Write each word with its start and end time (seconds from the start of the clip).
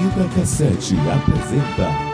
Vida 0.00 0.26
Cassete 0.34 0.96
apresenta. 0.96 2.09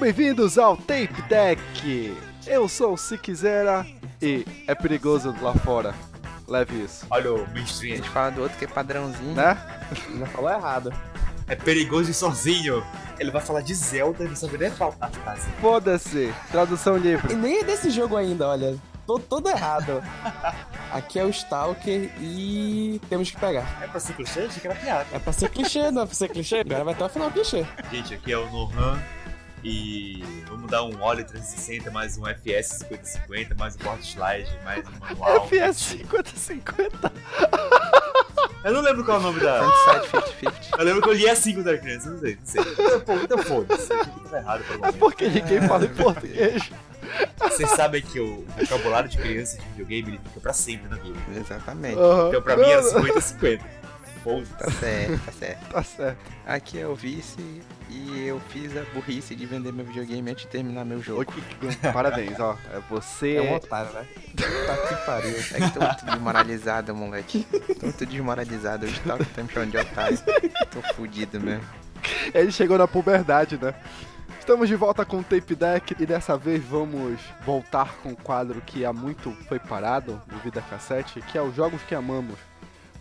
Bem-vindos 0.00 0.58
ao 0.58 0.76
Tape 0.76 1.22
Deck. 1.28 2.16
Eu 2.46 2.68
sou 2.68 2.94
o 2.94 2.96
Se 2.98 3.18
Quisera 3.18 3.86
e 4.20 4.44
é 4.66 4.74
perigoso 4.74 5.34
lá 5.40 5.52
fora. 5.54 5.94
Leve 6.48 6.82
isso, 6.82 7.06
Olha 7.10 7.32
o 7.32 7.46
mainstream, 7.52 7.92
A 7.92 7.96
gente 7.98 8.08
fala 8.08 8.30
do 8.30 8.42
outro 8.42 8.58
que 8.58 8.64
é 8.64 8.68
padrãozinho. 8.68 9.34
né? 9.34 9.56
Não 10.10 10.26
falou 10.26 10.50
errado. 10.50 10.92
é 11.46 11.54
perigoso 11.54 12.10
e 12.10 12.14
sozinho. 12.14 12.84
Ele 13.20 13.30
vai 13.30 13.40
falar 13.40 13.60
de 13.60 13.72
Zelda 13.74 14.24
e 14.24 14.28
não 14.28 14.34
sabe 14.34 14.58
nem 14.58 14.70
falar 14.70 14.94
a 15.00 15.08
frase. 15.08 15.46
Foda-se. 15.60 16.34
Tradução 16.50 16.96
E 16.96 17.00
livre. 17.00 17.34
nem 17.36 17.60
é 17.60 17.64
desse 17.64 17.90
jogo 17.90 18.16
ainda, 18.16 18.48
olha. 18.48 18.76
Tô 19.06 19.18
todo 19.18 19.48
errado. 19.48 20.02
Aqui 20.92 21.18
é 21.18 21.24
o 21.24 21.30
Stalker 21.30 22.10
e 22.20 23.00
temos 23.08 23.30
que 23.30 23.36
pegar. 23.38 23.78
É 23.82 23.86
pra 23.86 24.00
ser 24.00 24.14
clichê? 24.14 24.40
Achei 24.40 24.60
que 24.60 24.66
era 24.66 24.76
piada. 24.76 25.06
É 25.12 25.18
pra 25.18 25.32
ser 25.32 25.48
clichê, 25.50 25.90
não 25.90 26.02
é 26.02 26.06
pra 26.06 26.14
ser 26.14 26.28
clichê? 26.28 26.60
Agora 26.60 26.84
vai 26.84 26.94
até 26.94 27.04
o 27.04 27.08
final 27.08 27.30
clichê. 27.30 27.64
Gente, 27.92 28.14
aqui 28.14 28.32
é 28.32 28.38
o 28.38 28.48
Nohan 28.50 28.98
e 29.62 30.22
vamos 30.48 30.70
dar 30.70 30.82
um 30.84 31.00
óleo 31.02 31.24
360, 31.24 31.90
mais 31.90 32.16
um 32.16 32.22
FS 32.26 32.78
5050, 32.88 33.54
mais 33.56 33.76
um 33.76 33.78
board 33.78 34.02
slide, 34.06 34.50
mais 34.64 34.84
um 34.86 34.98
manual. 34.98 35.46
FS 35.48 35.76
5050. 35.76 37.12
Eu 38.62 38.74
não 38.74 38.82
lembro 38.82 39.02
qual 39.04 39.16
é 39.16 39.20
o 39.20 39.22
nome 39.22 39.40
da... 39.40 39.58
Frontside 40.02 40.50
50-50. 40.50 40.78
Eu 40.78 40.84
lembro 40.84 41.00
que 41.02 41.08
eu 41.08 41.12
li 41.14 41.26
assim 41.30 41.54
quando 41.54 41.68
era 41.68 41.78
criança, 41.78 42.10
não 42.10 42.18
sei, 42.18 42.36
não 42.38 42.46
sei. 42.46 42.60
Então, 42.60 43.00
pô, 43.00 43.14
então 43.14 43.38
foda-se. 43.38 43.90
Achei 43.90 44.12
que 44.12 44.20
tava 44.20 44.36
errado 44.36 44.64
pelo 44.64 44.74
É 44.74 44.78
momento. 44.78 44.98
porque 44.98 45.28
ninguém 45.28 45.62
fala 45.66 45.84
em 45.86 45.88
português. 45.94 46.70
Vocês 47.38 47.70
sabem 47.70 48.02
que 48.02 48.20
o 48.20 48.44
vocabulário 48.58 49.08
de 49.08 49.16
criança 49.16 49.56
de 49.56 49.64
videogame 49.68 50.08
ele 50.10 50.20
fica 50.26 50.40
pra 50.40 50.52
sempre 50.52 50.90
na 50.90 50.96
vida. 50.96 51.18
Exatamente. 51.34 51.98
Aham. 51.98 52.28
Então 52.28 52.42
pra 52.42 52.56
mim 52.58 52.64
era 52.68 52.82
50-50. 52.82 53.60
Foda-se. 54.22 54.52
Tá 54.54 54.70
certo, 54.70 55.24
tá 55.24 55.32
certo. 55.32 55.60
Tá 55.70 55.82
certo. 55.82 56.18
Aqui 56.46 56.78
é 56.78 56.86
o 56.86 56.94
Vice 56.94 57.62
e 57.88 58.26
eu 58.26 58.40
fiz 58.48 58.76
a 58.76 58.82
burrice 58.92 59.34
de 59.34 59.46
vender 59.46 59.72
meu 59.72 59.84
videogame 59.84 60.30
antes 60.30 60.44
de 60.44 60.50
terminar 60.50 60.84
meu 60.84 61.02
jogo. 61.02 61.32
Parabéns, 61.92 62.38
ó. 62.38 62.56
É 62.72 62.80
você. 62.88 63.36
É 63.36 63.42
um 63.42 63.54
otário, 63.54 63.92
né? 63.92 64.06
Tá 64.66 64.76
que 64.76 65.06
pariu. 65.06 65.36
É 65.36 65.60
que 65.60 65.70
tô 65.72 65.80
muito 65.80 66.04
desmoralizado, 66.04 66.94
moleque. 66.94 67.46
Tô 67.78 67.86
muito 67.86 68.06
desmoralizado. 68.06 68.86
O 68.86 68.88
Stalker 68.88 69.26
tá 69.26 69.42
me 69.42 69.48
chamando 69.48 69.70
de 69.70 69.78
otário. 69.78 70.18
Tô 70.70 70.94
fudido 70.94 71.40
mesmo. 71.40 71.64
Ele 72.34 72.50
chegou 72.50 72.78
na 72.78 72.88
puberdade, 72.88 73.58
né? 73.60 73.74
Estamos 74.38 74.68
de 74.68 74.74
volta 74.74 75.04
com 75.04 75.18
o 75.18 75.22
Tape 75.22 75.54
Deck 75.54 75.94
e 76.00 76.06
dessa 76.06 76.36
vez 76.36 76.64
vamos 76.64 77.20
voltar 77.44 77.94
com 78.02 78.10
um 78.10 78.14
quadro 78.14 78.60
que 78.62 78.84
há 78.84 78.92
muito 78.92 79.30
foi 79.46 79.58
parado 79.58 80.20
no 80.26 80.38
Vida 80.38 80.60
Cassete, 80.62 81.20
que 81.20 81.38
é 81.38 81.42
os 81.42 81.54
Jogos 81.54 81.82
que 81.82 81.94
Amamos. 81.94 82.49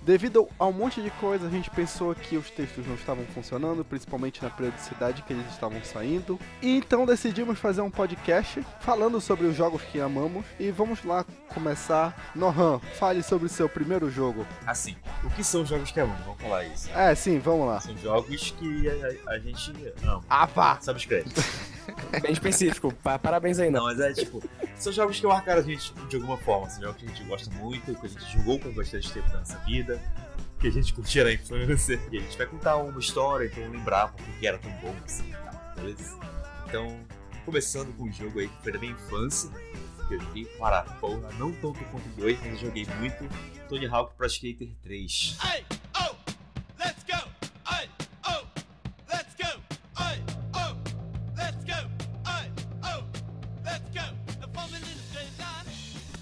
Devido 0.09 0.49
a 0.57 0.65
um 0.65 0.73
monte 0.73 1.03
de 1.03 1.11
coisa, 1.11 1.45
a 1.45 1.49
gente 1.51 1.69
pensou 1.69 2.15
que 2.15 2.35
os 2.35 2.49
textos 2.49 2.83
não 2.87 2.95
estavam 2.95 3.23
funcionando, 3.27 3.85
principalmente 3.85 4.41
na 4.41 4.49
periodicidade 4.49 5.21
que 5.21 5.31
eles 5.31 5.47
estavam 5.51 5.79
saindo. 5.83 6.39
E 6.63 6.77
então 6.77 7.05
decidimos 7.05 7.59
fazer 7.59 7.81
um 7.81 7.91
podcast 7.91 8.65
falando 8.79 9.21
sobre 9.21 9.45
os 9.45 9.55
jogos 9.55 9.83
que 9.83 9.99
amamos. 9.99 10.43
E 10.59 10.71
vamos 10.71 11.03
lá 11.03 11.23
começar. 11.53 12.31
Nohan, 12.33 12.79
fale 12.97 13.21
sobre 13.21 13.45
o 13.45 13.49
seu 13.49 13.69
primeiro 13.69 14.09
jogo. 14.09 14.47
Assim, 14.65 14.95
o 15.23 15.29
que 15.29 15.43
são 15.43 15.63
jogos 15.63 15.91
que 15.91 15.99
amamos? 15.99 16.25
Vamos 16.25 16.41
falar 16.41 16.65
isso. 16.65 16.89
É, 16.89 17.13
sim, 17.13 17.37
vamos 17.37 17.67
lá. 17.67 17.79
São 17.79 17.95
jogos 17.95 18.49
que 18.57 18.89
a, 18.89 19.33
a 19.33 19.37
gente 19.37 19.71
ama. 20.01 20.23
Ah, 20.27 20.47
vá! 20.47 20.79
Sabe 20.81 20.97
escrever. 20.97 21.31
Bem 22.21 22.31
específico. 22.31 22.93
Pa- 23.03 23.19
Parabéns 23.19 23.59
aí, 23.59 23.69
não. 23.69 23.83
Mas 23.85 23.99
é 23.99 24.13
tipo, 24.13 24.41
são 24.77 24.91
jogos 24.91 25.19
que 25.19 25.25
marcaram 25.27 25.59
a 25.61 25.63
gente 25.63 25.93
de 25.93 26.15
alguma 26.15 26.37
forma. 26.37 26.69
São 26.69 26.81
jogos 26.83 26.97
que 26.97 27.05
a 27.05 27.09
gente 27.09 27.23
gosta 27.23 27.49
muito, 27.55 27.95
que 27.95 28.05
a 28.05 28.09
gente 28.09 28.31
jogou 28.37 28.59
por 28.59 28.71
bastante 28.73 29.11
tempo 29.11 29.27
na 29.29 29.39
nossa 29.39 29.57
vida, 29.59 30.01
que 30.59 30.67
a 30.67 30.71
gente 30.71 30.93
curtia 30.93 31.23
na 31.23 31.31
infância. 31.33 31.99
E 32.11 32.17
a 32.17 32.21
gente 32.21 32.37
vai 32.37 32.47
contar 32.47 32.77
uma 32.77 32.99
história, 32.99 33.45
então 33.45 33.63
lembrar 33.69 34.09
porque 34.13 34.31
que 34.39 34.47
era 34.47 34.57
tão 34.57 34.71
bom 34.81 34.95
assim 35.05 35.29
e 35.29 35.33
tal, 35.33 35.73
beleza? 35.75 36.17
Então, 36.67 36.99
começando 37.45 37.95
com 37.97 38.03
um 38.03 38.11
jogo 38.11 38.39
aí 38.39 38.47
que 38.47 38.63
foi 38.63 38.71
da 38.71 38.79
minha 38.79 38.91
infância, 38.93 39.49
que 40.07 40.15
eu 40.15 40.19
joguei 40.21 40.45
para 40.45 40.81
porra, 40.83 41.29
não 41.37 41.51
tanto 41.53 41.83
quanto 41.85 42.05
o 42.07 42.21
2, 42.21 42.39
mas 42.39 42.51
eu 42.53 42.57
joguei 42.67 42.85
muito. 42.99 43.27
Tony 43.67 43.85
Hawk 43.85 44.15
Pro 44.15 44.25
Skater 44.25 44.67
3. 44.81 45.37
Hey, 45.43 45.63
oh, 46.01 46.15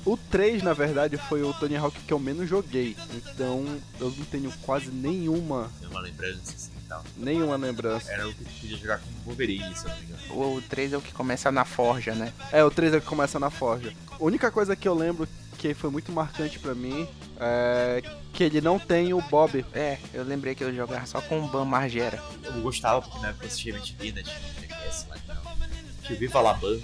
O 0.07 0.15
3, 0.15 0.63
na 0.63 0.71
verdade, 0.73 1.17
foi 1.17 1.43
o 1.43 1.53
Tony 1.53 1.75
Hawk 1.75 1.99
que 1.99 2.13
eu 2.13 2.17
menos 2.19 2.47
joguei. 2.49 2.95
Então 3.13 3.65
eu 3.99 4.09
não 4.09 4.25
tenho 4.25 4.51
quase 4.61 4.89
nenhuma, 4.89 5.69
Tem 5.81 5.89
uma 5.89 5.99
lembrança 5.99 6.53
assim 6.55 6.71
e 6.77 6.87
tal. 6.87 7.03
nenhuma 7.17 7.57
lembrança. 7.57 8.09
Era 8.09 8.25
o 8.25 8.33
que 8.33 8.45
podia 8.45 8.77
jogar 8.77 8.99
com 8.99 9.09
o 9.09 9.23
Wolverine, 9.25 9.75
se 9.75 9.83
eu 9.85 9.89
não 9.89 9.97
me 9.97 10.03
engano. 10.05 10.57
O 10.57 10.61
3 10.61 10.93
é 10.93 10.97
o 10.97 11.01
que 11.01 11.11
começa 11.11 11.51
na 11.51 11.65
forja, 11.65 12.15
né? 12.15 12.31
É, 12.53 12.63
o 12.63 12.71
3 12.71 12.93
é 12.93 12.97
o 12.97 13.01
que 13.01 13.07
começa 13.07 13.37
na 13.37 13.49
Forja. 13.49 13.91
A 14.09 14.23
única 14.23 14.49
coisa 14.49 14.77
que 14.77 14.87
eu 14.87 14.93
lembro 14.93 15.27
que 15.57 15.73
foi 15.73 15.89
muito 15.89 16.09
marcante 16.13 16.57
pra 16.57 16.73
mim 16.73 17.05
é 17.39 18.01
que 18.31 18.43
ele 18.45 18.61
não 18.61 18.79
tem 18.79 19.13
o 19.13 19.19
Bob. 19.23 19.65
É, 19.73 19.97
eu 20.13 20.23
lembrei 20.23 20.55
que 20.55 20.63
eu 20.63 20.73
jogava 20.73 21.05
só 21.05 21.19
com 21.19 21.39
o 21.43 21.47
Ban 21.49 21.65
Margera. 21.65 22.23
Eu 22.45 22.61
gostava, 22.61 23.01
porque 23.01 23.19
na 23.19 23.27
época 23.29 23.43
eu 23.43 23.47
assistia 23.47 23.73
MTV, 23.75 24.11
né? 24.13 24.23
Tinha 24.23 24.39
VHS 24.39 25.07
lá 25.09 25.17
e 25.17 25.19
tal. 25.27 25.57
Tinha 26.03 26.15
o 26.15 26.19
Viva 26.19 26.39
La 26.39 26.53
Bam. 26.53 26.79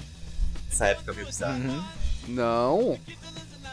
Essa 0.69 0.87
época 0.87 1.13
meio 1.13 1.25
bizarra. 1.27 1.53
Uhum. 1.53 1.83
Não. 2.27 2.99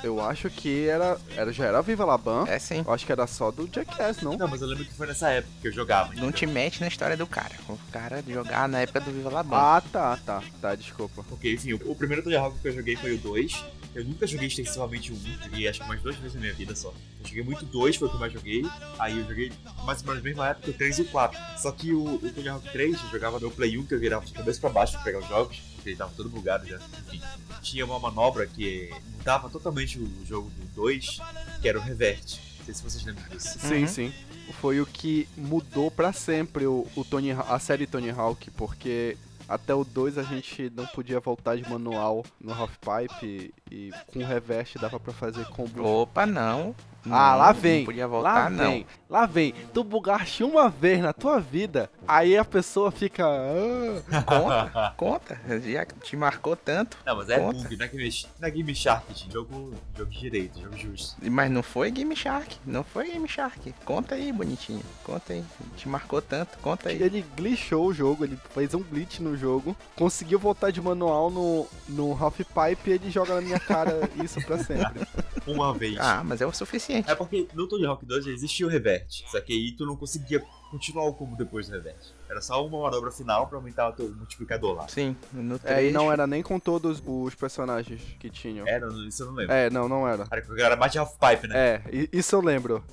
Eu 0.03 0.21
acho 0.21 0.49
que 0.49 0.89
era, 0.89 1.19
era 1.37 1.53
já 1.53 1.67
era 1.67 1.83
Viva 1.83 2.05
La 2.05 2.17
Bam. 2.17 2.47
É 2.49 2.59
sim. 2.59 2.83
Eu 2.87 2.93
acho 2.93 3.05
que 3.05 3.13
era 3.13 3.27
só 3.27 3.51
do 3.51 3.69
Jackass, 3.71 4.23
não? 4.23 4.37
Não, 4.37 4.49
mas 4.49 4.63
eu 4.63 4.69
lembro 4.69 4.85
que 4.85 4.95
foi 4.95 5.07
nessa 5.07 5.29
época 5.29 5.53
que 5.61 5.69
eu 5.69 5.73
jogava. 5.73 6.15
Não 6.15 6.33
te 6.33 6.47
mete 6.47 6.81
na 6.81 6.89
história 6.89 7.17
do 7.17 7.27
cara. 7.27 7.55
O 7.69 7.79
cara 7.93 8.25
jogar 8.27 8.67
na 8.69 8.81
época 8.81 9.01
do 9.01 9.13
Viva 9.13 9.31
La 9.31 9.43
Bam. 9.43 9.59
Ah, 9.59 9.83
tá, 9.93 10.17
tá. 10.25 10.43
Tá, 10.61 10.75
desculpa. 10.75 11.23
Porque, 11.29 11.53
enfim, 11.53 11.75
o, 11.75 11.91
o 11.91 11.95
primeiro 11.95 12.23
Tony 12.23 12.37
Hawk 12.37 12.59
que 12.61 12.69
eu 12.69 12.73
joguei 12.73 12.97
foi 12.97 13.15
o 13.15 13.19
2. 13.19 13.65
Eu 13.95 14.05
nunca 14.05 14.25
joguei 14.27 14.47
extensivamente 14.47 15.11
o 15.11 15.17
1, 15.17 15.19
joguei 15.45 15.67
acho 15.67 15.81
que 15.81 15.89
mais 15.89 16.01
duas 16.01 16.15
vezes 16.15 16.35
na 16.35 16.41
minha 16.41 16.55
vida 16.55 16.77
só. 16.77 16.95
Eu 17.21 17.27
joguei 17.27 17.43
muito 17.43 17.63
o 17.63 17.67
2, 17.67 17.97
foi 17.97 18.07
o 18.07 18.11
que 18.11 18.17
eu 18.17 18.21
mais 18.21 18.33
joguei. 18.33 18.65
Aí 19.01 19.19
eu 19.19 19.27
joguei 19.27 19.53
mais 19.85 20.01
ou 20.01 20.07
menos 20.07 20.23
na 20.23 20.29
mesma 20.29 20.49
época 20.49 20.71
o 20.71 20.73
3 20.73 20.99
e 21.01 21.03
o 21.03 21.05
4. 21.07 21.41
Só 21.59 21.73
que 21.73 21.93
o, 21.93 22.05
o 22.15 22.33
Tony 22.33 22.49
Hawk 22.49 22.71
3 22.71 23.03
eu 23.03 23.11
jogava 23.11 23.41
no 23.41 23.51
Play 23.51 23.77
1, 23.77 23.87
que 23.87 23.95
eu 23.95 23.99
virava 23.99 24.25
de 24.25 24.33
cabeça 24.33 24.61
pra 24.61 24.71
baixo 24.71 24.93
pra 24.93 25.03
pegar 25.03 25.19
os 25.19 25.29
jogos, 25.29 25.61
porque 25.81 25.91
ele 25.91 25.97
tava 25.97 26.13
todo 26.17 26.29
bugado 26.29 26.67
já. 26.67 26.77
Enfim, 27.07 27.21
tinha 27.63 27.85
uma 27.85 27.99
manobra 27.99 28.47
que 28.47 28.91
mudava 29.17 29.49
totalmente 29.49 29.99
o 29.99 30.27
jogo 30.27 30.51
do 30.51 30.67
2, 30.75 31.21
que 31.61 31.69
era 31.69 31.79
o 31.79 31.83
Revert. 31.83 32.39
Não 32.59 32.65
sei 32.67 32.75
se 32.75 32.83
vocês 32.83 33.05
lembram 33.05 33.27
disso. 33.29 33.59
Sim, 33.59 33.81
Uhum. 33.83 33.87
sim. 33.89 34.13
Foi 34.61 34.81
o 34.81 34.87
que 34.87 35.29
mudou 35.37 35.91
pra 35.91 36.13
sempre 36.13 36.67
o, 36.67 36.87
o 36.97 37.05
Tony, 37.05 37.31
a 37.33 37.59
série 37.59 37.87
Tony 37.87 38.11
Hawk, 38.11 38.51
porque 38.53 39.17
até 39.49 39.75
o 39.75 39.85
2 39.85 40.19
a 40.19 40.23
gente 40.23 40.71
não 40.75 40.87
podia 40.87 41.19
voltar 41.21 41.57
de 41.57 41.69
manual 41.69 42.25
no 42.41 42.53
Half-Pipe 42.53 43.53
e, 43.71 43.75
e 43.89 43.91
com 44.09 44.19
o 44.21 44.25
reverse 44.27 44.79
dava 44.79 44.99
pra 45.01 45.13
fazer 45.13 45.45
combos. 45.47 45.85
Opa, 45.85 46.27
não. 46.27 46.75
Ah, 47.09 47.35
lá 47.35 47.53
vem. 47.53 47.79
Não 47.81 47.85
podia 47.87 48.07
lá 48.07 48.11
voltar, 48.11 48.51
não. 48.51 48.71
vem. 48.71 48.87
Lá 49.09 49.27
vem. 49.27 49.55
Tu 49.73 49.83
bugaste 49.83 50.45
uma 50.45 50.69
vez 50.69 51.01
na 51.01 51.13
tua 51.13 51.41
vida, 51.41 51.91
aí 52.07 52.37
a 52.37 52.45
pessoa 52.45 52.91
fica. 52.91 53.25
"Ah". 53.27 54.23
Conta, 54.23 54.95
conta. 54.97 55.41
Já 55.65 55.85
te 55.87 56.17
marcou 56.17 56.55
tanto. 56.57 56.97
Não, 57.05 57.17
mas 57.17 57.29
é 57.31 57.39
Conta. 57.39 57.59
bug, 57.63 57.77
não 57.77 57.85
é 57.85 57.89
Game, 57.89 58.27
não 58.39 58.49
é 58.49 58.51
Game 58.51 58.75
Shark, 58.75 59.05
gente. 59.15 59.33
Jogo, 59.33 59.75
jogo 59.97 60.11
direito, 60.11 60.61
jogo 60.61 60.77
justo. 60.77 61.17
Mas 61.31 61.51
não 61.51 61.63
foi 61.63 61.91
Game 61.91 62.15
Shark. 62.15 62.57
Não 62.65 62.85
foi 62.85 63.11
Game 63.13 63.29
Shark. 63.29 63.75
Conta 63.85 64.15
aí, 64.15 64.33
bonitinho. 64.33 64.83
Conta 65.05 65.33
aí. 65.33 65.45
Te 65.77 65.89
marcou 65.89 66.21
tanto. 66.23 66.59
Conta 66.59 66.89
aí. 66.91 67.03
Ele 67.03 67.25
glitchou 67.37 67.87
o 67.87 67.93
jogo, 67.95 68.25
ele 68.25 68.39
fez 68.55 68.75
um 68.75 68.83
glitch 68.83 69.19
no 69.21 69.37
jogo, 69.37 69.77
conseguiu 69.97 70.39
voltar 70.39 70.71
de 70.71 70.81
manual 70.81 71.31
no, 71.31 71.67
no 71.89 72.13
Half 72.13 72.39
Pipe 72.39 72.91
e 72.91 72.93
ele 72.93 73.11
joga 73.11 73.35
na 73.35 73.41
minha 73.41 73.59
cara 73.61 74.09
isso 74.23 74.41
pra 74.47 74.59
sempre. 74.63 75.07
Uma 75.47 75.73
vez. 75.75 75.97
Ah, 75.99 76.23
mas 76.25 76.41
é 76.41 76.47
o 76.47 76.53
suficiente. 76.53 77.11
É 77.11 77.15
porque 77.15 77.49
no 77.55 77.67
Tony 77.67 77.87
Hawk 77.87 78.05
2 78.05 78.25
já 78.25 78.31
existia 78.31 78.67
o 78.67 78.69
reverte. 78.69 79.25
Só 79.31 79.41
que 79.41 79.53
aí 79.53 79.73
tu 79.73 79.87
não 79.87 79.97
conseguia 79.97 80.41
continuar 80.71 81.05
o 81.07 81.15
combo 81.15 81.37
depois 81.37 81.67
do 81.69 81.73
reverte. 81.73 82.15
Era 82.29 82.41
só 82.41 82.65
uma 82.65 82.83
manobra 82.83 83.11
final 83.11 83.47
pra 83.47 83.57
aumentar 83.59 83.89
o 83.89 83.93
teu 83.93 84.09
multiplicador 84.15 84.77
lá. 84.77 84.87
Sim, 84.89 85.17
no 85.33 85.59
3. 85.59 85.79
É, 85.79 85.89
e 85.89 85.93
não 85.93 86.13
era 86.13 86.27
nem 86.27 86.43
com 86.43 86.61
todos 86.61 87.03
os 87.05 87.35
personagens 87.35 88.01
que 88.21 88.31
tinham. 88.31 88.67
Era, 88.67 88.87
isso 89.09 89.23
eu 89.23 89.27
não 89.29 89.35
lembro. 89.35 89.53
É, 89.55 89.69
não, 89.71 89.89
não 89.89 90.07
era. 90.07 90.27
Era 90.31 90.41
que 90.43 90.63
era 90.63 90.77
mais 90.77 90.93
de 90.93 90.99
half-pipe, 90.99 91.49
né? 91.49 91.59
É, 91.59 91.83
i- 91.93 92.09
isso 92.13 92.35
eu 92.37 92.41
lembro. 92.41 92.85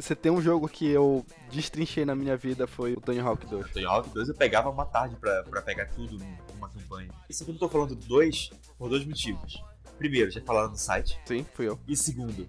Você 0.00 0.14
tem 0.14 0.32
um 0.32 0.40
jogo 0.40 0.66
que 0.68 0.88
eu 0.88 1.26
destrinchei 1.50 2.04
na 2.06 2.14
minha 2.14 2.34
vida, 2.34 2.66
foi 2.66 2.94
o 2.94 3.00
Tony 3.00 3.18
Hawk 3.20 3.44
2. 3.46 3.70
Tony 3.72 3.84
Hawk 3.84 4.08
2 4.08 4.28
eu 4.30 4.34
pegava 4.34 4.70
uma 4.70 4.86
tarde 4.86 5.16
pra, 5.16 5.42
pra 5.42 5.60
pegar 5.60 5.84
tudo 5.86 6.16
num- 6.18 6.36
numa 6.54 6.68
campanha. 6.70 7.10
Isso 7.28 7.42
aqui 7.42 7.50
eu 7.50 7.54
não 7.54 7.60
tô 7.60 7.68
falando 7.68 7.94
do 7.94 8.06
2 8.06 8.50
por 8.78 8.88
dois 8.88 9.04
motivos. 9.04 9.62
Primeiro, 9.98 10.30
já 10.30 10.40
falaram 10.40 10.70
no 10.70 10.76
site. 10.76 11.18
Sim, 11.24 11.46
fui 11.54 11.68
eu. 11.68 11.78
E 11.88 11.96
segundo, 11.96 12.48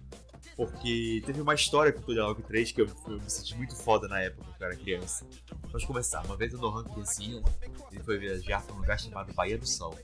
porque 0.58 1.22
teve 1.24 1.40
uma 1.40 1.54
história 1.54 1.94
com 1.94 2.12
o 2.12 2.22
Hawk 2.22 2.42
3 2.42 2.72
que 2.72 2.82
eu, 2.82 2.88
eu 3.08 3.20
me 3.22 3.30
senti 3.30 3.56
muito 3.56 3.76
foda 3.76 4.08
na 4.08 4.20
época, 4.20 4.44
quando 4.44 4.62
eu 4.62 4.68
era 4.68 4.76
criança. 4.76 5.24
Vamos 5.68 5.86
começar. 5.86 6.26
Uma 6.26 6.36
vez 6.36 6.52
o 6.54 6.58
Nohan 6.58 6.84
criancinha, 6.84 7.44
ele 7.92 8.04
foi 8.04 8.18
viajar 8.18 8.64
pra 8.64 8.76
um 8.76 8.80
lugar 8.80 9.00
chamado 9.00 9.32
Baía 9.34 9.58
do 9.58 9.68
Sol. 9.68 9.96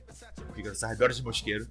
Fica 0.53 0.69
nos 0.69 0.83
arredores 0.83 1.17
de 1.17 1.23
Mosqueiro, 1.23 1.67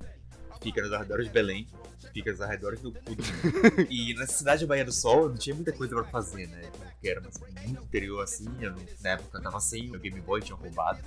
fica 0.60 0.82
nos 0.82 0.92
arredores 0.92 1.26
de 1.26 1.32
Belém, 1.32 1.68
fica 2.12 2.32
nos 2.32 2.40
arredores 2.40 2.80
do 2.80 2.92
cu 2.92 3.14
do 3.14 3.22
mundo. 3.22 3.86
E 3.88 4.14
na 4.14 4.26
cidade 4.26 4.60
de 4.60 4.66
Baía 4.66 4.84
do 4.84 4.92
Sol 4.92 5.28
não 5.28 5.36
tinha 5.36 5.54
muita 5.54 5.72
coisa 5.72 5.94
pra 5.94 6.04
fazer, 6.04 6.48
né? 6.48 6.62
Porque 6.72 7.08
era 7.08 7.20
uma 7.20 7.30
cidade 7.30 7.66
muito 7.68 7.84
interior 7.84 8.22
assim, 8.22 8.48
eu, 8.60 8.74
na 9.00 9.10
época 9.10 9.38
eu 9.38 9.42
tava 9.42 9.60
sem 9.60 9.94
o 9.94 10.00
Game 10.00 10.20
Boy, 10.20 10.40
tinha 10.42 10.56
roubado. 10.56 11.00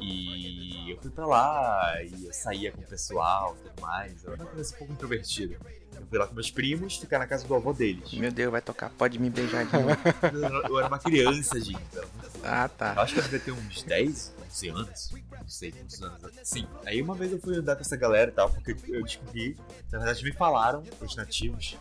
E 0.00 0.90
eu 0.90 0.96
fui 1.00 1.10
pra 1.10 1.26
lá 1.26 2.02
e 2.02 2.26
eu 2.26 2.32
saía 2.32 2.72
com 2.72 2.80
o 2.80 2.86
pessoal 2.86 3.56
e 3.58 3.68
tudo 3.68 3.82
mais. 3.82 4.24
Eu 4.24 4.32
era 4.32 4.42
uma 4.42 4.50
criança 4.50 4.74
um 4.74 4.78
pouco 4.78 4.92
introvertida. 4.92 5.56
Eu 5.96 6.06
fui 6.06 6.18
lá 6.18 6.26
com 6.26 6.34
meus 6.34 6.50
primos, 6.50 6.96
ficar 6.96 7.18
na 7.18 7.26
casa 7.26 7.46
do 7.46 7.54
avô 7.54 7.72
deles. 7.72 8.12
Meu 8.12 8.30
Deus, 8.30 8.52
vai 8.52 8.62
tocar. 8.62 8.90
Pode 8.90 9.18
me 9.18 9.28
beijar 9.28 9.66
de 9.66 9.72
novo. 9.72 9.88
Eu 10.32 10.44
era- 10.44 10.68
eu 10.68 10.86
uma 10.86 10.98
criança, 10.98 11.60
gente. 11.60 11.80
Eu 11.92 12.08
ah, 12.44 12.64
Eu 12.64 12.68
tá. 12.68 12.92
acho 13.02 13.14
que 13.14 13.20
eu 13.20 13.24
devia 13.24 13.40
ter 13.40 13.52
uns 13.52 13.82
10, 13.82 14.32
11 14.46 14.68
anos. 14.68 15.10
Não 15.32 15.48
sei 15.48 15.72
quantos 15.72 16.02
anos. 16.02 16.20
Sim. 16.44 16.66
Aí 16.86 17.02
uma 17.02 17.14
vez 17.14 17.32
eu 17.32 17.40
fui 17.40 17.56
andar 17.56 17.74
com 17.74 17.80
essa 17.80 17.96
galera 17.96 18.30
e 18.30 18.34
tal, 18.34 18.48
porque 18.50 18.76
eu 18.88 19.02
descobri. 19.02 19.56
Na 19.90 19.98
verdade, 19.98 20.22
me 20.22 20.32
falaram, 20.32 20.84
os 21.00 21.16
nativos, 21.16 21.76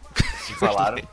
me 0.50 0.56
falaram. 0.56 0.98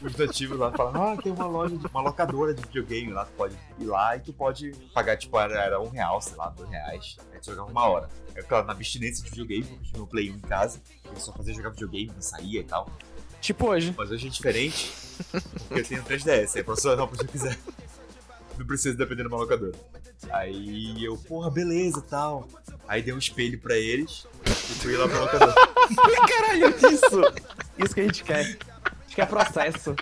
os, 0.00 0.12
os 0.12 0.16
nativos 0.16 0.58
lá 0.58 0.72
falaram: 0.72 1.12
ah, 1.12 1.16
tem 1.16 1.32
uma 1.32 1.46
loja, 1.46 1.76
de, 1.76 1.86
uma 1.86 2.00
locadora 2.02 2.54
de 2.54 2.62
videogame 2.62 3.12
lá, 3.12 3.24
tu 3.24 3.32
pode 3.32 3.56
ir 3.78 3.84
lá 3.84 4.16
e 4.16 4.20
tu 4.20 4.32
pode 4.32 4.72
pagar, 4.94 5.16
tipo, 5.16 5.38
era, 5.38 5.80
um 5.80 5.88
real, 5.88 6.20
sei 6.20 6.36
lá, 6.36 6.48
dois 6.50 6.68
reais. 6.70 7.16
Aí 7.32 7.40
tu 7.40 7.46
jogava 7.46 7.70
uma 7.70 7.86
hora. 7.86 8.08
Eu 8.34 8.42
ficava 8.42 8.66
na 8.66 8.72
abstinência 8.72 9.22
de 9.24 9.30
videogame, 9.30 9.66
eu 9.70 9.82
tinha 9.82 9.96
meu 9.96 10.06
Play 10.06 10.30
1 10.30 10.36
em 10.36 10.40
casa. 10.40 10.80
Eu 11.04 11.16
só 11.16 11.32
fazia 11.32 11.54
jogar 11.54 11.70
videogame, 11.70 12.12
não 12.14 12.22
saía 12.22 12.60
e 12.60 12.64
tal. 12.64 12.90
Tipo 13.40 13.68
hoje. 13.68 13.94
Mas 13.96 14.10
hoje 14.10 14.26
é 14.26 14.30
diferente, 14.30 14.92
porque 15.68 15.80
eu 15.80 15.84
tenho 15.84 16.02
3DS, 16.04 16.56
aí 16.56 16.62
posso 16.62 16.94
não, 16.94 17.12
se 17.14 17.22
eu 17.22 17.28
quiser. 17.28 17.58
Não 18.58 18.66
preciso 18.66 18.96
depender 18.96 19.22
de 19.22 19.28
uma 19.28 19.38
locadora. 19.38 19.72
Aí 20.30 21.02
eu, 21.02 21.16
porra, 21.16 21.50
beleza 21.50 22.00
e 22.00 22.02
tal. 22.02 22.46
Aí 22.86 23.00
dei 23.00 23.14
um 23.14 23.18
espelho 23.18 23.58
pra 23.58 23.76
eles 23.76 24.26
e 24.44 24.74
fui 24.74 24.96
lá 24.96 25.08
pra 25.08 25.20
locadora. 25.20 25.54
Caralho, 26.28 26.68
isso! 26.68 27.50
Isso 27.78 27.94
que 27.94 28.00
a 28.00 28.04
gente 28.04 28.22
quer. 28.22 28.58
A 29.10 29.12
gente 29.12 29.16
quer 29.16 29.26
processo. 29.26 29.96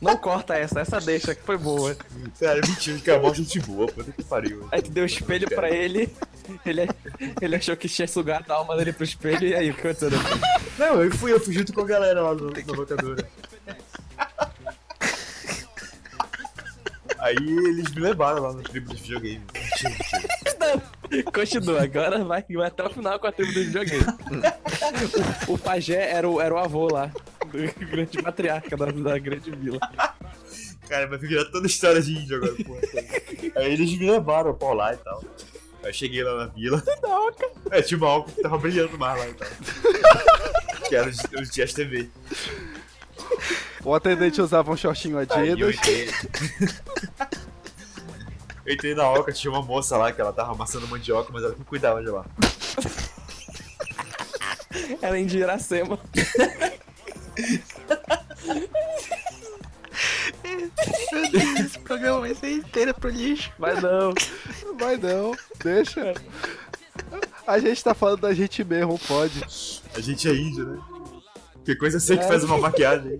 Não 0.00 0.16
corta 0.16 0.54
essa, 0.54 0.80
essa 0.80 0.98
deixa, 0.98 1.34
que 1.34 1.42
foi 1.42 1.58
boa. 1.58 1.94
Cara, 2.40 2.60
mentira, 2.66 2.98
que 2.98 3.10
é 3.10 3.18
mó 3.18 3.34
gente 3.34 3.60
boa, 3.60 3.86
puta 3.86 4.12
que 4.12 4.24
pariu. 4.24 4.66
Aí 4.72 4.80
tu 4.80 4.90
deu 4.90 5.02
o 5.02 5.06
espelho 5.06 5.46
pra 5.48 5.70
ele, 5.70 6.08
ele, 6.64 6.88
ele 7.40 7.56
achou 7.56 7.76
que 7.76 7.88
tinha 7.88 8.08
sugado 8.08 8.50
a 8.50 8.56
alma 8.56 8.76
dele 8.76 8.92
pro 8.92 9.04
espelho, 9.04 9.46
e 9.46 9.54
aí, 9.54 9.70
o 9.70 9.74
que 9.74 9.80
aconteceu 9.80 10.10
depois? 10.10 10.40
Não, 10.78 11.02
eu 11.02 11.10
fui, 11.10 11.32
eu 11.32 11.40
fui 11.40 11.52
junto 11.52 11.72
com 11.72 11.82
a 11.82 11.86
galera 11.86 12.22
lá 12.22 12.34
no, 12.34 12.50
na 12.50 12.72
locadora. 12.72 13.28
Aí 17.18 17.36
eles 17.36 17.90
me 17.94 18.00
levaram 18.00 18.42
lá 18.42 18.52
no 18.52 18.62
tribo 18.62 18.90
dos 18.90 19.00
videogames. 19.00 19.42
Mentira. 19.82 20.82
Continua, 21.32 21.82
agora 21.82 22.24
vai, 22.24 22.44
vai 22.48 22.66
até 22.66 22.82
o 22.82 22.90
final 22.90 23.18
com 23.18 23.26
a 23.26 23.32
tribo 23.32 23.52
do 23.52 23.64
videogame. 23.64 24.04
O, 25.48 25.54
o 25.54 25.58
pajé 25.58 26.10
era 26.10 26.28
o, 26.28 26.40
era 26.40 26.54
o 26.54 26.58
avô 26.58 26.88
lá, 26.88 27.10
do 27.46 27.86
grande 27.86 28.22
matriarca 28.22 28.76
da, 28.76 28.86
da 28.86 29.18
grande 29.18 29.50
vila. 29.50 29.78
Cara, 30.88 31.06
vai 31.06 31.18
virar 31.18 31.44
toda 31.46 31.66
história 31.66 32.00
de 32.02 32.12
índio 32.12 32.36
agora, 32.36 32.54
porra. 32.64 32.80
Aí 33.56 33.72
eles 33.72 33.98
me 33.98 34.10
levaram 34.10 34.54
por 34.54 34.74
lá 34.74 34.92
e 34.94 34.96
tal. 34.98 35.22
Aí 35.82 35.90
eu 35.90 35.92
cheguei 35.92 36.22
lá 36.22 36.36
na 36.36 36.46
vila. 36.46 36.82
É, 37.70 37.82
tinha 37.82 37.98
uma 37.98 38.08
álcool 38.08 38.32
que 38.32 38.42
tava 38.42 38.58
brilhando 38.58 38.98
mais 38.98 39.18
lá 39.18 39.28
e 39.28 39.34
tal. 39.34 39.48
que 40.88 40.96
era 40.96 41.08
os, 41.08 41.18
os 41.40 41.50
Dias 41.50 41.72
TV. 41.72 42.08
O 43.84 43.94
atendente 43.94 44.40
usava 44.40 44.70
um 44.70 44.76
shortinho 44.76 45.18
Aí 45.18 45.26
eu 45.48 45.68
Adidas. 45.68 45.76
entrei. 45.76 46.08
Eu 48.66 48.74
entrei 48.74 48.94
na 48.94 49.10
oca, 49.10 49.32
tinha 49.32 49.52
uma 49.52 49.62
moça 49.62 49.96
lá 49.96 50.12
que 50.12 50.20
ela 50.20 50.32
tava 50.32 50.52
amassando 50.52 50.88
mandioca, 50.88 51.30
mas 51.32 51.42
ela 51.42 51.54
que 51.54 51.64
cuidava 51.64 52.02
de 52.02 52.08
lá. 52.08 52.24
Era 55.00 55.18
em 55.18 55.26
Iracema. 55.26 55.98
Esse 61.58 61.78
programa 61.80 62.20
vai 62.20 62.34
ser 62.34 62.52
inteiro 62.52 62.94
pro 62.94 63.10
lixo. 63.10 63.52
Mas 63.58 63.82
não. 63.82 64.12
Vai 64.78 64.96
não, 64.96 65.36
deixa. 65.62 66.14
A 67.46 67.58
gente 67.58 67.84
tá 67.84 67.94
falando 67.94 68.20
da 68.22 68.34
gente 68.34 68.64
mesmo, 68.64 68.98
pode. 68.98 69.42
A 69.94 70.00
gente 70.00 70.28
é 70.28 70.34
índio, 70.34 70.66
né? 70.66 70.80
Que 71.64 71.76
coisa 71.76 72.00
sei 72.00 72.16
que 72.18 72.26
faz 72.26 72.44
uma 72.44 72.58
maquiagem. 72.58 73.18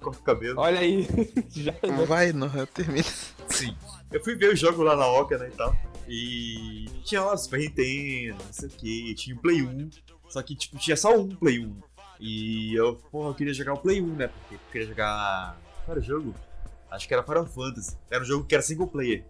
Corta 0.00 0.20
o 0.20 0.22
cabelo. 0.22 0.60
Olha 0.60 0.80
aí. 0.80 1.08
Já, 1.50 1.74
Vai, 2.06 2.32
não, 2.32 2.48
termina. 2.66 3.06
Sim. 3.56 3.76
Eu 4.12 4.22
fui 4.22 4.36
ver 4.36 4.52
o 4.52 4.56
jogo 4.56 4.82
lá 4.82 4.94
na 4.94 5.06
Oca, 5.06 5.38
né, 5.38 5.48
e 5.48 5.56
tal. 5.56 5.76
E 6.08 6.86
tinha 7.04 7.22
lá 7.22 7.36
Super 7.36 7.60
Nintendo, 7.60 8.44
não 8.44 8.52
sei 8.52 8.68
o 8.68 8.72
que, 8.72 9.14
tinha 9.14 9.36
o 9.36 9.40
Play 9.40 9.62
1. 9.62 9.90
Só 10.28 10.42
que, 10.42 10.54
tipo, 10.54 10.78
tinha 10.78 10.96
só 10.96 11.16
um 11.16 11.28
Play 11.28 11.58
1. 11.60 11.80
E 12.20 12.74
eu, 12.74 12.96
porra, 13.10 13.30
eu 13.30 13.34
queria 13.34 13.52
jogar 13.52 13.74
o 13.74 13.78
Play 13.78 14.00
1, 14.00 14.06
né? 14.14 14.28
Porque 14.28 14.54
eu 14.54 14.60
queria 14.72 14.86
jogar. 14.86 15.58
Qual 15.84 15.96
era 15.96 16.00
o 16.00 16.02
jogo? 16.02 16.34
Acho 16.90 17.08
que 17.08 17.14
era 17.14 17.22
Final 17.22 17.46
Fantasy. 17.46 17.96
Era 18.10 18.22
um 18.22 18.26
jogo 18.26 18.44
que 18.44 18.54
era 18.54 18.62
single 18.62 18.86
player. 18.86 19.24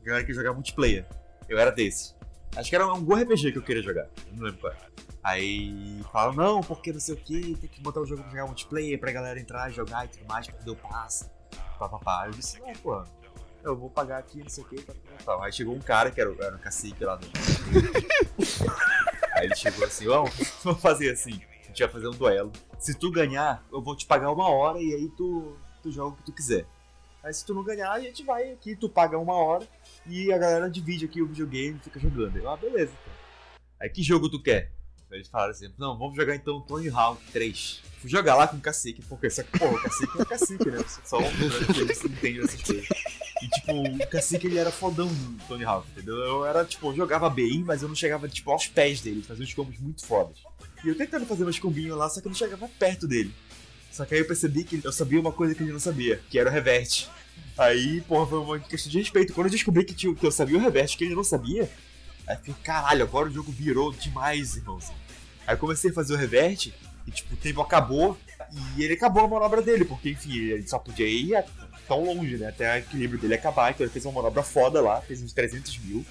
A 0.00 0.04
galera 0.04 0.24
queria 0.24 0.40
jogar 0.40 0.54
multiplayer. 0.54 1.06
Eu 1.48 1.58
era 1.58 1.70
desse. 1.70 2.14
Acho 2.56 2.68
que 2.68 2.74
era 2.74 2.84
algum 2.84 3.14
RPG 3.14 3.52
que 3.52 3.58
eu 3.58 3.62
queria 3.62 3.82
jogar. 3.82 4.08
Eu 4.26 4.36
não 4.36 4.44
lembro 4.44 4.60
qual 4.60 4.72
era. 4.72 4.90
Aí 5.22 6.00
falam, 6.12 6.34
não, 6.34 6.60
porque 6.60 6.92
não 6.92 6.98
sei 6.98 7.14
o 7.14 7.18
que, 7.18 7.54
tem 7.56 7.70
que 7.70 7.80
botar 7.80 8.00
o 8.00 8.06
jogo 8.06 8.22
pra 8.22 8.30
jogar 8.30 8.46
multiplayer 8.46 8.98
pra 8.98 9.12
galera 9.12 9.38
entrar 9.38 9.70
jogar 9.70 10.04
e 10.04 10.08
tudo 10.08 10.26
mais, 10.26 10.46
pra 10.48 10.56
poder 10.56 10.70
o 10.72 10.76
passe. 10.76 11.30
Papapá. 11.78 12.26
Eu 12.26 12.32
disse, 12.32 12.58
não, 12.60 12.72
pô, 12.74 13.04
eu 13.64 13.76
vou 13.76 13.90
pagar 13.90 14.18
aqui, 14.18 14.40
não 14.40 14.48
sei 14.48 14.64
o 14.64 14.66
que, 14.66 14.82
tal, 14.82 14.96
tal. 15.24 15.42
Aí 15.42 15.52
chegou 15.52 15.74
um 15.74 15.80
cara 15.80 16.10
que 16.10 16.20
era, 16.20 16.34
era 16.40 16.56
um 16.56 16.58
cacique 16.58 17.04
lá 17.04 17.16
do. 17.16 17.26
Aí 19.34 19.46
ele 19.46 19.56
chegou 19.56 19.84
assim, 19.84 20.08
ó, 20.08 20.24
vamos 20.62 20.80
fazer 20.80 21.10
assim. 21.10 21.40
A 21.62 21.66
gente 21.68 21.82
vai 21.82 21.92
fazer 21.92 22.08
um 22.08 22.12
duelo. 22.12 22.52
Se 22.78 22.98
tu 22.98 23.10
ganhar, 23.10 23.64
eu 23.72 23.80
vou 23.80 23.96
te 23.96 24.06
pagar 24.06 24.30
uma 24.30 24.48
hora 24.48 24.78
e 24.80 24.94
aí 24.94 25.08
tu, 25.16 25.56
tu 25.82 25.90
joga 25.90 26.14
o 26.14 26.16
que 26.16 26.24
tu 26.24 26.32
quiser. 26.32 26.66
Aí 27.22 27.32
se 27.32 27.46
tu 27.46 27.54
não 27.54 27.62
ganhar, 27.62 27.92
a 27.92 28.00
gente 28.00 28.24
vai 28.24 28.52
aqui, 28.52 28.74
tu 28.74 28.88
paga 28.88 29.16
uma 29.16 29.34
hora 29.34 29.66
e 30.06 30.32
a 30.32 30.38
galera 30.38 30.68
divide 30.68 31.04
aqui 31.04 31.22
o 31.22 31.26
videogame 31.26 31.78
e 31.78 31.80
fica 31.80 32.00
jogando. 32.00 32.36
Eu, 32.36 32.50
ah, 32.50 32.56
beleza. 32.56 32.92
Então. 32.92 33.12
Aí 33.80 33.88
que 33.88 34.02
jogo 34.02 34.28
tu 34.28 34.42
quer? 34.42 34.72
Eles 35.10 35.28
falaram 35.28 35.50
assim, 35.50 35.72
não, 35.78 35.96
vamos 35.98 36.16
jogar 36.16 36.34
então 36.34 36.60
Tony 36.62 36.88
Hawk 36.88 37.22
3. 37.32 37.82
Fui 37.98 38.08
jogar 38.10 38.34
lá 38.34 38.48
com 38.48 38.56
o 38.56 38.60
cacique, 38.60 39.02
porque 39.02 39.28
só 39.30 39.42
que, 39.42 39.58
porra, 39.58 39.74
o 39.74 39.82
cacique 39.82 40.18
é 40.18 40.22
o 40.22 40.26
cacique, 40.26 40.70
né? 40.70 40.84
Só 41.04 41.18
um 41.18 41.30
que 41.72 41.80
eles 41.80 42.04
entendem 42.04 42.42
essas 42.42 42.62
coisas. 42.62 42.88
E, 43.42 43.48
tipo, 43.48 43.72
o 43.72 44.06
cacique, 44.06 44.46
ele 44.46 44.56
era 44.56 44.70
fodão 44.70 45.06
no 45.10 45.38
Tony 45.48 45.64
Hawk, 45.64 45.88
entendeu? 45.90 46.14
Eu 46.14 46.46
era, 46.46 46.64
tipo, 46.64 46.90
eu 46.90 46.96
jogava 46.96 47.28
bem, 47.28 47.64
mas 47.64 47.82
eu 47.82 47.88
não 47.88 47.94
chegava, 47.96 48.28
tipo, 48.28 48.52
aos 48.52 48.68
pés 48.68 49.00
dele, 49.00 49.20
fazia 49.20 49.44
uns 49.44 49.52
combos 49.52 49.76
muito 49.80 50.06
fodas. 50.06 50.36
E 50.84 50.88
eu 50.88 50.96
tentando 50.96 51.26
fazer 51.26 51.42
meus 51.42 51.58
combinhos 51.58 51.98
lá, 51.98 52.08
só 52.08 52.20
que 52.20 52.28
eu 52.28 52.30
não 52.30 52.38
chegava 52.38 52.68
perto 52.78 53.08
dele. 53.08 53.34
Só 53.90 54.04
que 54.04 54.14
aí 54.14 54.20
eu 54.20 54.26
percebi 54.26 54.62
que 54.62 54.80
eu 54.82 54.92
sabia 54.92 55.20
uma 55.20 55.32
coisa 55.32 55.56
que 55.56 55.62
ele 55.62 55.72
não 55.72 55.80
sabia, 55.80 56.20
que 56.30 56.38
era 56.38 56.48
o 56.48 56.52
reverte. 56.52 57.10
Aí, 57.58 58.00
porra, 58.02 58.26
foi 58.26 58.38
uma 58.38 58.58
questão 58.60 58.90
de 58.90 58.98
respeito. 58.98 59.32
Quando 59.34 59.48
eu 59.48 59.52
descobri 59.52 59.84
que, 59.84 59.92
tinha, 59.92 60.14
que 60.14 60.24
eu 60.24 60.30
sabia 60.30 60.56
o 60.56 60.60
reverte 60.60 60.96
que 60.96 61.04
ele 61.04 61.14
não 61.14 61.24
sabia, 61.24 61.68
aí 62.26 62.36
eu 62.36 62.38
fiquei, 62.38 62.54
caralho, 62.62 63.02
agora 63.02 63.28
o 63.28 63.32
jogo 63.32 63.50
virou 63.50 63.92
demais, 63.92 64.56
irmãozinho. 64.56 64.96
Aí 65.46 65.54
eu 65.54 65.58
comecei 65.58 65.90
a 65.90 65.94
fazer 65.94 66.14
o 66.14 66.16
reverte 66.16 66.72
e, 67.06 67.10
tipo, 67.10 67.34
o 67.34 67.36
tempo 67.36 67.60
acabou 67.60 68.16
e 68.76 68.84
ele 68.84 68.94
acabou 68.94 69.24
a 69.24 69.28
manobra 69.28 69.60
dele, 69.60 69.84
porque, 69.84 70.10
enfim, 70.10 70.36
ele 70.36 70.66
só 70.66 70.78
podia 70.78 71.06
ir 71.06 71.34
tão 71.92 72.02
longe, 72.02 72.38
né? 72.38 72.48
Até 72.48 72.74
o 72.74 72.78
equilíbrio 72.78 73.20
dele 73.20 73.34
acabar. 73.34 73.70
Então 73.70 73.84
ele 73.84 73.92
fez 73.92 74.04
uma 74.06 74.14
manobra 74.14 74.42
foda 74.42 74.80
lá, 74.80 75.00
fez 75.02 75.22
uns 75.22 75.32
300 75.32 75.78
mil. 75.78 76.06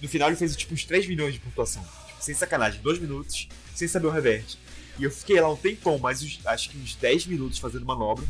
No 0.00 0.08
final 0.08 0.28
ele 0.28 0.36
fez, 0.36 0.56
tipo, 0.56 0.72
uns 0.72 0.84
3 0.84 1.06
milhões 1.06 1.34
de 1.34 1.40
pontuação. 1.40 1.84
Tipo, 2.06 2.22
sem 2.22 2.34
sacanagem, 2.34 2.80
2 2.80 2.98
minutos, 2.98 3.48
sem 3.74 3.86
saber 3.86 4.06
o 4.06 4.10
reverte. 4.10 4.58
E 4.98 5.04
eu 5.04 5.10
fiquei 5.10 5.40
lá 5.40 5.52
um 5.52 5.56
tempão, 5.56 5.98
mais 5.98 6.22
uns, 6.22 6.40
acho 6.46 6.70
que 6.70 6.78
uns 6.78 6.94
10 6.94 7.26
minutos 7.26 7.58
fazendo 7.58 7.84
manobra. 7.84 8.24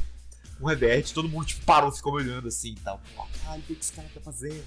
Um 0.60 0.66
reverte, 0.66 1.14
todo 1.14 1.28
mundo, 1.28 1.46
tipo, 1.46 1.64
parou, 1.64 1.92
ficou 1.92 2.16
me 2.16 2.22
olhando 2.22 2.48
assim 2.48 2.72
e 2.72 2.80
tal. 2.80 3.00
Caralho, 3.44 3.62
o 3.62 3.64
que 3.64 3.76
esse 3.80 3.92
cara 3.92 4.08
tá 4.12 4.20
fazendo? 4.20 4.64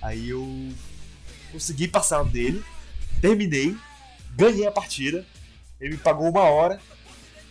Aí 0.00 0.30
eu 0.30 0.72
consegui 1.52 1.86
passar 1.86 2.24
dele, 2.24 2.64
terminei, 3.20 3.76
ganhei 4.34 4.66
a 4.66 4.72
partida, 4.72 5.26
ele 5.80 5.92
me 5.92 5.98
pagou 5.98 6.28
uma 6.28 6.42
hora, 6.42 6.80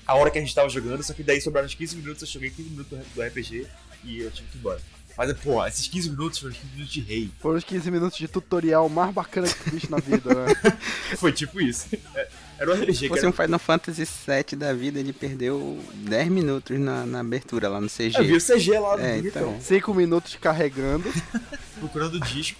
a 0.05 0.15
hora 0.15 0.29
que 0.29 0.37
a 0.37 0.41
gente 0.41 0.53
tava 0.53 0.67
jogando, 0.67 1.03
só 1.03 1.13
que 1.13 1.23
daí 1.23 1.39
sobraram 1.39 1.67
uns 1.67 1.75
15 1.75 1.95
minutos, 1.95 2.21
eu 2.23 2.27
joguei 2.27 2.49
15 2.49 2.69
minutos 2.69 2.99
do 3.15 3.21
RPG 3.21 3.67
e 4.03 4.19
eu 4.19 4.31
tive 4.31 4.47
que 4.49 4.57
ir 4.57 4.59
embora. 4.59 4.79
Mas, 5.15 5.31
pô, 5.33 5.65
esses 5.65 5.87
15 5.87 6.09
minutos 6.09 6.39
foram 6.39 6.53
os 6.53 6.57
15 6.57 6.73
minutos 6.73 6.93
de 6.93 7.01
rei. 7.01 7.31
Foram 7.39 7.57
os 7.57 7.63
15 7.63 7.91
minutos 7.91 8.17
de 8.17 8.27
tutorial 8.27 8.89
mais 8.89 9.13
bacana 9.13 9.47
que 9.47 9.63
tu 9.63 9.69
viste 9.69 9.91
na 9.91 9.97
vida, 9.97 10.33
né? 10.33 10.77
Foi 11.17 11.31
tipo 11.31 11.61
isso. 11.61 11.85
É, 12.15 12.27
Era 12.57 12.71
um 12.71 12.73
RPG 12.73 12.93
Se 12.95 13.07
fosse 13.07 13.19
era... 13.19 13.29
um 13.29 13.31
Final 13.31 13.59
Fantasy 13.59 14.03
VII 14.05 14.57
da 14.57 14.73
vida, 14.73 14.99
ele 14.99 15.13
perdeu 15.13 15.79
10 15.93 16.29
minutos 16.29 16.79
na, 16.79 17.05
na 17.05 17.19
abertura 17.19 17.69
lá 17.69 17.79
no 17.79 17.87
CG. 17.87 18.17
Eu 18.17 18.23
vi 18.23 18.35
o 18.35 18.41
CG 18.41 18.79
lá 18.79 18.97
no 18.97 19.03
É, 19.03 19.19
então. 19.19 19.59
5 19.61 19.93
minutos 19.93 20.35
carregando. 20.35 21.11
procurando 21.79 22.15
o 22.15 22.19
disco. 22.19 22.59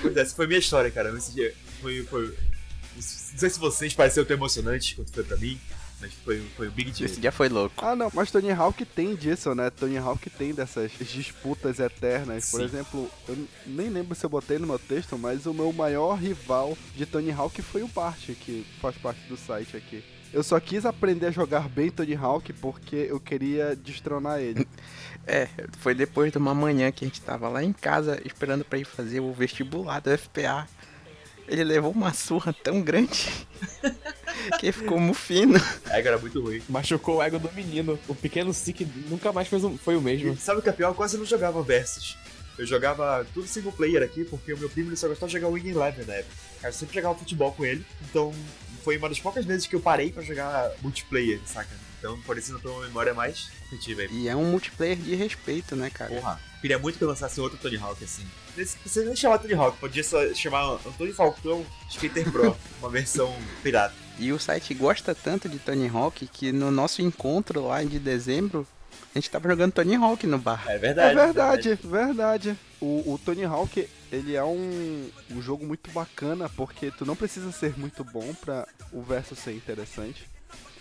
Pois 0.00 0.16
é, 0.16 0.20
essa 0.20 0.36
foi 0.36 0.44
a 0.44 0.48
minha 0.48 0.60
história, 0.60 0.90
cara. 0.92 1.16
Esse 1.16 1.32
dia 1.32 1.52
foi, 1.82 2.04
foi... 2.04 2.26
Não 2.94 3.02
sei 3.02 3.50
se 3.50 3.58
vocês 3.58 3.92
pareceram 3.92 4.24
tão 4.24 4.36
emocionante 4.36 4.94
quanto 4.94 5.12
foi 5.12 5.24
pra 5.24 5.36
mim, 5.36 5.58
mas 6.00 6.12
foi, 6.12 6.40
foi 6.56 6.68
um 6.68 6.70
big 6.70 6.90
deal. 6.90 7.06
Esse 7.06 7.20
dia 7.20 7.32
foi 7.32 7.48
louco. 7.48 7.84
Ah, 7.84 7.96
não, 7.96 8.10
mas 8.12 8.30
Tony 8.30 8.50
Hawk 8.50 8.84
tem 8.84 9.14
disso, 9.14 9.54
né? 9.54 9.70
Tony 9.70 9.96
Hawk 9.96 10.28
tem 10.30 10.52
dessas 10.52 10.92
disputas 10.92 11.78
eternas. 11.78 12.50
Por 12.50 12.60
Sim. 12.60 12.64
exemplo, 12.66 13.10
eu 13.28 13.36
nem 13.66 13.88
lembro 13.88 14.14
se 14.14 14.24
eu 14.24 14.30
botei 14.30 14.58
no 14.58 14.66
meu 14.66 14.78
texto, 14.78 15.16
mas 15.18 15.46
o 15.46 15.54
meu 15.54 15.72
maior 15.72 16.14
rival 16.14 16.76
de 16.94 17.06
Tony 17.06 17.30
Hawk 17.30 17.60
foi 17.62 17.82
o 17.82 17.88
Bart, 17.88 18.30
que 18.40 18.66
faz 18.80 18.96
parte 18.96 19.20
do 19.28 19.36
site 19.36 19.76
aqui. 19.76 20.04
Eu 20.32 20.42
só 20.42 20.58
quis 20.58 20.84
aprender 20.84 21.26
a 21.26 21.30
jogar 21.30 21.68
bem 21.68 21.92
Tony 21.92 22.16
Hawk 22.16 22.52
porque 22.54 23.06
eu 23.08 23.20
queria 23.20 23.76
destronar 23.76 24.40
ele. 24.40 24.66
É, 25.26 25.48
foi 25.78 25.94
depois 25.94 26.30
de 26.30 26.36
uma 26.36 26.54
manhã 26.54 26.92
que 26.92 27.02
a 27.02 27.08
gente 27.08 27.18
tava 27.22 27.48
lá 27.48 27.64
em 27.64 27.72
casa 27.72 28.20
esperando 28.26 28.62
pra 28.62 28.78
ir 28.78 28.84
fazer 28.84 29.20
o 29.20 29.32
vestibular 29.32 29.98
do 29.98 30.10
FPA. 30.18 30.68
Ele 31.46 31.62
levou 31.64 31.90
uma 31.90 32.12
surra 32.14 32.52
tão 32.52 32.80
grande 32.80 33.28
que 34.58 34.72
ficou 34.72 34.98
mufino. 34.98 35.58
É, 35.90 36.00
cara, 36.02 36.18
muito 36.18 36.40
ruim. 36.40 36.62
Machucou 36.68 37.16
o 37.16 37.22
ego 37.22 37.38
do 37.38 37.52
menino. 37.52 37.98
O 38.08 38.14
pequeno 38.14 38.52
Sick 38.52 38.84
nunca 39.08 39.32
mais 39.32 39.48
fez 39.48 39.62
um- 39.64 39.76
foi 39.76 39.96
o 39.96 40.00
mesmo. 40.00 40.32
E 40.32 40.36
sabe 40.36 40.60
o 40.60 40.62
que 40.62 40.68
é 40.68 40.72
pior? 40.72 40.88
Eu 40.90 40.94
quase 40.94 41.16
não 41.18 41.24
jogava 41.24 41.62
Versus. 41.62 42.16
Eu 42.56 42.66
jogava 42.66 43.26
tudo 43.34 43.46
single 43.48 43.72
player 43.72 44.02
aqui, 44.02 44.24
porque 44.24 44.52
o 44.52 44.58
meu 44.58 44.70
primo 44.70 44.88
ele 44.90 44.96
só 44.96 45.08
gostava 45.08 45.26
de 45.28 45.34
jogar 45.38 45.48
Wing 45.48 45.68
Eleven 45.70 46.06
na 46.06 46.14
época. 46.14 46.34
Eu 46.62 46.72
sempre 46.72 46.94
jogava 46.94 47.18
futebol 47.18 47.52
com 47.52 47.64
ele, 47.64 47.84
então 48.08 48.32
foi 48.84 48.96
uma 48.96 49.08
das 49.08 49.18
poucas 49.18 49.44
vezes 49.44 49.66
que 49.66 49.74
eu 49.74 49.80
parei 49.80 50.12
pra 50.12 50.22
jogar 50.22 50.70
multiplayer, 50.80 51.40
saca? 51.46 51.83
Então, 52.04 52.20
por 52.20 52.36
isso 52.36 52.52
não 52.52 52.60
tem 52.60 52.70
uma 52.70 52.82
memória 52.82 53.14
mais 53.14 53.50
afetiva 53.64 54.02
aí. 54.02 54.08
E 54.12 54.28
é 54.28 54.36
um 54.36 54.44
multiplayer 54.44 54.94
de 54.94 55.14
respeito, 55.14 55.74
né, 55.74 55.88
cara? 55.88 56.14
Porra, 56.14 56.38
queria 56.60 56.78
muito 56.78 56.98
que 56.98 57.04
lançasse 57.04 57.40
outro 57.40 57.56
Tony 57.56 57.78
Hawk 57.78 58.04
assim. 58.04 58.26
Não 58.48 58.52
precisa 58.52 59.06
nem 59.06 59.16
chamar 59.16 59.38
Tony 59.38 59.54
Hawk, 59.54 59.78
podia 59.78 60.04
só 60.04 60.18
chamar 60.34 60.78
Antônio 60.86 61.14
Falcão 61.14 61.64
Skater 61.88 62.30
Pro, 62.30 62.54
uma 62.78 62.90
versão 62.90 63.34
pirata. 63.62 63.94
E 64.18 64.30
o 64.34 64.38
site 64.38 64.74
gosta 64.74 65.14
tanto 65.14 65.48
de 65.48 65.58
Tony 65.58 65.88
Hawk 65.88 66.26
que 66.26 66.52
no 66.52 66.70
nosso 66.70 67.00
encontro 67.00 67.66
lá 67.66 67.82
de 67.82 67.98
dezembro, 67.98 68.68
a 69.14 69.18
gente 69.18 69.30
tava 69.30 69.48
jogando 69.48 69.72
Tony 69.72 69.94
Hawk 69.94 70.26
no 70.26 70.36
bar. 70.36 70.62
É 70.66 70.74
É 70.74 70.78
verdade. 70.78 71.14
verdade, 71.14 71.78
verdade. 71.82 72.58
O, 72.82 73.14
o 73.14 73.18
Tony 73.24 73.44
Hawk, 73.44 73.88
ele 74.12 74.36
é 74.36 74.44
um, 74.44 75.08
um 75.30 75.40
jogo 75.40 75.64
muito 75.66 75.90
bacana 75.90 76.50
porque 76.50 76.90
tu 76.90 77.06
não 77.06 77.16
precisa 77.16 77.50
ser 77.50 77.78
muito 77.78 78.04
bom 78.04 78.34
pra 78.34 78.68
o 78.92 79.00
verso 79.02 79.34
ser 79.34 79.52
interessante. 79.54 80.33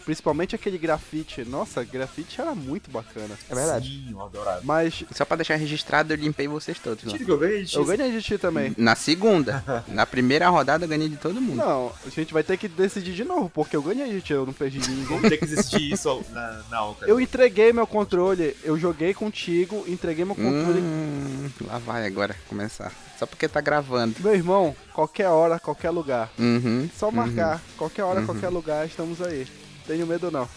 Principalmente 0.06 0.56
aquele 0.56 0.78
grafite. 0.78 1.44
Nossa, 1.46 1.84
grafite 1.84 2.40
era 2.40 2.54
muito 2.54 2.92
bacana. 2.92 3.38
É 3.50 3.82
Sim, 3.82 4.10
eu 4.12 4.22
adorava. 4.22 4.62
Mas 4.64 5.04
Só 5.12 5.26
pra 5.26 5.38
deixar 5.38 5.56
registrado, 5.56 6.14
eu 6.14 6.18
limpei 6.18 6.48
vocês 6.48 6.78
todos 6.80 7.04
que 7.04 7.30
eu 7.30 7.38
ganhei, 7.38 7.66
eu 7.74 7.86
ganhei 7.86 8.12
de 8.12 8.22
ti 8.22 8.38
também. 8.38 8.74
Na 8.78 8.96
segunda. 8.96 9.64
Na 9.88 10.06
primeira 10.06 10.50
rodada 10.50 10.86
eu 10.86 10.90
ganhei 10.90 11.10
de 11.10 11.18
todo 11.18 11.40
mundo. 11.42 11.58
Não, 11.58 11.92
a 12.06 12.10
gente 12.10 12.34
vai 12.34 12.44
ter 12.44 12.58
que 12.58 12.68
decidir 12.68 13.14
de 13.14 13.24
novo, 13.24 13.50
porque 13.50 13.76
eu 13.76 13.82
ganhei 13.82 14.10
de 14.12 14.22
ti, 14.22 14.34
eu 14.34 14.46
não 14.46 14.54
perdi 14.54 14.80
de 14.80 14.90
ninguém. 14.90 15.06
Vamos 15.06 15.30
ter 15.30 15.38
que 15.38 15.46
assistir 15.46 15.94
isso 15.94 16.24
na, 16.32 16.64
na 16.70 16.78
Alca. 16.78 17.06
Eu 17.06 17.20
entreguei 17.20 17.72
meu 17.72 17.88
controle, 17.88 18.56
eu 18.64 18.78
joguei 18.78 19.14
contigo, 19.14 19.84
entreguei 19.88 20.26
meu 20.26 20.36
controle. 20.36 20.80
Hum, 20.82 21.50
lá 21.62 21.78
vai 21.78 22.06
agora 22.06 22.36
começar. 22.48 22.92
Só 23.18 23.26
porque 23.26 23.48
tá 23.48 23.62
gravando. 23.62 24.16
Meu 24.20 24.34
irmão, 24.34 24.76
qualquer 24.92 25.30
hora, 25.30 25.60
qualquer 25.60 25.92
lugar. 25.92 26.30
Uhum. 26.38 26.90
Só 26.98 27.12
marcar, 27.12 27.62
qualquer 27.78 28.04
hora, 28.04 28.20
Uhum. 28.20 28.26
qualquer 28.26 28.50
lugar, 28.50 28.86
estamos 28.86 29.22
aí. 29.22 29.48
Tenho 29.86 30.08
medo 30.08 30.32
não. 30.32 30.48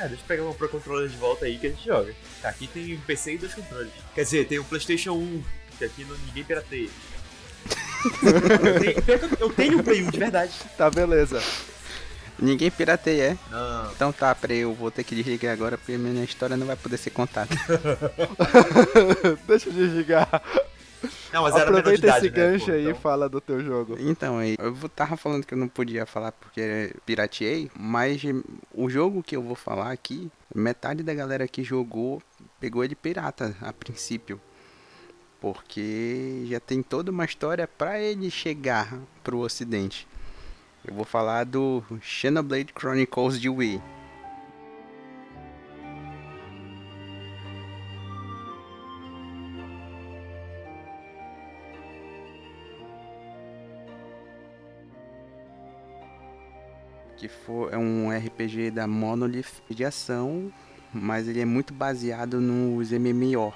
É, 0.00 0.08
deixa 0.08 0.22
eu 0.22 0.26
pegar 0.26 0.44
um 0.44 0.52
Pro 0.52 0.68
Controller 0.68 1.08
de 1.08 1.16
volta 1.16 1.46
aí 1.46 1.58
que 1.58 1.66
a 1.68 1.70
gente 1.70 1.84
joga. 1.84 2.14
Tá, 2.42 2.48
aqui 2.48 2.66
tem 2.66 2.94
um 2.94 3.00
PC 3.00 3.34
e 3.34 3.38
dois 3.38 3.54
controles. 3.54 3.92
Quer 4.14 4.24
dizer, 4.24 4.46
tem 4.46 4.58
um 4.58 4.64
PlayStation 4.64 5.12
1, 5.12 5.44
que 5.78 5.84
aqui 5.84 6.04
não, 6.04 6.16
ninguém 6.26 6.44
pirateia. 6.44 6.88
eu 9.38 9.50
tenho 9.50 9.78
um 9.78 9.82
Play 9.82 10.02
1 10.02 10.10
de 10.10 10.18
verdade. 10.18 10.52
Tá, 10.76 10.90
beleza. 10.90 11.40
Ninguém 12.38 12.70
pirateia, 12.70 13.22
é? 13.30 13.38
Não. 13.50 13.92
Então 13.92 14.12
tá, 14.12 14.34
peraí, 14.34 14.58
eu 14.58 14.74
vou 14.74 14.90
ter 14.90 15.04
que 15.04 15.14
desligar 15.14 15.52
agora 15.52 15.78
porque 15.78 15.96
minha 15.96 16.24
história 16.24 16.56
não 16.56 16.66
vai 16.66 16.76
poder 16.76 16.96
ser 16.96 17.10
contada. 17.10 17.48
Deixa 19.46 19.68
eu 19.68 19.72
desligar. 19.72 20.28
Não, 21.34 21.42
mas 21.42 21.56
era 21.56 21.64
menor 21.64 21.82
de 21.82 21.88
Aproveita 21.88 22.06
idade, 22.06 22.26
esse 22.26 22.36
né, 22.36 22.42
gancho 22.46 22.66
pô, 22.66 22.72
aí 22.72 22.78
e 22.78 22.88
então- 22.90 23.00
fala 23.00 23.28
do 23.28 23.40
teu 23.40 23.60
jogo. 23.60 23.96
Então, 23.98 24.38
aí, 24.38 24.54
eu 24.56 24.88
tava 24.88 25.16
falando 25.16 25.44
que 25.44 25.52
eu 25.52 25.58
não 25.58 25.66
podia 25.66 26.06
falar 26.06 26.30
porque 26.30 26.94
pirateei, 27.04 27.68
mas 27.76 28.22
o 28.72 28.88
jogo 28.88 29.20
que 29.20 29.34
eu 29.34 29.42
vou 29.42 29.56
falar 29.56 29.90
aqui, 29.90 30.30
metade 30.54 31.02
da 31.02 31.12
galera 31.12 31.48
que 31.48 31.64
jogou 31.64 32.22
pegou 32.60 32.84
ele 32.84 32.94
pirata 32.94 33.56
a 33.60 33.72
princípio. 33.72 34.40
Porque 35.40 36.44
já 36.46 36.60
tem 36.60 36.84
toda 36.84 37.10
uma 37.10 37.24
história 37.24 37.66
pra 37.66 38.00
ele 38.00 38.30
chegar 38.30 38.96
pro 39.24 39.40
ocidente. 39.40 40.06
Eu 40.86 40.94
vou 40.94 41.04
falar 41.04 41.44
do 41.44 41.82
Xenoblade 42.00 42.72
Chronicles 42.78 43.40
de 43.40 43.48
Wii. 43.48 43.82
Que 57.24 57.28
for, 57.28 57.72
é 57.72 57.78
um 57.78 58.10
RPG 58.10 58.70
da 58.70 58.86
Monolith 58.86 59.62
de 59.70 59.82
ação, 59.82 60.52
mas 60.92 61.26
ele 61.26 61.40
é 61.40 61.44
muito 61.46 61.72
baseado 61.72 62.38
nos 62.38 62.90
MMO. 62.92 63.54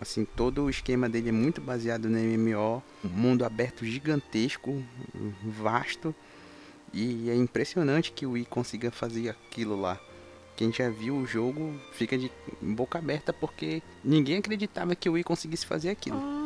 Assim, 0.00 0.24
todo 0.24 0.64
o 0.64 0.70
esquema 0.70 1.10
dele 1.10 1.28
é 1.28 1.32
muito 1.32 1.60
baseado 1.60 2.08
no 2.08 2.18
MMO, 2.18 2.82
um 3.04 3.08
mundo 3.08 3.44
aberto 3.44 3.84
gigantesco, 3.84 4.82
vasto, 5.44 6.14
e 6.90 7.28
é 7.28 7.34
impressionante 7.34 8.12
que 8.12 8.24
o 8.24 8.30
Wii 8.30 8.46
consiga 8.46 8.90
fazer 8.90 9.28
aquilo 9.28 9.78
lá. 9.78 10.00
Quem 10.56 10.72
já 10.72 10.88
viu 10.88 11.14
o 11.14 11.26
jogo 11.26 11.78
fica 11.92 12.16
de 12.16 12.30
boca 12.62 12.98
aberta 12.98 13.30
porque 13.30 13.82
ninguém 14.02 14.38
acreditava 14.38 14.94
que 14.94 15.08
o 15.08 15.12
Wii 15.12 15.24
conseguisse 15.24 15.66
fazer 15.66 15.90
aquilo. 15.90 16.41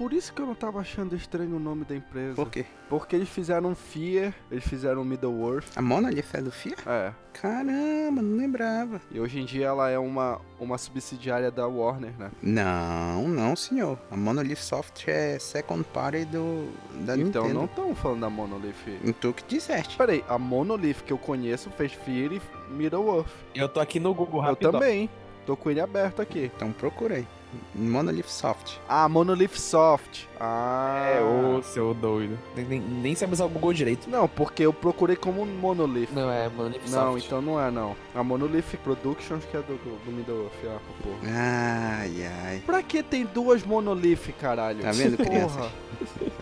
Por 0.00 0.14
isso 0.14 0.32
que 0.32 0.40
eu 0.40 0.46
não 0.46 0.54
tava 0.54 0.80
achando 0.80 1.14
estranho 1.14 1.56
o 1.56 1.58
nome 1.58 1.84
da 1.84 1.94
empresa. 1.94 2.34
Por 2.34 2.50
quê? 2.50 2.64
Porque 2.88 3.14
eles 3.14 3.28
fizeram 3.28 3.74
Fear, 3.74 4.32
eles 4.50 4.64
fizeram 4.64 5.04
Middle-earth. 5.04 5.66
A 5.76 5.82
Monolith 5.82 6.24
é 6.32 6.40
do 6.40 6.50
FIA? 6.50 6.74
É. 6.86 7.12
Caramba, 7.34 8.22
não 8.22 8.38
lembrava. 8.38 8.98
E 9.10 9.20
hoje 9.20 9.38
em 9.38 9.44
dia 9.44 9.66
ela 9.66 9.90
é 9.90 9.98
uma, 9.98 10.40
uma 10.58 10.78
subsidiária 10.78 11.50
da 11.50 11.66
Warner, 11.66 12.14
né? 12.18 12.30
Não, 12.40 13.28
não, 13.28 13.54
senhor. 13.54 13.98
A 14.10 14.16
Monolith 14.16 14.56
Soft 14.56 15.06
é 15.06 15.38
second 15.38 15.84
party 15.92 16.24
do 16.24 16.72
da 17.04 17.14
então 17.14 17.42
Nintendo. 17.42 17.52
não 17.52 17.64
estão 17.66 17.94
falando 17.94 18.20
da 18.20 18.30
Monolith. 18.30 18.72
Não. 19.04 19.12
Tu 19.12 19.34
que 19.34 19.44
disseste. 19.46 19.98
Peraí, 19.98 20.24
a 20.26 20.38
Monolith 20.38 21.02
que 21.04 21.12
eu 21.12 21.18
conheço 21.18 21.68
fez 21.72 21.92
Fear 21.92 22.32
e 22.32 22.40
Middle-earth. 22.72 23.28
Eu 23.54 23.68
tô 23.68 23.78
aqui 23.80 24.00
no 24.00 24.14
Google 24.14 24.40
Eu 24.40 24.46
rapidão. 24.46 24.72
também. 24.72 25.10
Tô 25.44 25.54
com 25.58 25.70
ele 25.70 25.80
aberto 25.80 26.22
aqui. 26.22 26.50
Então 26.56 26.72
procurei. 26.72 27.26
Monolith 27.74 28.28
Soft. 28.28 28.76
Ah, 28.88 29.08
Monolith 29.08 29.58
Soft. 29.58 30.24
Ah. 30.38 31.16
É, 31.16 31.20
ô, 31.20 31.62
seu 31.62 31.92
doido. 31.92 32.38
Nem, 32.56 32.64
nem, 32.64 32.80
nem 32.80 33.14
sabe 33.14 33.32
usar 33.32 33.44
o 33.44 33.48
Google 33.48 33.72
direito. 33.72 34.08
Não, 34.08 34.28
porque 34.28 34.64
eu 34.64 34.72
procurei 34.72 35.16
como 35.16 35.44
Monolith. 35.44 36.08
Não, 36.12 36.30
é 36.30 36.48
Monolith 36.48 36.80
Não, 36.88 37.12
Soft. 37.12 37.26
então 37.26 37.42
não 37.42 37.60
é 37.60 37.70
não. 37.70 37.96
A 38.14 38.22
Monolith 38.22 38.76
Productions 38.82 39.44
que 39.44 39.56
é 39.56 39.60
do, 39.60 39.74
do, 39.78 40.04
do 40.04 40.12
Middle 40.12 40.50
ah, 40.66 40.78
porra. 41.02 41.18
Ai, 41.24 42.26
ai. 42.44 42.62
Pra 42.64 42.82
que 42.82 43.02
tem 43.02 43.24
duas 43.26 43.64
Monolith, 43.64 44.32
caralho? 44.38 44.82
Tá 44.82 44.92
vendo, 44.92 45.16
Porra. 45.16 45.28
crianças? 45.28 45.72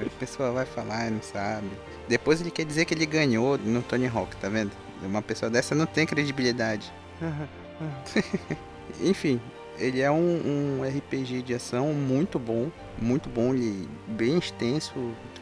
A 0.01 0.11
pessoa 0.19 0.53
vai 0.53 0.67
falar 0.67 1.09
e 1.09 1.11
não 1.11 1.23
sabe. 1.23 1.69
Depois 2.09 2.41
ele 2.41 2.51
quer 2.51 2.65
dizer 2.65 2.85
que 2.85 2.95
ele 2.95 3.07
ganhou 3.07 3.59
no 3.59 3.83
Tony 3.83 4.07
Hawk, 4.07 4.37
tá 4.37 4.49
vendo? 4.49 4.73
Uma 5.03 5.23
pessoa 5.23 5.51
dessa 5.51 5.75
não 5.75 5.87
tem 5.87 6.07
credibilidade. 6.07 6.93
Enfim, 9.01 9.41
ele 9.79 10.01
é 10.01 10.11
um, 10.11 10.81
um 10.81 10.83
RPG 10.83 11.43
de 11.43 11.55
ação 11.55 11.93
muito 11.93 12.39
bom, 12.39 12.71
muito 13.01 13.29
bom, 13.29 13.55
ele 13.55 13.89
bem 14.07 14.39
extenso, 14.39 14.93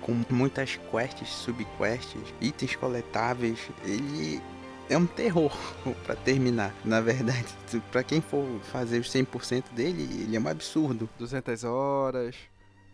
com 0.00 0.12
muitas 0.30 0.78
quests, 0.90 1.28
subquests, 1.28 2.22
itens 2.40 2.76
coletáveis. 2.76 3.58
Ele 3.84 4.40
é 4.88 4.96
um 4.96 5.06
terror 5.06 5.52
pra 6.04 6.14
terminar, 6.14 6.74
na 6.84 7.00
verdade. 7.00 7.46
Pra 7.90 8.02
quem 8.02 8.20
for 8.20 8.44
fazer 8.70 8.98
os 8.98 9.12
100% 9.12 9.72
dele, 9.72 10.02
ele 10.22 10.36
é 10.36 10.40
um 10.40 10.48
absurdo. 10.48 11.08
200 11.18 11.64
horas, 11.64 12.36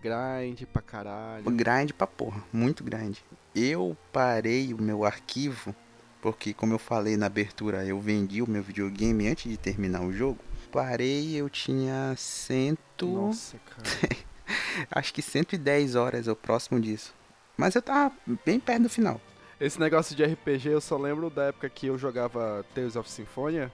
grind 0.02 0.62
pra 0.72 0.80
caralho. 0.82 1.44
Grind 1.44 1.92
pra 1.92 2.06
porra, 2.06 2.42
muito 2.52 2.82
grind. 2.82 3.18
Eu 3.54 3.96
parei 4.12 4.72
o 4.72 4.80
meu 4.80 5.04
arquivo, 5.04 5.74
porque 6.20 6.54
como 6.54 6.72
eu 6.72 6.78
falei 6.78 7.16
na 7.16 7.26
abertura, 7.26 7.84
eu 7.84 8.00
vendi 8.00 8.40
o 8.40 8.48
meu 8.48 8.62
videogame 8.62 9.28
antes 9.28 9.50
de 9.50 9.56
terminar 9.56 10.02
o 10.02 10.12
jogo. 10.12 10.38
Parei, 10.72 11.36
eu 11.36 11.50
tinha 11.50 12.14
cento. 12.16 13.06
Nossa, 13.06 13.58
cara. 13.58 14.16
Acho 14.90 15.12
que 15.12 15.20
110 15.20 15.94
horas 15.94 16.26
ou 16.26 16.34
próximo 16.34 16.80
disso. 16.80 17.14
Mas 17.56 17.74
eu 17.74 17.82
tava 17.82 18.14
bem 18.44 18.58
perto 18.58 18.84
do 18.84 18.88
final. 18.88 19.20
Esse 19.60 19.78
negócio 19.78 20.16
de 20.16 20.24
RPG 20.24 20.70
eu 20.70 20.80
só 20.80 20.96
lembro 20.96 21.28
da 21.28 21.44
época 21.44 21.68
que 21.68 21.86
eu 21.86 21.98
jogava 21.98 22.64
Tales 22.74 22.96
of 22.96 23.08
Symphonia. 23.08 23.70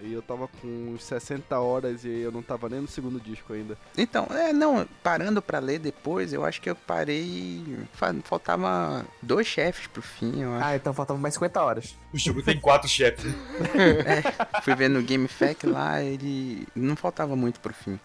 E 0.00 0.12
eu 0.12 0.22
tava 0.22 0.46
com 0.46 0.66
uns 0.94 1.02
60 1.04 1.58
horas 1.58 2.04
e 2.04 2.08
eu 2.08 2.30
não 2.30 2.40
tava 2.42 2.68
nem 2.68 2.80
no 2.80 2.86
segundo 2.88 3.20
disco 3.20 3.52
ainda. 3.52 3.76
Então, 3.96 4.26
é, 4.30 4.52
não, 4.52 4.86
parando 5.02 5.42
pra 5.42 5.58
ler 5.58 5.78
depois, 5.80 6.32
eu 6.32 6.44
acho 6.44 6.60
que 6.60 6.70
eu 6.70 6.76
parei. 6.76 7.64
fa- 7.92 8.14
Faltava 8.24 9.04
dois 9.22 9.46
chefes 9.46 9.86
pro 9.88 10.00
fim, 10.02 10.40
eu 10.42 10.52
acho. 10.54 10.64
Ah, 10.64 10.76
então 10.76 10.92
faltavam 10.94 11.20
mais 11.20 11.34
50 11.34 11.62
horas. 11.62 11.96
O 12.12 12.18
jogo 12.18 12.42
tem 12.42 12.60
quatro 12.60 12.88
chefes. 12.88 13.24
né? 13.24 14.22
Fui 14.62 14.74
ver 14.74 14.88
no 14.88 15.02
Game 15.02 15.26
FAQ 15.26 15.66
lá, 15.66 16.00
ele 16.02 16.66
não 16.76 16.94
faltava 16.96 17.34
muito 17.34 17.58
pro 17.60 17.74
fim. 17.74 17.98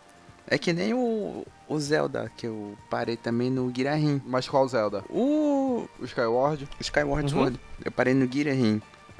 É 0.47 0.57
que 0.57 0.73
nem 0.73 0.93
o, 0.93 1.45
o 1.69 1.79
Zelda, 1.79 2.29
que 2.35 2.45
eu 2.47 2.77
parei 2.89 3.15
também 3.15 3.49
no 3.49 3.71
Girahim. 3.73 4.21
Mas 4.25 4.47
qual 4.47 4.67
Zelda? 4.67 5.03
O 5.09 5.87
O 5.99 6.03
Skyward? 6.05 6.67
Skyward 6.81 7.23
Uhum. 7.33 7.39
Sword, 7.41 7.59
eu 7.85 7.91
parei 7.91 8.13
no 8.13 8.29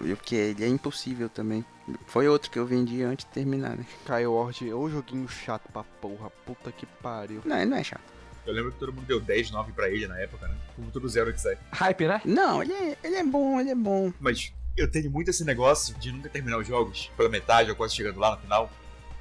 Porque 0.03 0.35
ele 0.35 0.63
é 0.63 0.67
impossível 0.67 1.29
também. 1.29 1.65
Foi 2.05 2.27
outro 2.27 2.49
que 2.49 2.57
eu 2.57 2.65
vendi 2.65 3.03
antes 3.03 3.25
de 3.25 3.31
terminar, 3.31 3.75
né? 3.75 3.85
Skyward 4.01 4.69
é 4.69 4.75
um 4.75 4.89
joguinho 4.89 5.27
chato 5.27 5.71
pra 5.71 5.83
porra. 5.83 6.29
Puta 6.45 6.71
que 6.71 6.85
pariu. 6.85 7.41
Não, 7.45 7.57
ele 7.57 7.65
não 7.65 7.77
é 7.77 7.83
chato. 7.83 8.13
Eu 8.45 8.53
lembro 8.53 8.71
que 8.71 8.79
todo 8.79 8.91
mundo 8.91 9.05
deu 9.05 9.19
10, 9.19 9.51
9 9.51 9.71
pra 9.71 9.89
ele 9.89 10.05
na 10.07 10.19
época, 10.19 10.47
né? 10.47 10.55
Como 10.75 10.91
todo 10.91 11.07
zero 11.07 11.31
que 11.33 11.39
sai. 11.39 11.57
Hype, 11.71 12.07
né? 12.07 12.21
Não, 12.25 12.61
ele 12.61 12.73
é, 12.73 12.97
ele 13.03 13.15
é 13.15 13.23
bom, 13.23 13.59
ele 13.59 13.69
é 13.69 13.75
bom. 13.75 14.11
Mas 14.19 14.53
eu 14.75 14.89
tenho 14.89 15.09
muito 15.09 15.29
esse 15.29 15.45
negócio 15.45 15.95
de 15.95 16.11
nunca 16.11 16.29
terminar 16.29 16.57
os 16.57 16.67
jogos 16.67 17.09
pela 17.15 17.29
metade 17.29 17.69
ou 17.69 17.75
quase 17.75 17.95
chegando 17.95 18.19
lá 18.19 18.31
no 18.31 18.41
final. 18.41 18.69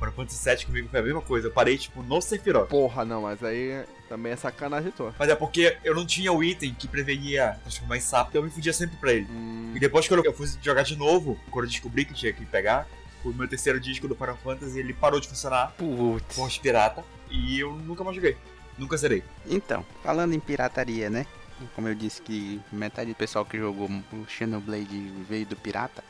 Final 0.03 0.15
Fantasy 0.15 0.49
VII 0.57 0.67
comigo 0.67 0.89
foi 0.89 1.01
a 1.01 1.03
mesma 1.03 1.21
coisa. 1.23 1.49
Eu 1.49 1.53
parei, 1.53 1.79
tipo, 1.79 2.03
no 2.03 2.21
Sephiroth. 2.21 2.69
Porra, 2.69 3.05
não, 3.05 3.23
mas 3.23 3.43
aí 3.43 3.85
também 4.09 4.33
é 4.33 4.37
sacanagem 4.37 4.91
tua. 4.91 5.15
Mas 5.19 5.29
é 5.29 5.35
porque 5.35 5.77
eu 5.85 5.95
não 5.95 6.05
tinha 6.05 6.33
o 6.33 6.43
item 6.43 6.75
que 6.75 6.87
prevenia 6.89 7.57
transformar 7.63 7.97
em 7.97 8.01
sapo, 8.01 8.31
então 8.31 8.41
eu 8.41 8.45
me 8.47 8.51
fudia 8.51 8.73
sempre 8.73 8.97
pra 8.97 9.13
ele. 9.13 9.27
Hum, 9.31 9.73
E 9.75 9.81
depois 9.81 10.07
quando 10.09 10.25
eu 10.25 10.33
fui 10.33 10.47
jogar 10.61 10.83
de 10.83 10.97
novo, 10.97 11.39
quando 11.51 11.65
eu 11.67 11.71
descobri 11.71 12.05
que 12.05 12.13
tinha 12.15 12.33
que 12.33 12.45
pegar, 12.45 12.87
o 13.25 13.31
meu 13.31 13.47
terceiro 13.49 13.79
disco 13.79 14.09
do 14.09 14.15
Final 14.17 14.37
Fantasy, 14.37 14.79
ele 14.81 14.93
parou 14.93 15.21
de 15.21 15.29
funcionar 15.29 15.73
Putz. 15.79 16.35
com 16.37 16.43
os 16.43 16.59
pirata 16.59 17.05
e 17.31 17.61
eu 17.61 17.73
nunca 17.73 18.03
mais 18.03 18.17
joguei. 18.17 18.37
Nunca 18.77 18.97
zerei. 18.97 19.23
Então, 19.47 19.85
falando 20.03 20.35
em 20.35 20.41
pirataria, 20.41 21.09
né? 21.09 21.25
Como 21.77 21.87
eu 21.87 21.95
disse 21.95 22.21
que 22.21 22.61
metade 22.73 23.11
do 23.13 23.17
pessoal 23.17 23.45
que 23.45 23.57
jogou 23.57 23.89
o 24.13 24.27
Xenoblade 24.29 25.13
veio 25.29 25.47
do 25.47 25.55
pirata, 25.55 26.03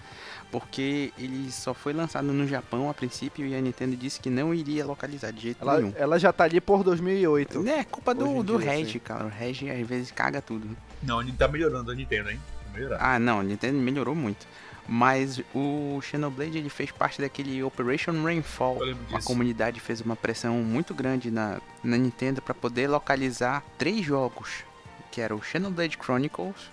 porque 0.52 1.14
ele 1.16 1.50
só 1.50 1.72
foi 1.72 1.94
lançado 1.94 2.26
no 2.26 2.46
Japão 2.46 2.90
a 2.90 2.94
princípio 2.94 3.46
e 3.46 3.54
a 3.54 3.60
Nintendo 3.60 3.96
disse 3.96 4.20
que 4.20 4.28
não 4.28 4.52
iria 4.52 4.84
localizar 4.84 5.32
de 5.32 5.40
jeito 5.40 5.62
ela, 5.62 5.78
nenhum. 5.78 5.94
ela 5.96 6.18
já 6.18 6.30
tá 6.30 6.44
ali 6.44 6.60
por 6.60 6.84
2008. 6.84 7.66
É, 7.66 7.82
culpa 7.84 8.14
do, 8.14 8.42
do 8.42 8.58
Reg, 8.58 8.92
sim. 8.92 8.98
cara. 8.98 9.24
O 9.24 9.28
Reg 9.28 9.70
às 9.70 9.88
vezes 9.88 10.10
caga 10.10 10.42
tudo. 10.42 10.68
Não, 11.02 11.22
ele 11.22 11.32
tá 11.32 11.48
melhorando 11.48 11.90
a 11.90 11.94
Nintendo, 11.94 12.30
hein? 12.30 12.38
Tá 12.66 12.70
melhorando. 12.74 13.02
Ah, 13.02 13.18
não, 13.18 13.40
a 13.40 13.42
Nintendo 13.42 13.78
melhorou 13.78 14.14
muito. 14.14 14.46
Mas 14.86 15.40
o 15.54 15.98
Xenoblade 16.02 16.58
ele 16.58 16.68
fez 16.68 16.90
parte 16.90 17.22
daquele 17.22 17.62
Operation 17.62 18.22
Rainfall. 18.22 18.78
A 19.14 19.22
comunidade 19.22 19.80
fez 19.80 20.02
uma 20.02 20.16
pressão 20.16 20.56
muito 20.56 20.92
grande 20.92 21.30
na, 21.30 21.62
na 21.82 21.96
Nintendo 21.96 22.42
para 22.42 22.52
poder 22.52 22.88
localizar 22.88 23.64
três 23.78 24.04
jogos, 24.04 24.64
que 25.10 25.22
era 25.22 25.34
o 25.34 25.42
Xenoblade 25.42 25.96
Chronicles, 25.96 26.70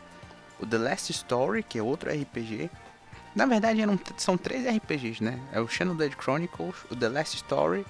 o 0.59 0.65
The 0.65 0.77
Last 0.77 1.11
Story, 1.13 1.63
que 1.63 1.79
é 1.79 1.83
outro 1.83 2.09
RPG. 2.11 2.69
Na 3.35 3.45
verdade, 3.45 3.81
eram, 3.81 3.99
são 4.17 4.37
três 4.37 4.65
RPGs, 4.65 5.23
né? 5.23 5.39
É 5.51 5.59
o 5.59 5.67
Xenoblade 5.67 6.15
Chronicles, 6.19 6.75
o 6.89 6.95
The 6.95 7.09
Last 7.09 7.35
Story 7.37 7.85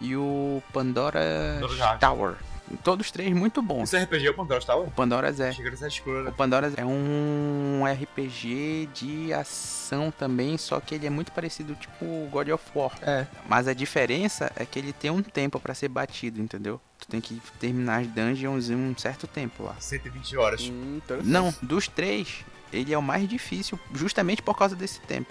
e 0.00 0.16
o 0.16 0.62
Pandora. 0.72 1.60
Tower. 2.00 2.36
Todos 2.82 3.10
três 3.10 3.32
muito 3.34 3.60
bons. 3.60 3.92
Esse 3.92 4.04
RPG 4.04 4.26
é 4.26 4.30
o 4.30 4.34
Pandora 4.34 4.60
Tower? 4.60 4.88
O 4.88 4.90
Pandora's 4.90 5.38
é. 5.38 5.50
O 5.50 6.22
né? 6.22 6.32
Pandora 6.36 6.72
é 6.76 6.84
um 6.84 7.82
RPG 7.84 8.88
de 8.94 9.32
ação 9.32 10.10
também, 10.10 10.56
só 10.56 10.80
que 10.80 10.94
ele 10.94 11.06
é 11.06 11.10
muito 11.10 11.30
parecido 11.32 11.74
tipo 11.74 12.04
o 12.04 12.28
God 12.30 12.48
of 12.48 12.64
War. 12.74 12.92
É. 13.02 13.26
Mas 13.48 13.68
a 13.68 13.74
diferença 13.74 14.50
é 14.56 14.64
que 14.64 14.78
ele 14.78 14.92
tem 14.92 15.10
um 15.10 15.22
tempo 15.22 15.60
pra 15.60 15.74
ser 15.74 15.88
batido, 15.88 16.40
entendeu? 16.40 16.80
Tu 16.98 17.08
tem 17.08 17.20
que 17.20 17.40
terminar 17.60 18.00
as 18.00 18.06
dungeons 18.06 18.70
em 18.70 18.74
um 18.74 18.96
certo 18.96 19.26
tempo 19.26 19.62
lá. 19.62 19.76
120 19.78 20.36
horas. 20.36 20.62
Hum. 20.62 21.00
Não, 21.22 21.54
dos 21.60 21.86
três, 21.86 22.44
ele 22.72 22.94
é 22.94 22.98
o 22.98 23.02
mais 23.02 23.28
difícil 23.28 23.78
justamente 23.92 24.40
por 24.42 24.56
causa 24.56 24.74
desse 24.74 25.00
tempo. 25.02 25.30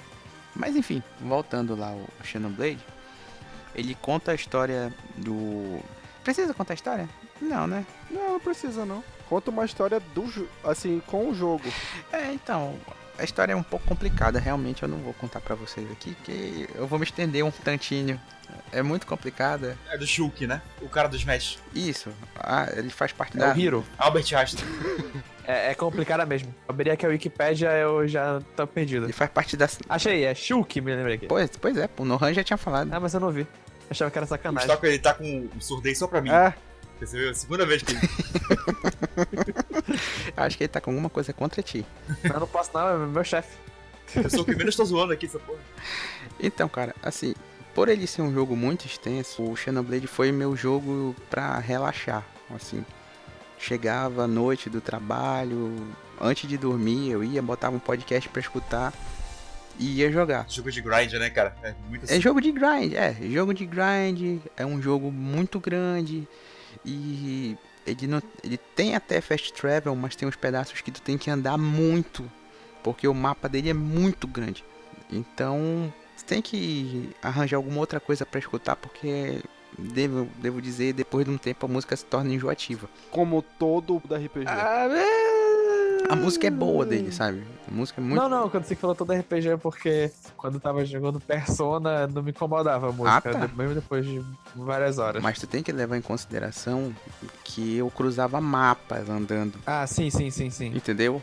Mas 0.55 0.75
enfim, 0.75 1.01
voltando 1.19 1.75
lá 1.75 1.89
ao 1.89 2.07
Xenoblade, 2.23 2.85
ele 3.73 3.95
conta 3.95 4.31
a 4.31 4.35
história 4.35 4.93
do... 5.17 5.79
Precisa 6.23 6.53
contar 6.53 6.73
a 6.73 6.75
história? 6.75 7.09
Não, 7.41 7.67
né? 7.67 7.85
Não, 8.09 8.33
não 8.33 8.39
precisa 8.39 8.85
não. 8.85 9.03
Conta 9.27 9.51
uma 9.51 9.65
história 9.65 9.99
do 9.99 10.23
assim, 10.63 11.01
com 11.07 11.29
o 11.29 11.35
jogo. 11.35 11.63
É, 12.11 12.31
então, 12.31 12.77
a 13.17 13.23
história 13.23 13.53
é 13.53 13.55
um 13.55 13.63
pouco 13.63 13.85
complicada, 13.87 14.39
realmente 14.39 14.83
eu 14.83 14.89
não 14.89 14.97
vou 14.99 15.13
contar 15.13 15.39
pra 15.41 15.55
vocês 15.55 15.89
aqui, 15.91 16.15
que 16.23 16.67
eu 16.75 16.87
vou 16.87 16.97
me 16.97 17.05
estender 17.05 17.43
um 17.43 17.51
tantinho. 17.51 18.19
É 18.71 18.81
muito 18.83 19.07
complicada. 19.07 19.77
É 19.89 19.97
do 19.97 20.05
Shulk, 20.05 20.45
né? 20.45 20.61
O 20.81 20.89
cara 20.89 21.07
dos 21.07 21.19
Smash. 21.21 21.57
Isso, 21.73 22.11
ah, 22.37 22.67
ele 22.75 22.89
faz 22.89 23.11
parte 23.11 23.37
É 23.37 23.39
da... 23.39 23.53
o 23.53 23.59
Hero. 23.59 23.85
Albert 23.97 24.33
Einstein. 24.33 24.65
É, 25.45 25.71
é 25.71 25.75
complicada 25.75 26.25
mesmo. 26.25 26.55
Abri 26.69 26.89
aqui 26.89 27.05
a 27.05 27.09
Wikipédia, 27.09 27.67
eu 27.71 28.07
já 28.07 28.39
tô 28.55 28.65
perdido. 28.65 29.05
Ele 29.05 29.11
faz 29.11 29.29
parte 29.29 29.57
da... 29.57 29.67
Achei, 29.89 30.23
é 30.23 30.33
Shulk, 30.33 30.79
me 30.79 30.95
lembrei 30.95 31.15
aqui. 31.15 31.25
Pois, 31.27 31.49
pois 31.57 31.75
é, 31.75 31.89
o 31.97 32.05
Nohan 32.05 32.33
já 32.33 32.45
tinha 32.45 32.55
falado. 32.55 32.89
Ah, 32.93 32.97
mas 32.99 33.13
eu 33.13 33.19
não 33.19 33.29
vi. 33.29 33.45
Achava 33.89 34.11
que 34.11 34.17
era 34.17 34.25
O 34.25 34.29
sacanagem. 34.29 34.77
Ele 34.83 34.99
tá 34.99 35.13
com 35.13 35.49
um 35.55 35.61
surdez 35.61 35.97
só 35.97 36.07
pra 36.07 36.21
mim. 36.21 36.29
É, 36.29 36.53
Percebeu? 36.99 37.27
É 37.27 37.31
a 37.31 37.33
segunda 37.33 37.65
vez 37.65 37.83
que 37.83 37.91
ele... 37.91 37.99
Acho 40.37 40.57
que 40.57 40.63
ele 40.63 40.69
tá 40.69 40.79
com 40.79 40.91
alguma 40.91 41.09
coisa 41.09 41.33
contra 41.33 41.61
ti. 41.61 41.85
Eu 42.23 42.39
não 42.39 42.47
posso 42.47 42.71
não, 42.73 42.87
é 42.87 42.97
meu 43.05 43.23
chefe. 43.23 43.57
Eu 44.15 44.29
sou 44.29 44.41
o 44.41 44.45
que 44.45 44.55
menos 44.55 44.75
tô 44.75 44.85
zoando 44.85 45.13
aqui, 45.13 45.25
essa 45.25 45.39
porra. 45.39 45.59
Então, 46.39 46.69
cara, 46.69 46.95
assim, 47.01 47.33
por 47.73 47.89
ele 47.89 48.07
ser 48.07 48.21
um 48.21 48.33
jogo 48.33 48.55
muito 48.55 48.85
extenso, 48.85 49.43
o 49.43 49.55
Xenoblade 49.55 50.07
foi 50.07 50.31
meu 50.31 50.55
jogo 50.55 51.15
pra 51.29 51.57
relaxar, 51.59 52.23
assim. 52.55 52.85
Chegava 53.57 54.23
à 54.23 54.27
noite 54.27 54.69
do 54.69 54.79
trabalho, 54.79 55.75
antes 56.21 56.47
de 56.47 56.57
dormir, 56.57 57.11
eu 57.11 57.23
ia, 57.23 57.41
botava 57.41 57.75
um 57.75 57.79
podcast 57.79 58.29
pra 58.29 58.41
escutar 58.41 58.93
e 59.79 59.99
ia 59.99 60.11
jogar. 60.11 60.45
Jogo 60.49 60.71
de 60.71 60.81
grind, 60.81 61.13
né, 61.13 61.29
cara? 61.29 61.55
É 61.63 61.73
muito 61.89 62.11
É 62.11 62.19
jogo 62.19 62.39
de 62.41 62.51
grind, 62.51 62.93
é, 62.93 63.15
jogo 63.31 63.53
de 63.53 63.65
grind, 63.65 64.41
é 64.55 64.65
um 64.65 64.81
jogo 64.81 65.11
muito 65.11 65.59
grande 65.59 66.27
e 66.85 67.57
ele 67.85 68.07
não, 68.07 68.21
ele 68.43 68.57
tem 68.57 68.95
até 68.95 69.19
fast 69.21 69.51
travel, 69.53 69.95
mas 69.95 70.15
tem 70.15 70.27
uns 70.27 70.35
pedaços 70.35 70.81
que 70.81 70.91
tu 70.91 71.01
tem 71.01 71.17
que 71.17 71.29
andar 71.29 71.57
muito, 71.57 72.29
porque 72.83 73.07
o 73.07 73.13
mapa 73.13 73.49
dele 73.49 73.69
é 73.69 73.73
muito 73.73 74.27
grande. 74.27 74.63
Então, 75.11 75.93
você 76.15 76.25
tem 76.25 76.41
que 76.41 77.09
arranjar 77.21 77.57
alguma 77.57 77.79
outra 77.79 77.99
coisa 77.99 78.25
pra 78.25 78.39
escutar, 78.39 78.75
porque 78.75 79.41
devo, 79.77 80.27
devo 80.37 80.61
dizer, 80.61 80.93
depois 80.93 81.25
de 81.25 81.31
um 81.31 81.37
tempo 81.37 81.65
a 81.65 81.69
música 81.69 81.95
se 81.95 82.05
torna 82.05 82.33
enjoativa. 82.33 82.89
como 83.11 83.41
todo 83.41 84.01
da 84.07 84.17
RPG. 84.17 84.45
Ah, 84.47 84.87
é... 84.91 86.11
A 86.11 86.15
música 86.15 86.47
é 86.47 86.51
boa 86.51 86.85
dele, 86.85 87.11
sabe? 87.11 87.43
A 87.67 87.73
música 87.73 88.01
é 88.01 88.03
muito. 88.03 88.21
Não, 88.21 88.27
não, 88.29 88.49
quando 88.49 88.65
você 88.65 88.75
falou 88.75 88.95
todo 88.95 89.13
RPG 89.13 89.49
é 89.49 89.57
porque 89.57 90.11
quando 90.35 90.55
eu 90.55 90.59
tava 90.59 90.83
jogando 90.85 91.19
Persona 91.19 92.07
não 92.07 92.21
me 92.21 92.31
incomodava 92.31 92.89
a 92.89 92.91
música, 92.91 93.31
tá. 93.31 93.45
de- 93.45 93.55
mesmo 93.55 93.75
depois 93.75 94.05
de 94.05 94.21
várias 94.55 94.97
horas. 94.97 95.23
Mas 95.23 95.39
tu 95.39 95.47
tem 95.47 95.63
que 95.63 95.71
levar 95.71 95.97
em 95.97 96.01
consideração 96.01 96.93
que 97.43 97.77
eu 97.77 97.89
cruzava 97.89 98.41
mapas 98.41 99.09
andando, 99.09 99.57
Ah, 99.65 99.87
sim, 99.87 100.09
sim, 100.09 100.29
sim, 100.29 100.49
sim. 100.49 100.67
entendeu? 100.75 101.21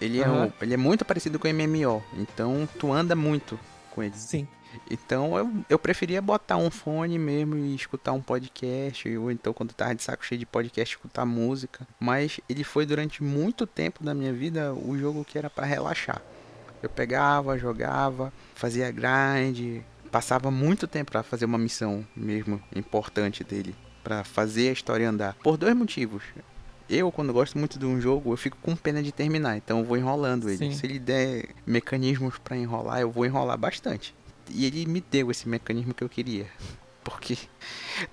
Ele 0.00 0.20
é, 0.20 0.26
Aham. 0.26 0.46
um- 0.46 0.52
ele 0.60 0.74
é 0.74 0.76
muito 0.76 1.04
parecido 1.04 1.38
com 1.38 1.46
o 1.46 1.50
MMO, 1.50 2.02
então 2.14 2.68
tu 2.78 2.92
anda 2.92 3.14
muito 3.16 3.58
com 3.90 4.02
ele. 4.02 4.14
Sim. 4.16 4.46
Então 4.90 5.36
eu, 5.36 5.52
eu 5.68 5.78
preferia 5.78 6.20
botar 6.20 6.56
um 6.56 6.70
fone 6.70 7.18
mesmo 7.18 7.56
e 7.56 7.74
escutar 7.74 8.12
um 8.12 8.20
podcast, 8.20 9.16
ou 9.16 9.30
então 9.30 9.52
quando 9.52 9.72
tava 9.72 9.94
de 9.94 10.02
saco 10.02 10.24
cheio 10.24 10.38
de 10.38 10.46
podcast, 10.46 10.94
escutar 10.94 11.24
música. 11.24 11.86
Mas 11.98 12.40
ele 12.48 12.64
foi 12.64 12.86
durante 12.86 13.22
muito 13.22 13.66
tempo 13.66 14.02
da 14.02 14.14
minha 14.14 14.32
vida 14.32 14.72
o 14.74 14.96
jogo 14.98 15.24
que 15.24 15.38
era 15.38 15.50
pra 15.50 15.64
relaxar. 15.64 16.22
Eu 16.82 16.90
pegava, 16.90 17.56
jogava, 17.58 18.32
fazia 18.54 18.90
grind, 18.90 19.82
passava 20.10 20.50
muito 20.50 20.86
tempo 20.86 21.12
pra 21.12 21.22
fazer 21.22 21.44
uma 21.44 21.58
missão 21.58 22.06
mesmo 22.14 22.62
importante 22.74 23.42
dele, 23.42 23.74
Pra 24.02 24.24
fazer 24.24 24.68
a 24.68 24.72
história 24.72 25.08
andar. 25.08 25.34
Por 25.44 25.56
dois 25.56 25.76
motivos. 25.76 26.24
Eu, 26.90 27.10
quando 27.12 27.32
gosto 27.32 27.56
muito 27.56 27.78
de 27.78 27.86
um 27.86 28.00
jogo, 28.00 28.32
eu 28.32 28.36
fico 28.36 28.58
com 28.60 28.74
pena 28.74 29.02
de 29.02 29.12
terminar, 29.12 29.56
então 29.56 29.78
eu 29.78 29.84
vou 29.84 29.96
enrolando 29.96 30.48
ele. 30.48 30.58
Sim. 30.58 30.72
Se 30.72 30.84
ele 30.84 30.98
der 30.98 31.50
mecanismos 31.64 32.36
pra 32.38 32.56
enrolar, 32.56 33.00
eu 33.00 33.10
vou 33.10 33.24
enrolar 33.24 33.56
bastante. 33.56 34.14
E 34.50 34.66
ele 34.66 34.86
me 34.86 35.00
deu 35.00 35.30
esse 35.30 35.48
mecanismo 35.48 35.94
que 35.94 36.02
eu 36.02 36.08
queria. 36.08 36.46
Porque 37.04 37.36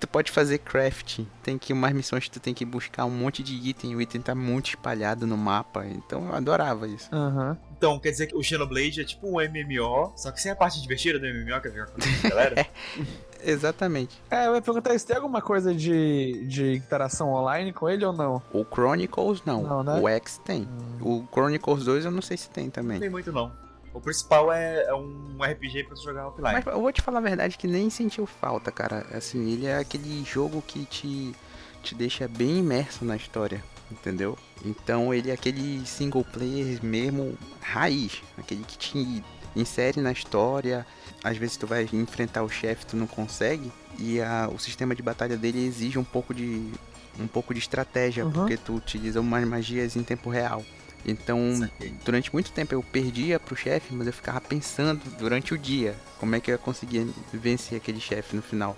tu 0.00 0.08
pode 0.08 0.32
fazer 0.32 0.58
crafting, 0.58 1.26
tem 1.44 1.56
que 1.56 1.72
umas 1.72 1.92
missões 1.92 2.24
que 2.24 2.30
tu 2.32 2.40
tem 2.40 2.52
que 2.52 2.64
buscar 2.64 3.04
um 3.04 3.10
monte 3.10 3.40
de 3.40 3.54
item, 3.54 3.94
o 3.94 4.00
item 4.02 4.20
tá 4.20 4.34
muito 4.34 4.70
espalhado 4.70 5.28
no 5.28 5.36
mapa, 5.36 5.86
então 5.86 6.26
eu 6.26 6.34
adorava 6.34 6.88
isso. 6.88 7.08
Aham. 7.14 7.56
Então, 7.76 7.98
quer 8.00 8.10
dizer 8.10 8.26
que 8.26 8.36
o 8.36 8.42
Xenoblade 8.42 9.00
é 9.00 9.04
tipo 9.04 9.28
um 9.28 9.36
MMO, 9.40 10.12
só 10.16 10.32
que 10.32 10.40
sem 10.40 10.50
a 10.50 10.56
parte 10.56 10.82
divertida 10.82 11.18
do 11.20 11.24
MMO, 11.26 11.60
que 11.60 11.68
é 11.68 11.70
jogar 11.70 11.86
com 11.86 12.00
a 12.26 12.28
galera. 12.28 12.66
Exatamente. 13.42 14.20
É, 14.30 14.48
eu 14.48 14.54
ia 14.54 14.60
perguntar 14.60 14.98
se 14.98 15.06
tem 15.06 15.16
alguma 15.16 15.40
coisa 15.40 15.74
de, 15.74 16.46
de 16.46 16.74
interação 16.74 17.32
online 17.32 17.72
com 17.72 17.88
ele 17.88 18.04
ou 18.04 18.12
não? 18.12 18.42
O 18.52 18.64
Chronicles 18.64 19.42
não, 19.46 19.62
Não, 19.62 19.82
né? 19.82 19.98
o 20.00 20.08
X 20.08 20.38
tem. 20.44 20.68
O 21.00 21.24
Chronicles 21.32 21.84
2 21.84 22.04
eu 22.04 22.10
não 22.10 22.20
sei 22.20 22.36
se 22.36 22.50
tem 22.50 22.68
também. 22.68 22.96
Não 22.96 23.00
tem 23.00 23.10
muito 23.10 23.32
não. 23.32 23.50
O 23.92 24.00
principal 24.00 24.52
é, 24.52 24.84
é 24.84 24.94
um 24.94 25.36
RPG 25.42 25.84
pra 25.84 25.94
tu 25.96 26.02
jogar 26.02 26.28
offline. 26.28 26.52
Mas 26.52 26.66
eu 26.66 26.80
vou 26.80 26.92
te 26.92 27.02
falar 27.02 27.18
a 27.18 27.22
verdade 27.22 27.58
que 27.58 27.66
nem 27.66 27.90
sentiu 27.90 28.24
falta, 28.26 28.70
cara. 28.70 29.06
Assim, 29.12 29.50
ele 29.52 29.66
é 29.66 29.78
aquele 29.78 30.24
jogo 30.24 30.62
que 30.66 30.84
te, 30.86 31.34
te 31.82 31.94
deixa 31.94 32.28
bem 32.28 32.58
imerso 32.58 33.04
na 33.04 33.16
história, 33.16 33.62
entendeu? 33.90 34.38
Então 34.64 35.12
ele 35.12 35.30
é 35.30 35.32
aquele 35.34 35.84
single 35.86 36.24
player 36.24 36.78
mesmo 36.84 37.36
raiz, 37.60 38.22
aquele 38.38 38.62
que 38.64 38.78
te 38.78 39.24
insere 39.56 40.00
na 40.00 40.12
história. 40.12 40.86
Às 41.24 41.36
vezes 41.36 41.56
tu 41.56 41.66
vai 41.66 41.88
enfrentar 41.92 42.42
o 42.44 42.48
chefe, 42.48 42.86
tu 42.86 42.96
não 42.96 43.06
consegue, 43.08 43.72
e 43.98 44.20
a, 44.22 44.48
o 44.54 44.58
sistema 44.58 44.94
de 44.94 45.02
batalha 45.02 45.36
dele 45.36 45.66
exige 45.66 45.98
um 45.98 46.04
pouco 46.04 46.32
de 46.32 46.70
um 47.18 47.26
pouco 47.26 47.52
de 47.52 47.58
estratégia, 47.58 48.24
Uhum. 48.24 48.30
porque 48.30 48.56
tu 48.56 48.74
utiliza 48.76 49.20
umas 49.20 49.44
magias 49.46 49.96
em 49.96 50.02
tempo 50.04 50.30
real. 50.30 50.64
Então, 51.06 51.38
Saquei. 51.58 51.92
durante 52.04 52.32
muito 52.32 52.52
tempo 52.52 52.74
eu 52.74 52.82
perdia 52.82 53.40
pro 53.40 53.56
chefe, 53.56 53.94
mas 53.94 54.06
eu 54.06 54.12
ficava 54.12 54.40
pensando 54.40 55.00
durante 55.18 55.54
o 55.54 55.58
dia 55.58 55.96
como 56.18 56.34
é 56.34 56.40
que 56.40 56.50
eu 56.50 56.54
ia 56.54 56.58
conseguir 56.58 57.08
vencer 57.32 57.78
aquele 57.78 58.00
chefe 58.00 58.36
no 58.36 58.42
final. 58.42 58.76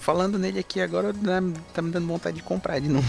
Falando 0.00 0.38
nele 0.38 0.58
aqui 0.58 0.80
agora, 0.80 1.12
dá- 1.12 1.40
tá 1.72 1.80
me 1.82 1.90
dando 1.90 2.06
vontade 2.06 2.36
de 2.36 2.42
comprar 2.42 2.78
de 2.80 2.88
novo. 2.88 3.06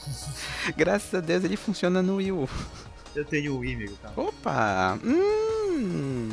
Graças 0.76 1.14
a 1.14 1.20
Deus 1.20 1.44
ele 1.44 1.56
funciona 1.56 2.02
no 2.02 2.16
Wii 2.16 2.32
U. 2.32 2.48
Eu 3.14 3.24
tenho 3.24 3.54
o 3.54 3.58
Wii, 3.58 3.74
amigo, 3.74 3.96
tá? 4.02 4.12
Opa! 4.16 4.98
Hum, 5.02 6.28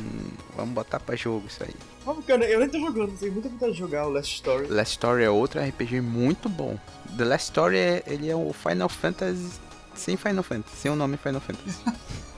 vamos 0.56 0.74
botar 0.74 1.00
pra 1.00 1.16
jogo 1.16 1.46
isso 1.46 1.62
aí. 1.62 1.74
Vamos, 2.04 2.24
cara, 2.26 2.44
eu 2.44 2.60
nem 2.60 2.68
tô 2.68 2.78
jogando, 2.78 3.16
tenho 3.18 3.32
muita 3.32 3.48
vontade 3.48 3.72
de 3.72 3.78
jogar 3.78 4.06
o 4.06 4.10
Last 4.10 4.34
Story. 4.34 4.66
Last 4.68 4.92
Story 4.92 5.24
é 5.24 5.30
outro 5.30 5.60
RPG 5.60 6.00
muito 6.02 6.48
bom. 6.48 6.78
The 7.16 7.24
Last 7.24 7.44
Story 7.50 7.76
é, 7.78 8.02
ele 8.06 8.28
é 8.28 8.36
o 8.36 8.52
Final 8.52 8.88
Fantasy 8.88 9.50
sem 10.00 10.16
Final 10.16 10.42
Fantasy, 10.42 10.76
sem 10.76 10.90
o 10.90 10.96
nome 10.96 11.16
Final 11.16 11.40
Fantasy. 11.40 11.80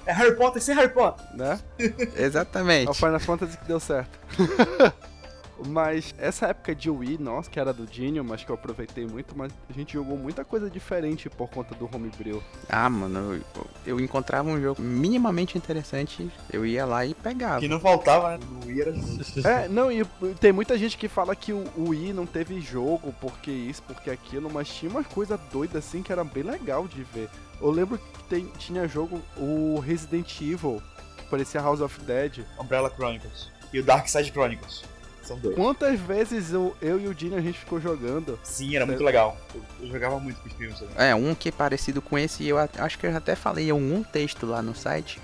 É 0.07 0.13
Harry 0.13 0.37
Potter 0.37 0.63
sem 0.63 0.75
Harry 0.75 0.93
Potter. 0.93 1.27
né? 1.35 1.59
Exatamente. 2.17 2.87
É 2.87 2.91
o 2.91 2.95
Final 2.95 3.19
Fantasy 3.21 3.59
que 3.59 3.65
deu 3.67 3.81
certo. 3.81 4.19
mas 5.67 6.15
essa 6.19 6.47
época 6.47 6.75
de 6.75 6.91
Wii, 6.91 7.19
nossa, 7.19 7.51
que 7.51 7.59
era 7.59 7.73
do 7.73 7.87
Dinho, 7.87 8.23
mas 8.23 8.45
que 8.45 8.51
eu 8.51 8.55
aproveitei 8.55 9.07
muito, 9.07 9.37
mas 9.37 9.53
a 9.69 9.73
gente 9.73 9.95
jogou 9.95 10.17
muita 10.17 10.45
coisa 10.45 10.69
diferente 10.69 11.31
por 11.31 11.49
conta 11.49 11.75
do 11.75 11.89
homebrew. 11.93 12.43
Ah, 12.69 12.89
mano, 12.91 13.35
eu, 13.35 13.67
eu 13.87 14.01
encontrava 14.01 14.49
um 14.49 14.61
jogo 14.61 14.81
minimamente 14.83 15.57
interessante, 15.57 16.31
eu 16.53 16.67
ia 16.67 16.85
lá 16.85 17.05
e 17.07 17.15
pegava. 17.15 17.61
Que 17.61 17.69
não 17.69 17.81
faltava, 17.81 18.37
né? 18.37 18.39
No 18.51 18.67
Wii 18.67 18.81
era. 18.81 18.95
É, 19.45 19.69
não, 19.69 19.91
e 19.91 20.05
tem 20.39 20.53
muita 20.53 20.77
gente 20.79 20.97
que 20.97 21.09
fala 21.09 21.35
que 21.35 21.53
o 21.53 21.67
o 21.77 21.91
Wii 21.91 22.13
não 22.13 22.27
teve 22.27 22.61
jogo, 22.61 23.15
porque 23.21 23.51
isso, 23.51 23.83
porque 23.83 24.11
aquilo, 24.11 24.51
mas 24.51 24.69
tinha 24.69 24.91
umas 24.91 25.07
coisas 25.07 25.39
doidas 25.53 25.85
assim 25.85 26.03
que 26.03 26.13
era 26.13 26.23
bem 26.23 26.43
legal 26.43 26.87
de 26.87 27.03
ver. 27.03 27.29
Eu 27.61 27.71
lembro 27.71 27.99
que 27.99 28.23
tem- 28.29 28.51
tinha 28.59 28.87
jogo, 28.89 29.21
o 29.37 29.79
Resident 29.81 30.41
Evil, 30.41 30.83
que 31.17 31.25
parecia 31.25 31.61
House 31.61 31.81
of 31.81 32.01
Dead. 32.03 32.45
Umbrella 32.59 32.91
Chronicles. 32.91 33.51
E 33.73 33.81
o 33.81 33.85
Dark 33.85 34.07
Side 34.09 34.31
Chronicles. 34.31 34.85
São 35.23 35.39
dois. 35.39 35.57
Quantas 35.57 35.99
vezes 35.99 36.53
eu, 36.53 36.77
eu 36.81 37.01
e 37.01 37.09
o 37.09 37.15
Dinho 37.15 37.37
a 37.37 37.41
gente 37.41 37.59
ficou 37.59 37.81
jogando? 37.81 38.39
Sim, 38.45 38.77
era 38.77 38.87
muito 38.87 39.03
legal. 39.03 39.37
Eu, 39.53 39.63
eu 39.81 39.89
jogava 39.93 40.21
muito 40.21 40.41
com 40.41 40.47
os 40.49 40.55
primos 40.55 40.79
também. 40.79 40.95
É, 40.97 41.15
um 41.17 41.35
que 41.35 41.49
é 41.49 41.53
parecido 41.53 42.01
com 42.01 42.17
esse, 42.17 42.47
eu 42.47 42.57
a- 42.59 42.69
acho 42.79 42.97
que 42.99 43.07
eu 43.07 43.17
até 43.17 43.35
falei 43.35 43.67
em 43.67 43.71
algum 43.71 44.05
texto 44.05 44.47
lá 44.47 44.63
no 44.63 44.73
site, 44.73 45.19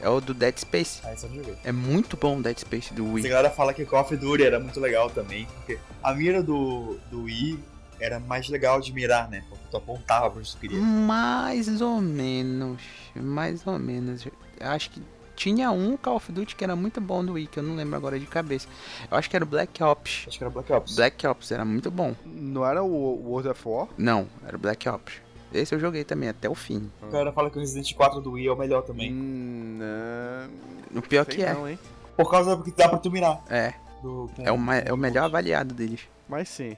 é 0.00 0.08
o 0.08 0.20
do 0.20 0.32
Dead 0.32 0.56
Space. 0.56 1.00
Ah, 1.04 1.12
isso 1.12 1.26
eu 1.26 1.30
não 1.30 1.36
joguei. 1.38 1.56
É 1.64 1.72
muito 1.72 2.16
bom 2.16 2.38
o 2.38 2.42
Dead 2.42 2.58
Space 2.58 2.94
do 2.94 3.02
Essa 3.04 3.12
Wii. 3.14 3.28
galera 3.28 3.50
fala 3.50 3.74
que 3.74 3.84
Call 3.84 4.02
of 4.02 4.16
Duty 4.16 4.44
era 4.44 4.60
muito 4.60 4.78
legal 4.78 5.10
também. 5.10 5.46
Porque 5.56 5.80
a 6.00 6.14
mira 6.14 6.40
do, 6.44 6.96
do 7.10 7.24
Wii 7.24 7.58
era 8.00 8.18
mais 8.18 8.48
legal 8.48 8.80
de 8.80 8.92
mirar, 8.92 9.28
né? 9.28 9.44
Porque 9.48 9.64
tu 9.70 9.76
apontava 9.76 10.30
pra 10.30 10.40
onde 10.40 10.50
tu 10.50 10.58
queria. 10.58 10.78
Mais 10.80 11.80
ou 11.80 12.00
menos, 12.00 12.80
mais 13.14 13.66
ou 13.66 13.78
menos. 13.78 14.26
Eu 14.26 14.32
Acho 14.60 14.90
que 14.90 15.02
tinha 15.36 15.70
um 15.70 15.96
Call 15.96 16.16
of 16.16 16.30
Duty 16.30 16.54
que 16.54 16.62
era 16.62 16.76
muito 16.76 17.00
bom 17.00 17.24
do 17.24 17.32
Wii, 17.32 17.46
que 17.46 17.58
eu 17.58 17.62
não 17.62 17.74
lembro 17.74 17.96
agora 17.96 18.18
de 18.20 18.26
cabeça. 18.26 18.68
Eu 19.10 19.16
acho 19.16 19.30
que 19.30 19.34
era 19.34 19.44
o 19.44 19.48
Black 19.48 19.82
Ops. 19.82 20.26
Acho 20.28 20.36
que 20.36 20.44
era 20.44 20.50
Black 20.52 20.70
Ops. 20.70 20.96
Black 20.96 21.26
Ops 21.26 21.50
era 21.50 21.64
muito 21.64 21.90
bom. 21.90 22.14
Não 22.26 22.66
era 22.66 22.82
o 22.82 22.88
World 23.26 23.48
of 23.48 23.62
War? 23.66 23.88
Não, 23.96 24.28
era 24.46 24.54
o 24.56 24.60
Black 24.60 24.86
Ops. 24.86 25.14
Esse 25.52 25.74
eu 25.74 25.80
joguei 25.80 26.04
também 26.04 26.28
até 26.28 26.48
o 26.48 26.54
fim. 26.54 26.90
A 27.02 27.06
galera 27.06 27.32
fala 27.32 27.50
que 27.50 27.56
o 27.56 27.60
Resident 27.60 27.92
4 27.94 28.20
do 28.20 28.32
Wii 28.32 28.48
é 28.48 28.52
o 28.52 28.56
melhor 28.56 28.82
também. 28.82 29.12
Hum, 29.12 29.78
não. 29.80 30.98
O 30.98 31.02
pior 31.02 31.24
Sei 31.24 31.36
que 31.36 31.42
é. 31.42 31.54
não? 31.54 31.78
Por 32.16 32.30
causa 32.30 32.56
que 32.62 32.70
dá 32.72 32.88
pra 32.88 32.98
tu 32.98 33.10
mirar. 33.10 33.42
É, 33.48 33.72
Do, 34.02 34.30
é 34.38 34.52
o, 34.52 34.72
é 34.72 34.92
o 34.92 34.96
melhor 34.96 35.24
avaliado 35.24 35.74
deles. 35.74 36.00
Mas 36.28 36.48
sim. 36.50 36.76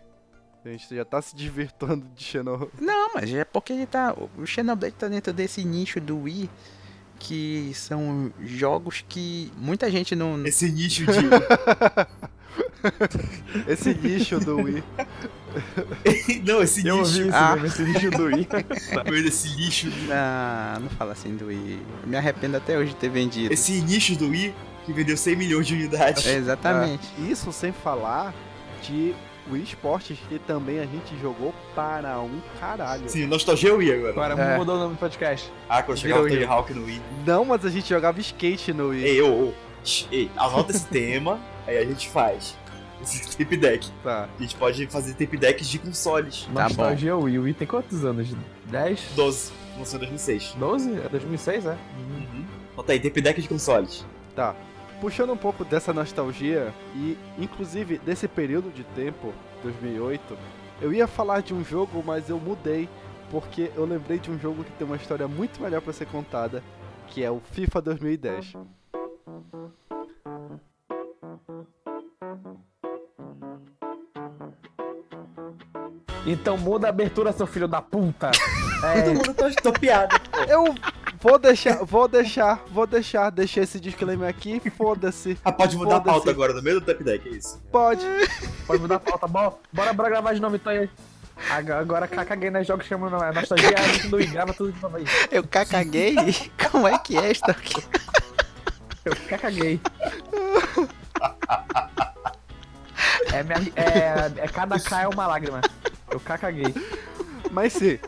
A 0.65 0.69
gente 0.69 0.95
já 0.95 1.05
tá 1.05 1.21
se 1.21 1.35
divirtando 1.35 2.07
de 2.15 2.23
Xeno. 2.25 2.71
Não, 2.81 3.15
mas 3.15 3.33
é 3.35 3.45
porque 3.45 3.73
ele 3.73 3.87
tá. 3.87 4.15
O 4.39 4.47
Xenoblade 4.47 4.95
tá 4.97 5.09
dentro 5.09 5.33
desse 5.33 5.65
nicho 5.65 6.01
do 6.01 6.23
Wii. 6.23 6.49
Que 7.19 7.71
são 7.75 8.33
jogos 8.41 9.05
que 9.09 9.53
muita 9.57 9.89
gente 9.91 10.15
não. 10.17 10.45
Esse 10.45 10.71
nicho 10.71 11.05
de. 11.07 11.13
Esse 13.69 13.93
lixo 13.93 14.41
do 14.41 14.57
Wii. 14.57 14.83
não, 16.45 16.61
esse 16.63 16.85
Eu 16.87 16.99
ouvi 16.99 17.11
nicho. 17.21 17.29
esse, 17.29 17.37
Ah. 17.37 17.55
meme, 17.55 17.69
esse 17.69 17.83
lixo 17.85 18.11
do 18.11 18.25
Wii. 18.25 18.49
Esse 19.29 19.49
lixo. 19.57 19.87
Não, 20.09 20.81
não 20.83 20.91
fala 20.91 21.13
assim 21.13 21.37
do 21.37 21.47
Wii. 21.47 21.81
Eu 22.03 22.09
me 22.09 22.17
arrependo 22.17 22.57
até 22.57 22.77
hoje 22.77 22.91
de 22.91 22.97
ter 22.97 23.09
vendido. 23.09 23.55
Esse 23.55 23.81
nicho 23.83 24.17
do 24.17 24.29
Wii 24.31 24.53
que 24.85 24.93
vendeu 24.93 25.17
100 25.17 25.37
milhões 25.37 25.67
de 25.67 25.75
unidades. 25.75 26.27
É, 26.27 26.35
exatamente. 26.37 27.07
Isso 27.31 27.53
sem 27.53 27.71
falar 27.73 28.35
de 28.83 29.15
Wii 29.51 29.63
Sports, 29.65 30.17
que 30.29 30.39
também 30.41 30.79
a 30.79 30.85
gente 30.87 31.19
jogou 31.21 31.53
para 31.75 32.21
um 32.21 32.41
caralho. 32.61 33.09
Sim, 33.09 33.27
nostalgia 33.27 33.75
Wii 33.75 33.93
agora. 33.93 34.11
Agora 34.35 34.43
É. 34.55 34.57
mudou 34.59 34.77
o 34.77 34.79
nome 34.79 34.95
do 34.95 34.99
podcast. 34.99 35.51
Ah, 35.69 35.83
quando 35.83 35.99
chegava 35.99 36.23
o 36.23 36.29
Tony. 36.29 36.45
Hawk 36.45 36.73
no 36.75 36.85
Wii. 36.85 37.03
Não, 37.27 37.45
mas 37.45 37.65
a 37.65 37.71
gente 37.71 37.89
jogava 37.89 38.21
skate 38.21 38.73
no 38.73 38.89
Wii. 38.89 39.05
Ei, 39.05 39.21
ô, 39.23 39.49
ô. 39.49 39.53
shh, 39.85 40.07
Ei, 40.13 40.31
anota 40.37 40.71
esse 40.71 40.87
tema, 40.89 41.41
aí 41.67 41.77
a 41.79 41.85
gente 41.85 42.09
faz. 42.09 42.57
Esse 43.03 43.37
tape 43.37 43.57
deck. 43.57 43.91
Tá. 44.05 44.29
A 44.39 44.43
gente 44.43 44.55
pode 44.55 44.87
fazer 44.87 45.15
tape 45.15 45.37
decks 45.37 45.67
de 45.67 45.79
consoles. 45.81 46.49
Tá 46.55 46.65
Nostalgia 46.65 47.17
Wii. 47.17 47.39
O 47.39 47.43
Wii 47.43 47.55
tem 47.55 47.67
quantos 47.67 48.05
anos? 48.05 48.29
10? 48.67 49.01
12. 49.17 49.53
Lançou 49.77 49.97
em 49.97 50.01
2006. 50.03 50.55
12? 50.57 50.99
É 51.05 51.09
2006, 51.09 51.67
é? 51.67 51.71
Uhum. 51.71 52.45
Anota 52.75 52.93
aí, 52.93 53.01
tape 53.01 53.21
deck 53.21 53.43
de 53.43 53.49
consoles. 53.49 54.05
Tá. 54.37 54.55
Puxando 55.03 55.33
um 55.33 55.37
pouco 55.37 55.65
dessa 55.65 55.93
nostalgia 55.93 56.73
e 56.95 57.19
inclusive 57.37 57.99
desse 57.99 58.29
período 58.29 58.71
de 58.71 58.85
tempo, 58.85 59.35
2008, 59.61 60.39
eu 60.81 60.93
ia 60.93 61.09
falar 61.09 61.43
de 61.43 61.53
um 61.53 61.65
jogo, 61.65 62.01
mas 62.07 62.29
eu 62.31 62.39
mudei 62.39 62.89
porque 63.29 63.73
eu 63.75 63.85
lembrei 63.85 64.21
de 64.21 64.31
um 64.31 64.39
jogo 64.39 64.63
que 64.63 64.71
tem 64.71 64.87
uma 64.87 64.95
história 64.95 65.27
muito 65.27 65.61
melhor 65.61 65.81
pra 65.81 65.93
ser 65.93 66.07
contada, 66.07 66.63
que 67.09 67.25
é 67.25 67.29
o 67.33 67.41
FIFA 67.51 67.83
2010. 67.83 68.53
Então 76.27 76.57
muda 76.57 76.87
a 76.87 76.91
abertura, 76.91 77.33
seu 77.33 77.47
filho 77.47 77.67
da 77.67 77.83
puta. 77.83 78.31
Todo 78.81 78.87
É, 78.87 79.15
mundo 79.15 79.35
tá 79.35 79.51
topeado. 79.63 80.17
Eu 80.49 80.65
Vou 81.23 81.39
deixar, 81.39 81.85
vou 81.85 82.09
deixar, 82.09 82.65
vou 82.69 82.85
deixar, 82.85 83.31
deixei 83.31 83.63
esse 83.63 83.79
disclaimer 83.79 84.29
aqui, 84.29 84.61
foda-se. 84.77 85.39
Ah, 85.45 85.53
pode 85.53 85.77
mudar 85.77 85.99
a 85.99 86.01
pauta 86.01 86.29
agora, 86.31 86.53
no 86.53 86.61
meio 86.61 86.81
do 86.81 86.85
tap 86.85 87.01
deck, 87.01 87.29
é 87.29 87.33
isso. 87.37 87.63
Pode. 87.71 88.05
Pode 88.67 88.81
mudar 88.81 88.97
a 88.97 89.01
pauta. 89.01 89.29
Bora, 89.29 89.53
bora, 89.73 89.93
bora 89.93 90.09
gravar 90.09 90.33
de 90.35 90.41
novo 90.41 90.57
então 90.57 90.73
aí. 90.73 90.91
Agora, 91.51 91.81
agora 91.81 92.09
caguei 92.09 92.51
nos 92.51 92.67
jogos 92.67 92.87
chamando 92.87 93.17
a 93.17 93.33
nostalgia, 93.33 93.75
a 93.77 93.83
gente 93.83 94.09
não 94.09 94.19
grava 94.19 94.53
tudo 94.53 94.73
de 94.73 94.83
novo 94.83 94.97
aí. 94.97 95.05
Eu 95.31 95.45
caguei? 95.45 96.17
Como 96.71 96.89
é 96.89 96.99
que 96.99 97.17
é 97.17 97.31
esta 97.31 97.53
aqui? 97.53 97.85
Eu 99.05 99.17
caguei. 99.39 99.81
É, 103.33 103.43
minha, 103.43 103.73
é, 103.77 104.45
é 104.45 104.49
cada 104.49 104.79
K 104.79 105.03
é 105.03 105.09
uma 105.09 105.27
lágrima. 105.27 105.61
Eu 106.11 106.19
caguei. 106.21 106.75
Mas 107.51 107.73
sim, 107.75 107.99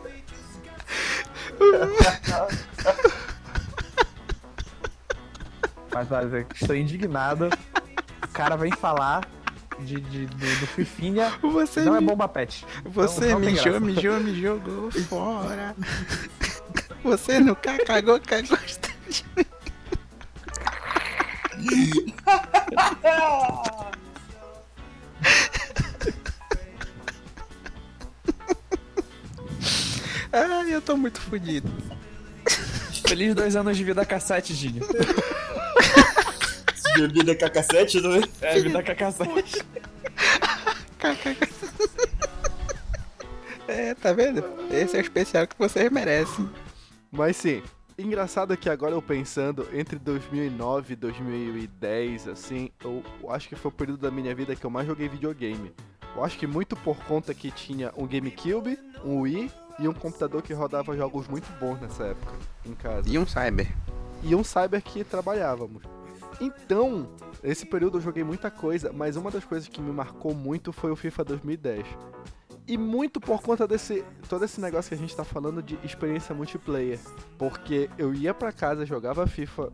Mas 5.92 6.10
olha, 6.10 6.46
estou 6.54 6.74
indignado. 6.76 7.48
O 8.24 8.28
cara 8.28 8.56
vem 8.56 8.72
falar 8.72 9.26
de, 9.80 10.00
de- 10.00 10.26
do, 10.26 10.36
do 10.60 10.66
Fifinha. 10.66 11.32
Você, 11.40 11.82
Não 11.82 11.94
é 11.96 12.00
me, 12.00 12.06
bomba 12.06 12.28
pet. 12.28 12.66
você 12.84 13.32
não 13.32 13.40
tem 13.40 13.50
mijou, 13.50 13.64
graça. 13.72 13.80
mijou, 13.80 14.20
me 14.20 14.40
jogou 14.40 14.90
fora. 14.90 15.74
Você 17.04 17.38
nunca 17.38 17.76
cagou, 17.84 18.18
cagou. 18.20 18.58
Ai, 30.32 30.74
eu 30.74 30.82
tô 30.82 30.96
muito 30.96 31.20
fodido. 31.20 31.70
Feliz 33.14 33.32
dois 33.32 33.54
anos 33.54 33.76
de 33.76 33.84
vida 33.84 34.04
cassete, 34.04 34.52
Gini. 34.52 34.80
Bebida 36.98 37.36
com 37.36 37.44
a 37.44 37.48
cassete, 37.48 38.00
né? 38.00 38.20
É, 38.40 38.58
vida 38.58 38.82
com 38.82 38.94
cassete. 38.96 39.62
É, 43.68 43.94
tá 43.94 44.12
vendo? 44.12 44.42
Esse 44.68 44.96
é 44.96 44.98
o 44.98 45.02
especial 45.02 45.46
que 45.46 45.56
vocês 45.56 45.88
merecem. 45.92 46.50
mas 47.12 47.36
sim. 47.36 47.62
Engraçado 47.96 48.56
que 48.56 48.68
agora 48.68 48.96
eu 48.96 49.00
pensando, 49.00 49.68
entre 49.72 49.96
2009 49.96 50.94
e 50.94 50.96
2010, 50.96 52.26
assim, 52.26 52.68
eu 52.82 53.00
acho 53.30 53.48
que 53.48 53.54
foi 53.54 53.68
o 53.68 53.72
período 53.72 54.00
da 54.00 54.10
minha 54.10 54.34
vida 54.34 54.56
que 54.56 54.66
eu 54.66 54.70
mais 54.70 54.88
joguei 54.88 55.08
videogame. 55.08 55.72
Eu 56.16 56.24
acho 56.24 56.36
que 56.36 56.48
muito 56.48 56.74
por 56.74 56.96
conta 57.04 57.32
que 57.32 57.52
tinha 57.52 57.92
um 57.96 58.08
GameCube, 58.08 58.76
um 59.04 59.20
Wii 59.20 59.52
e 59.78 59.88
um 59.88 59.92
computador 59.92 60.42
que 60.42 60.52
rodava 60.52 60.96
jogos 60.96 61.26
muito 61.28 61.48
bons 61.58 61.80
nessa 61.80 62.04
época, 62.04 62.32
em 62.64 62.74
casa. 62.74 63.08
E 63.08 63.18
um 63.18 63.26
cyber. 63.26 63.68
e 64.22 64.34
um 64.34 64.44
cyber 64.44 64.82
que 64.82 65.04
trabalhávamos. 65.04 65.82
Então, 66.40 67.08
esse 67.42 67.64
período 67.66 67.98
eu 67.98 68.02
joguei 68.02 68.24
muita 68.24 68.50
coisa, 68.50 68.92
mas 68.92 69.16
uma 69.16 69.30
das 69.30 69.44
coisas 69.44 69.68
que 69.68 69.80
me 69.80 69.92
marcou 69.92 70.34
muito 70.34 70.72
foi 70.72 70.90
o 70.90 70.96
FIFA 70.96 71.24
2010. 71.24 71.86
E 72.66 72.78
muito 72.78 73.20
por 73.20 73.42
conta 73.42 73.68
desse 73.68 74.02
todo 74.28 74.44
esse 74.44 74.58
negócio 74.60 74.88
que 74.88 74.94
a 74.94 74.98
gente 74.98 75.14
tá 75.14 75.22
falando 75.22 75.62
de 75.62 75.78
experiência 75.84 76.34
multiplayer, 76.34 76.98
porque 77.36 77.90
eu 77.98 78.14
ia 78.14 78.32
pra 78.32 78.52
casa, 78.52 78.86
jogava 78.86 79.26
FIFA 79.26 79.70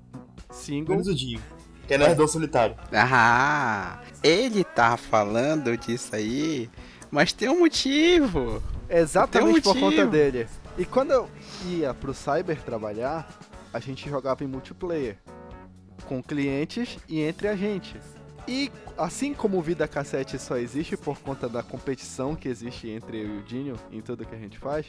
single, 0.51 0.97
Menos 0.97 1.07
o 1.07 1.15
Dinho, 1.15 1.41
que 1.87 1.95
é 1.95 1.99
nerdão 1.99 2.27
solitário. 2.27 2.77
Ah, 2.93 4.01
ele 4.25 4.65
tá 4.65 4.97
falando 4.97 5.77
disso 5.77 6.17
aí, 6.17 6.69
mas 7.13 7.33
tem 7.33 7.49
um 7.49 7.61
motivo. 7.61 8.61
Exatamente 8.91 9.63
Tem 9.63 9.73
um 9.73 9.75
por 9.75 9.81
conta 9.81 10.07
dele. 10.07 10.47
E 10.77 10.85
quando 10.85 11.13
eu 11.13 11.29
ia 11.67 11.95
pro 11.95 12.15
cyber 12.15 12.61
trabalhar, 12.63 13.29
a 13.73 13.79
gente 13.79 14.09
jogava 14.09 14.43
em 14.45 14.47
multiplayer 14.47 15.17
com 16.07 16.23
clientes 16.23 16.99
e 17.09 17.21
entre 17.21 17.49
a 17.49 17.55
gente. 17.55 17.97
E 18.49 18.73
assim 18.99 19.33
como 19.33 19.59
o 19.59 19.63
Vida 19.63 19.87
Cassete 19.87 20.39
só 20.39 20.57
existe 20.57 20.97
por 20.97 21.19
conta 21.19 21.49
da 21.49 21.63
competição 21.63 22.35
que 22.35 22.49
existe 22.49 22.89
entre 22.89 23.21
eu 23.21 23.37
e 23.37 23.39
o 23.39 23.43
Dinho 23.43 23.77
em 23.93 24.01
tudo 24.01 24.25
que 24.25 24.35
a 24.35 24.39
gente 24.39 24.59
faz, 24.59 24.87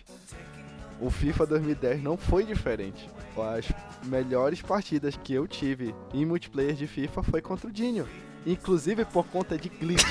o 0.99 1.09
FIFA 1.09 1.45
2010 1.45 2.01
não 2.01 2.17
foi 2.17 2.43
diferente. 2.43 3.09
As 3.37 3.67
melhores 4.07 4.61
partidas 4.61 5.15
que 5.15 5.33
eu 5.33 5.47
tive 5.47 5.93
em 6.13 6.25
multiplayer 6.25 6.73
de 6.73 6.87
FIFA 6.87 7.23
foi 7.23 7.41
contra 7.41 7.67
o 7.67 7.71
Dinho. 7.71 8.07
Inclusive 8.45 9.05
por 9.05 9.25
conta 9.27 9.57
de 9.57 9.69
glitch. 9.69 10.03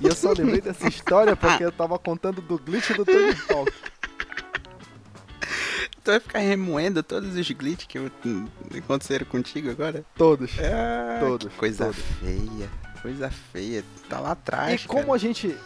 e 0.00 0.06
eu 0.06 0.14
só 0.14 0.32
lembrei 0.32 0.60
dessa 0.60 0.88
história 0.88 1.36
porque 1.36 1.64
eu 1.64 1.70
tava 1.72 1.98
contando 1.98 2.40
do 2.42 2.58
glitch 2.58 2.90
do 2.96 3.04
Tony 3.04 3.30
Hawk. 3.50 3.72
Tu 6.02 6.10
vai 6.12 6.20
ficar 6.20 6.38
remoendo 6.38 7.02
todos 7.02 7.34
os 7.34 7.50
glitches 7.50 7.86
que 7.86 7.98
eu- 7.98 8.10
aconteceram 8.78 9.26
contigo 9.26 9.70
agora? 9.70 10.04
Todos. 10.16 10.52
Ah, 10.60 11.18
Todos, 11.20 11.52
que 11.52 11.58
coisa 11.58 11.84
todos. 11.86 12.00
feia. 12.20 12.70
Coisa 13.02 13.30
feia. 13.52 13.84
Tá 14.08 14.20
lá 14.20 14.32
atrás. 14.32 14.84
E 14.84 14.86
como 14.88 15.02
cara. 15.02 15.14
a 15.14 15.18
gente. 15.18 15.56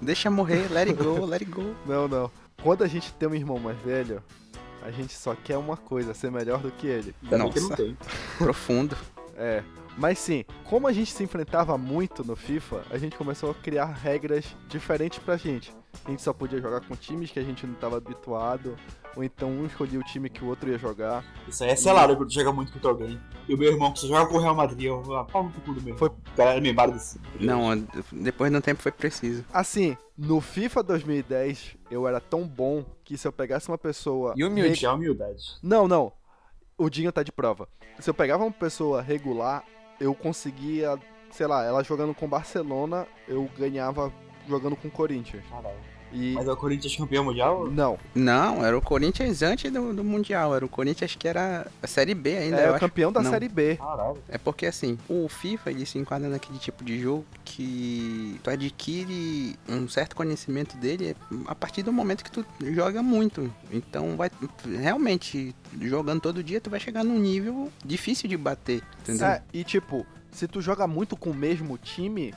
Deixa 0.00 0.30
morrer, 0.30 0.68
let 0.70 0.88
it 0.88 0.94
go, 0.94 1.24
let 1.26 1.42
it 1.42 1.50
go. 1.50 1.74
Não, 1.86 2.08
não. 2.08 2.30
Quando 2.62 2.84
a 2.84 2.86
gente 2.88 3.12
tem 3.14 3.28
um 3.28 3.34
irmão 3.34 3.58
mais 3.58 3.76
velho, 3.78 4.22
a 4.82 4.90
gente 4.90 5.12
só 5.14 5.34
quer 5.34 5.58
uma 5.58 5.76
coisa, 5.76 6.14
ser 6.14 6.30
melhor 6.30 6.58
do 6.60 6.70
que 6.70 6.86
ele. 6.86 7.14
Que 7.28 7.36
não 7.36 7.46
Nossa. 7.50 7.76
tem. 7.76 7.96
Profundo. 8.38 8.96
É. 9.36 9.62
Mas 9.96 10.18
sim, 10.18 10.44
como 10.64 10.86
a 10.86 10.92
gente 10.92 11.10
se 11.12 11.22
enfrentava 11.24 11.78
muito 11.78 12.22
no 12.24 12.36
FIFA, 12.36 12.82
a 12.90 12.98
gente 12.98 13.16
começou 13.16 13.50
a 13.50 13.54
criar 13.54 13.86
regras 13.86 14.44
diferentes 14.68 15.18
pra 15.18 15.36
gente. 15.36 15.72
A 16.04 16.10
gente 16.10 16.20
só 16.20 16.32
podia 16.34 16.60
jogar 16.60 16.82
com 16.82 16.94
times 16.94 17.30
que 17.30 17.38
a 17.38 17.42
gente 17.42 17.66
não 17.66 17.72
estava 17.72 17.96
habituado, 17.96 18.76
ou 19.16 19.24
então 19.24 19.48
um 19.50 19.64
escolhia 19.64 19.98
o 19.98 20.02
time 20.02 20.28
que 20.28 20.44
o 20.44 20.48
outro 20.48 20.68
ia 20.70 20.76
jogar. 20.76 21.24
Isso 21.48 21.64
aí 21.64 21.70
é 21.70 21.76
selado 21.76 22.14
quando 22.14 22.28
tu 22.28 22.34
joga 22.34 22.52
muito 22.52 22.70
contra 22.70 22.90
alguém. 22.90 23.18
E 23.48 23.54
o 23.54 23.58
meu 23.58 23.72
irmão 23.72 23.90
que 23.90 24.00
só 24.00 24.06
joga 24.06 24.26
com 24.30 24.36
o 24.36 24.40
Real 24.40 24.54
Madrid, 24.54 24.82
eu 24.84 25.02
vou 25.02 25.24
pau 25.24 25.44
no 25.44 25.50
cu 25.52 25.72
do 25.72 25.80
meu. 25.80 25.96
Foi- 25.96 26.08
O 26.10 26.36
cara 26.36 26.50
era 26.50 26.60
membro 26.60 26.92
desse. 26.92 27.18
Não, 27.40 27.70
depois 28.12 28.50
de 28.50 28.58
um 28.58 28.60
tempo 28.60 28.82
foi 28.82 28.92
preciso. 28.92 29.42
Assim, 29.50 29.96
no 30.18 30.42
FIFA 30.42 30.82
2010, 30.82 31.76
eu 31.90 32.06
era 32.06 32.20
tão 32.20 32.46
bom 32.46 32.84
que 33.02 33.16
se 33.16 33.26
eu 33.26 33.32
pegasse 33.32 33.68
uma 33.68 33.78
pessoa. 33.78 34.34
E 34.36 34.44
humilde. 34.44 34.84
É 34.84 34.90
humildade. 34.90 35.56
Não, 35.62 35.88
não. 35.88 36.12
O 36.76 36.90
Dinho 36.90 37.10
tá 37.10 37.22
de 37.22 37.32
prova. 37.32 37.66
Se 37.98 38.10
eu 38.10 38.14
pegava 38.14 38.44
uma 38.44 38.52
pessoa 38.52 39.00
regular, 39.00 39.64
eu 40.00 40.14
conseguia, 40.14 40.98
sei 41.30 41.46
lá, 41.46 41.64
ela 41.64 41.82
jogando 41.82 42.14
com 42.14 42.28
Barcelona, 42.28 43.06
eu 43.26 43.48
ganhava 43.58 44.12
jogando 44.48 44.76
com 44.76 44.88
Corinthians. 44.90 45.44
Caralho. 45.50 45.95
E 46.12 46.32
Mas 46.34 46.46
é 46.46 46.52
o 46.52 46.56
Corinthians 46.56 46.96
campeão 46.96 47.24
mundial? 47.24 47.66
não, 47.70 47.98
Não, 48.14 48.64
era 48.64 48.76
o 48.76 48.80
Corinthians 48.80 49.42
antes 49.42 49.70
do, 49.70 49.92
do 49.92 50.04
Mundial. 50.04 50.54
Era 50.54 50.64
o 50.64 50.68
Corinthians 50.68 51.14
que 51.16 51.26
era 51.28 51.66
a 51.82 51.86
Série 51.86 52.14
B 52.14 52.36
ainda. 52.36 52.56
é 52.58 52.66
o 52.68 52.70
acho. 52.70 52.80
campeão 52.80 53.12
da 53.12 53.22
Não. 53.22 53.30
Série 53.30 53.48
B. 53.48 53.76
Caralho. 53.76 54.18
É 54.28 54.38
porque 54.38 54.66
assim, 54.66 54.98
o 55.08 55.28
FIFA 55.28 55.70
ele 55.70 55.84
se 55.86 55.98
enquadra 55.98 56.28
naquele 56.28 56.58
tipo 56.58 56.84
de 56.84 56.98
jogo 57.00 57.24
que 57.44 58.40
tu 58.42 58.50
adquire 58.50 59.56
um 59.68 59.88
certo 59.88 60.14
conhecimento 60.16 60.76
dele 60.76 61.16
a 61.46 61.54
partir 61.54 61.82
do 61.82 61.92
momento 61.92 62.24
que 62.24 62.30
tu 62.30 62.44
joga 62.72 63.02
muito. 63.02 63.52
Então 63.70 64.16
vai 64.16 64.30
realmente 64.78 65.54
jogando 65.80 66.20
todo 66.20 66.42
dia 66.42 66.60
tu 66.60 66.70
vai 66.70 66.80
chegar 66.80 67.04
num 67.04 67.18
nível 67.18 67.70
difícil 67.84 68.28
de 68.28 68.36
bater, 68.36 68.82
entendeu? 69.00 69.26
É, 69.26 69.42
e 69.52 69.64
tipo, 69.64 70.06
se 70.30 70.46
tu 70.46 70.60
joga 70.60 70.86
muito 70.86 71.16
com 71.16 71.30
o 71.30 71.34
mesmo 71.34 71.76
time, 71.78 72.34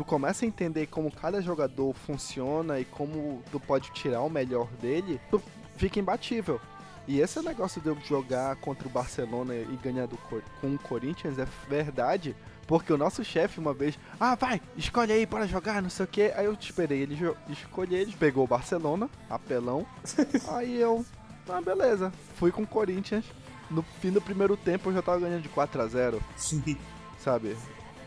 tu 0.00 0.04
começa 0.04 0.46
a 0.46 0.48
entender 0.48 0.86
como 0.86 1.12
cada 1.12 1.42
jogador 1.42 1.92
funciona 1.92 2.80
e 2.80 2.86
como 2.86 3.42
tu 3.52 3.60
pode 3.60 3.92
tirar 3.92 4.22
o 4.22 4.30
melhor 4.30 4.66
dele, 4.80 5.20
tu 5.30 5.42
fica 5.76 6.00
imbatível. 6.00 6.58
E 7.06 7.20
esse 7.20 7.38
negócio 7.42 7.82
de 7.82 7.88
eu 7.88 7.98
jogar 8.08 8.56
contra 8.56 8.88
o 8.88 8.90
Barcelona 8.90 9.54
e 9.54 9.78
ganhar 9.82 10.06
do, 10.06 10.16
com 10.16 10.74
o 10.74 10.78
Corinthians 10.78 11.38
é 11.38 11.46
verdade, 11.68 12.34
porque 12.66 12.90
o 12.90 12.96
nosso 12.96 13.22
chefe 13.22 13.60
uma 13.60 13.74
vez, 13.74 13.98
ah, 14.18 14.34
vai, 14.34 14.62
escolhe 14.74 15.12
aí 15.12 15.26
para 15.26 15.46
jogar, 15.46 15.82
não 15.82 15.90
sei 15.90 16.06
o 16.06 16.08
que. 16.08 16.32
Aí 16.34 16.46
eu 16.46 16.54
esperei 16.58 17.02
ele 17.02 17.18
escolher, 17.50 17.98
ele 17.98 18.16
pegou 18.18 18.44
o 18.44 18.48
Barcelona, 18.48 19.06
apelão. 19.28 19.84
aí 20.48 20.80
eu, 20.80 21.04
ah, 21.46 21.60
beleza, 21.60 22.10
fui 22.36 22.50
com 22.50 22.62
o 22.62 22.66
Corinthians. 22.66 23.26
No 23.70 23.82
fim 24.00 24.10
do 24.10 24.20
primeiro 24.22 24.56
tempo 24.56 24.88
eu 24.88 24.94
já 24.94 25.02
tava 25.02 25.20
ganhando 25.20 25.42
de 25.42 25.50
4 25.50 25.82
a 25.82 25.86
0 25.86 26.22
Sim. 26.38 26.78
sabe? 27.18 27.54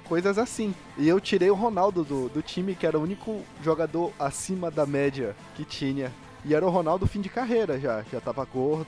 Coisas 0.07 0.37
assim. 0.37 0.73
E 0.97 1.07
eu 1.07 1.19
tirei 1.19 1.49
o 1.49 1.55
Ronaldo 1.55 2.03
do, 2.03 2.29
do 2.29 2.41
time, 2.41 2.75
que 2.75 2.85
era 2.85 2.97
o 2.97 3.01
único 3.01 3.41
jogador 3.63 4.11
acima 4.19 4.69
da 4.69 4.85
média 4.85 5.35
que 5.55 5.63
tinha. 5.63 6.11
E 6.45 6.53
era 6.53 6.65
o 6.65 6.69
Ronaldo 6.69 7.07
fim 7.07 7.21
de 7.21 7.29
carreira 7.29 7.79
já, 7.79 8.03
já 8.11 8.19
tava 8.19 8.43
gordo. 8.45 8.87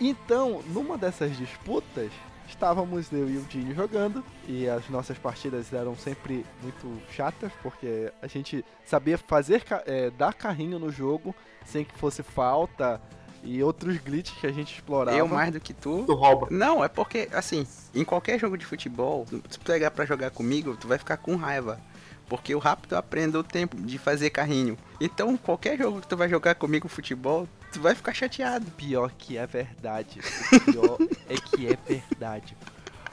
Então, 0.00 0.62
numa 0.68 0.98
dessas 0.98 1.36
disputas, 1.36 2.10
estávamos 2.48 3.12
eu 3.12 3.28
e 3.30 3.36
o 3.36 3.42
Dinho 3.42 3.74
jogando. 3.74 4.24
E 4.46 4.68
as 4.68 4.88
nossas 4.88 5.16
partidas 5.16 5.72
eram 5.72 5.94
sempre 5.96 6.44
muito 6.62 7.00
chatas, 7.12 7.52
porque 7.62 8.12
a 8.20 8.26
gente 8.26 8.64
sabia 8.84 9.16
fazer, 9.16 9.64
é, 9.86 10.10
dar 10.10 10.34
carrinho 10.34 10.78
no 10.78 10.90
jogo 10.90 11.34
sem 11.64 11.84
que 11.84 11.94
fosse 11.94 12.22
falta 12.22 13.00
e 13.42 13.62
outros 13.62 13.96
glitches 13.98 14.38
que 14.38 14.46
a 14.46 14.52
gente 14.52 14.74
explorava. 14.74 15.16
Eu 15.16 15.28
mais 15.28 15.52
do 15.52 15.60
que 15.60 15.72
tu. 15.72 16.04
Tu 16.06 16.14
rouba. 16.14 16.48
Não, 16.50 16.84
é 16.84 16.88
porque, 16.88 17.28
assim, 17.32 17.66
em 17.94 18.04
qualquer 18.04 18.38
jogo 18.38 18.56
de 18.56 18.66
futebol, 18.66 19.26
se 19.48 19.58
tu 19.58 19.64
pegar 19.64 19.90
pra 19.90 20.04
jogar 20.04 20.30
comigo, 20.30 20.76
tu 20.76 20.88
vai 20.88 20.98
ficar 20.98 21.16
com 21.16 21.36
raiva. 21.36 21.80
Porque 22.28 22.54
o 22.54 22.58
rápido 22.58 22.94
aprende 22.94 23.36
o 23.36 23.42
tempo 23.42 23.76
de 23.76 23.98
fazer 23.98 24.30
carrinho. 24.30 24.76
Então, 25.00 25.36
qualquer 25.36 25.78
jogo 25.78 26.00
que 26.00 26.06
tu 26.06 26.16
vai 26.16 26.28
jogar 26.28 26.54
comigo 26.54 26.86
futebol, 26.86 27.48
Tu 27.72 27.80
vai 27.80 27.94
ficar 27.94 28.14
chateado. 28.14 28.70
Pior 28.72 29.12
que 29.16 29.36
é 29.36 29.46
verdade. 29.46 30.20
O 30.52 30.60
pior 30.72 30.98
é 31.28 31.34
que 31.34 31.66
é 31.66 31.76
verdade. 31.86 32.56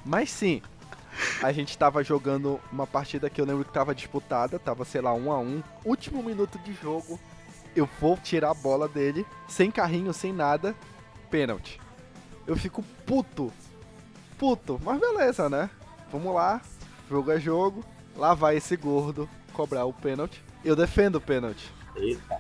Mas 0.04 0.30
sim, 0.30 0.62
a 1.42 1.52
gente 1.52 1.78
tava 1.78 2.04
jogando 2.04 2.60
uma 2.72 2.88
partida 2.88 3.30
que 3.30 3.42
eu 3.42 3.46
lembro 3.46 3.66
que 3.66 3.74
tava 3.74 3.94
disputada, 3.94 4.58
tava, 4.58 4.86
sei 4.86 5.02
lá, 5.02 5.14
um 5.14 5.32
a 5.32 5.40
um. 5.40 5.62
Último 5.84 6.24
minuto 6.24 6.58
de 6.60 6.74
jogo, 6.74 7.20
eu 7.76 7.88
vou 8.00 8.18
tirar 8.18 8.52
a 8.52 8.54
bola 8.54 8.88
dele, 8.88 9.26
sem 9.48 9.70
carrinho, 9.70 10.14
sem 10.14 10.32
nada, 10.32 10.76
pênalti. 11.30 11.80
Eu 12.48 12.56
fico 12.56 12.84
puto. 13.06 13.52
Puto, 14.38 14.80
mas 14.84 15.00
beleza, 15.00 15.50
né? 15.50 15.70
Vamos 16.12 16.34
lá, 16.34 16.62
jogo 17.10 17.32
é 17.32 17.40
jogo. 17.40 17.84
Lá 18.16 18.34
vai 18.34 18.58
esse 18.58 18.76
gordo 18.78 19.30
cobrar 19.54 19.86
o 19.86 19.94
pênalti. 19.94 20.42
Eu 20.64 20.76
defendo 20.76 21.16
o 21.16 21.22
pênalti. 21.22 21.72
Eita. 21.96 22.40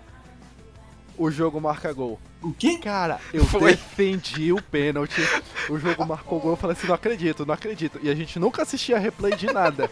O 1.17 1.32
jogo 1.32 1.62
marca 1.62 1.91
gol. 1.93 2.19
O 2.41 2.54
quê? 2.54 2.78
Cara, 2.78 3.19
eu 3.34 3.43
defendi 3.60 4.52
o 4.52 4.62
pênalti. 4.62 5.21
O 5.69 5.80
jogo 5.80 6.06
marcou 6.06 6.39
gol. 6.39 6.52
Eu 6.52 6.58
falei 6.58 6.76
assim: 6.76 6.88
não 6.88 6.95
acredito, 6.95 7.45
não 7.45 7.54
acredito. 7.54 8.00
E 8.04 8.10
a 8.10 8.15
gente 8.15 8.38
nunca 8.38 8.63
assistia 8.63 9.00
replay 9.00 9.36
de 9.36 9.48
nada. 9.48 9.89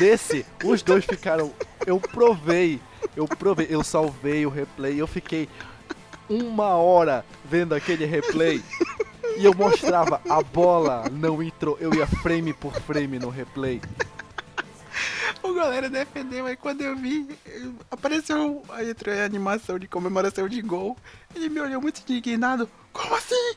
Nesse, 0.00 0.46
os 0.64 0.82
dois 0.82 1.04
ficaram. 1.04 1.52
Eu 1.84 1.98
provei, 1.98 2.80
eu 3.16 3.26
provei, 3.26 3.66
eu 3.70 3.82
salvei 3.82 4.46
o 4.46 4.50
replay. 4.50 5.00
Eu 5.00 5.06
fiquei 5.06 5.48
uma 6.28 6.74
hora 6.74 7.24
vendo 7.44 7.74
aquele 7.74 8.04
replay. 8.04 8.62
E 9.36 9.44
eu 9.44 9.54
mostrava 9.54 10.20
a 10.28 10.42
bola 10.42 11.08
não 11.10 11.42
entrou. 11.42 11.76
Eu 11.80 11.94
ia 11.94 12.06
frame 12.06 12.52
por 12.52 12.72
frame 12.72 13.18
no 13.18 13.28
replay. 13.28 13.80
O 15.42 15.54
galera 15.54 15.88
defendeu, 15.88 16.44
aí 16.46 16.56
quando 16.56 16.82
eu 16.82 16.94
vi, 16.94 17.26
apareceu, 17.90 18.62
aí 18.68 18.90
entrou 18.90 19.14
a 19.14 19.24
animação 19.24 19.78
de 19.78 19.88
comemoração 19.88 20.46
de 20.46 20.60
gol. 20.60 20.96
Ele 21.34 21.48
me 21.48 21.60
olhou 21.60 21.80
muito 21.80 22.02
indignado. 22.02 22.68
Como 22.92 23.14
assim? 23.14 23.54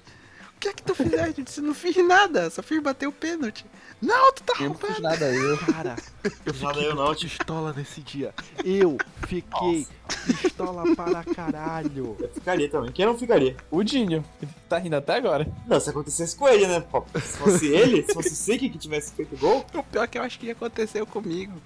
O 0.64 0.66
que 0.66 0.70
é 0.70 0.74
que 0.76 0.84
tu 0.84 0.96
fizeste? 0.96 1.42
Eu 1.42 1.44
disse, 1.44 1.60
não 1.60 1.74
fiz 1.74 1.98
nada, 2.08 2.50
só 2.50 2.64
fiz 2.64 2.82
bater 2.82 3.06
o 3.06 3.12
pênalti. 3.12 3.66
Não, 4.02 4.32
tu 4.32 4.44
tá 4.44 4.54
Eu 4.62 4.70
não 4.70 4.76
fiz 4.76 4.98
nada. 5.02 5.26
Eu... 5.26 5.58
Cara, 5.74 5.98
eu 6.24 6.54
Nada 6.54 6.74
fiquei 6.74 6.90
eu 6.90 6.96
não, 6.96 7.14
pistola 7.14 7.74
nesse 7.74 8.00
dia. 8.00 8.34
Eu 8.64 8.98
fiquei 9.28 9.86
pistola 10.26 10.96
para 10.96 11.22
caralho. 11.26 12.16
Eu 12.18 12.30
ficaria 12.30 12.70
também. 12.70 12.94
Quem 12.94 13.06
não 13.06 13.18
ficaria? 13.18 13.58
O 13.70 13.84
Dinho, 13.84 14.24
que 14.40 14.48
tá 14.70 14.78
rindo 14.78 14.96
até 14.96 15.18
agora. 15.18 15.46
Não, 15.68 15.82
se 15.82 15.90
acontecesse 15.90 16.34
com 16.34 16.48
ele, 16.48 16.66
né? 16.66 16.80
Pô, 16.80 17.04
se 17.14 17.38
fosse 17.38 17.68
ele, 17.68 18.04
se 18.04 18.14
fosse 18.14 18.30
o 18.30 18.36
Siki 18.36 18.70
que 18.70 18.78
tivesse 18.78 19.12
feito 19.14 19.36
gol, 19.36 19.66
O 19.74 19.84
pior 19.84 20.04
é 20.04 20.08
que 20.08 20.18
eu 20.18 20.24
acho 20.24 20.40
que 20.40 20.50
aconteceu 20.50 21.06
comigo. 21.06 21.62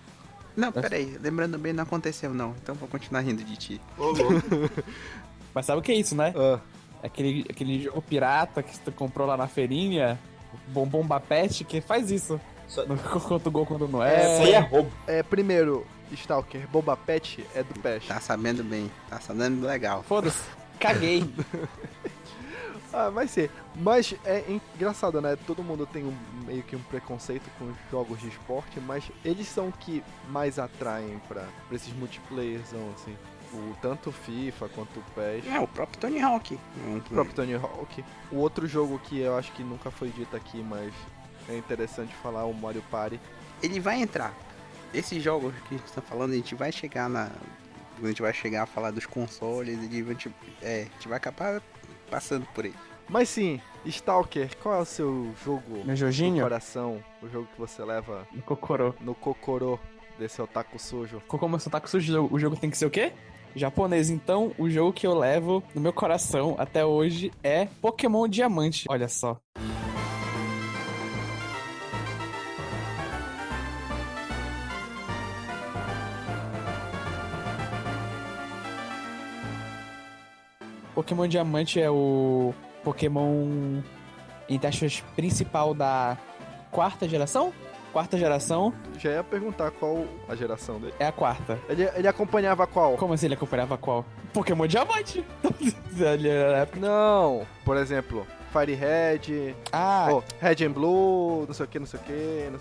Não, 0.55 0.71
peraí, 0.71 1.19
lembrando 1.21 1.59
bem, 1.59 1.71
não 1.71 1.83
aconteceu 1.83 2.33
não. 2.33 2.55
Então 2.63 2.73
vou 2.73 2.89
continuar 2.89 3.21
rindo 3.21 3.43
de 3.43 3.57
ti. 3.57 3.81
ô 3.95 4.05
louco. 4.05 4.41
Mas 5.53 5.67
sabe 5.67 5.79
o 5.79 5.83
que 5.83 5.91
é 5.91 5.95
isso, 5.95 6.15
né? 6.15 6.33
Ah, 6.35 6.59
Aquele, 7.03 7.45
aquele 7.49 7.81
jogo 7.83 8.01
pirata 8.01 8.61
que 8.63 8.77
tu 8.79 8.91
comprou 8.91 9.27
lá 9.27 9.37
na 9.37 9.47
feirinha, 9.47 10.19
Bombom 10.69 11.05
Bapete, 11.05 11.63
que 11.63 11.79
faz 11.81 12.09
isso. 12.11 12.39
Só- 12.67 12.85
Não 12.85 12.97
conta 13.21 13.47
o 13.49 13.51
gol 13.51 13.65
quando 13.65 13.87
não 13.87 13.99
Isso 14.05 14.13
é. 14.15 14.43
aí 14.43 14.51
é 14.53 14.59
roubo. 14.59 14.91
é, 15.07 15.23
primeiro, 15.23 15.85
Stalker, 16.11 16.67
Boba 16.69 16.97
Pet 16.97 17.45
é 17.55 17.63
do 17.63 17.79
PES. 17.79 18.07
Tá 18.07 18.19
sabendo 18.19 18.63
bem, 18.63 18.91
tá 19.09 19.19
sabendo 19.19 19.65
legal. 19.65 20.03
Foda-se. 20.03 20.43
Caguei. 20.79 21.23
Ah, 22.93 23.09
vai 23.09 23.27
ser. 23.27 23.51
Mas 23.75 24.15
é 24.25 24.43
engraçado, 24.75 25.21
né? 25.21 25.37
Todo 25.45 25.61
mundo 25.61 25.85
tem 25.85 26.03
um, 26.05 26.13
meio 26.47 26.63
que 26.63 26.75
um 26.75 26.79
preconceito 26.83 27.43
com 27.59 27.65
os 27.65 27.75
jogos 27.91 28.19
de 28.21 28.29
esporte, 28.29 28.79
mas 28.79 29.03
eles 29.25 29.45
são 29.47 29.69
que 29.71 30.01
mais 30.29 30.57
atraem 30.57 31.19
pra, 31.27 31.43
pra 31.67 31.75
esses 31.75 31.93
multiplayerzão, 31.93 32.79
assim. 32.95 33.15
O, 33.57 33.75
tanto 33.81 34.09
o 34.09 34.13
FIFA 34.13 34.69
quanto 34.69 34.99
o 34.99 35.03
PES. 35.15 35.47
É, 35.51 35.59
o 35.59 35.67
próprio 35.67 35.99
Tony 35.99 36.21
Hawk. 36.21 36.59
O 36.95 37.01
próprio 37.09 37.35
Tony 37.35 37.55
Hawk. 37.55 38.03
O 38.31 38.35
outro 38.37 38.67
jogo 38.67 38.99
que 38.99 39.19
eu 39.19 39.35
acho 39.37 39.51
que 39.53 39.63
nunca 39.63 39.89
foi 39.89 40.09
dito 40.09 40.35
aqui, 40.35 40.61
mas 40.61 40.93
é 41.49 41.57
interessante 41.57 42.13
falar, 42.21 42.45
o 42.45 42.53
Mario 42.53 42.83
Party. 42.91 43.19
Ele 43.63 43.79
vai 43.79 44.01
entrar. 44.01 44.33
Esses 44.93 45.21
jogos 45.23 45.53
que 45.67 45.75
a 45.75 45.77
gente 45.77 45.91
tá 45.91 46.01
falando, 46.01 46.31
a 46.33 46.35
gente 46.35 46.53
vai 46.55 46.71
chegar 46.71 47.09
na. 47.09 47.29
A 48.01 48.07
gente 48.07 48.21
vai 48.21 48.31
chegar 48.33 48.63
a 48.63 48.65
falar 48.67 48.91
dos 48.91 49.05
consoles, 49.07 49.81
ele 49.83 50.03
vai, 50.03 50.13
tipo, 50.15 50.35
é, 50.61 50.81
a 50.81 50.83
gente 50.83 51.07
vai 51.07 51.17
acabar 51.17 51.61
passando 52.11 52.45
por 52.53 52.63
ele. 52.63 52.75
Mas 53.09 53.27
sim, 53.29 53.59
Stalker, 53.85 54.55
qual 54.57 54.75
é 54.75 54.79
o 54.81 54.85
seu 54.85 55.33
jogo 55.43 55.77
Meu 55.77 55.85
do 55.85 55.95
Jorginho? 55.95 56.43
coração? 56.43 57.03
O 57.23 57.27
jogo 57.27 57.47
que 57.53 57.57
você 57.59 57.83
leva 57.83 58.27
No 58.31 58.41
Cocorô. 58.43 58.93
no 59.01 59.15
cocorô 59.15 59.79
desse 60.19 60.41
otaku 60.41 60.77
sujo? 60.77 61.21
Como 61.27 61.55
eu 61.55 61.59
sou 61.59 61.71
taco 61.71 61.89
sujo, 61.89 62.27
o 62.31 62.37
jogo 62.37 62.55
tem 62.55 62.69
que 62.69 62.77
ser 62.77 62.85
o 62.85 62.89
quê? 62.91 63.13
Japonês, 63.55 64.09
então 64.09 64.51
o 64.57 64.69
jogo 64.69 64.93
que 64.93 65.07
eu 65.07 65.17
levo 65.17 65.63
no 65.73 65.81
meu 65.81 65.93
coração 65.93 66.55
até 66.57 66.85
hoje 66.85 67.31
é 67.43 67.67
Pokémon 67.81 68.27
Diamante. 68.27 68.85
Olha 68.89 69.07
só. 69.07 69.37
Pokémon 80.93 81.27
Diamante 81.27 81.79
é 81.79 81.89
o 81.91 82.53
Pokémon 82.83 83.81
entre 84.49 84.67
aspas 84.67 85.01
principal 85.15 85.73
da 85.73 86.17
quarta 86.71 87.07
geração? 87.07 87.53
Quarta 87.97 88.15
geração 88.15 88.71
Já 88.99 89.09
ia 89.09 89.23
perguntar 89.23 89.71
qual 89.71 90.05
a 90.29 90.35
geração 90.35 90.79
dele. 90.79 90.93
é 90.99 91.07
a 91.07 91.11
quarta. 91.11 91.57
Ele, 91.67 91.89
ele 91.95 92.07
acompanhava 92.07 92.67
qual? 92.67 92.95
Como 92.95 93.11
assim 93.13 93.25
ele 93.25 93.33
acompanhava 93.33 93.75
qual? 93.75 94.05
Pokémon 94.31 94.67
Diamante! 94.67 95.25
Ele 95.99 96.29
era- 96.29 96.67
Não, 96.79 97.41
por 97.65 97.75
exemplo, 97.75 98.27
Fire 98.53 98.75
Red, 98.75 99.55
ah, 99.73 100.09
oh, 100.11 100.23
Red 100.39 100.63
and 100.63 100.73
Blue, 100.73 101.45
não 101.47 101.55
sei 101.55 101.65
o 101.65 101.69
que, 101.69 101.79
não 101.79 101.87
sei 101.87 101.99
o 101.99 102.03
que. 102.03 102.51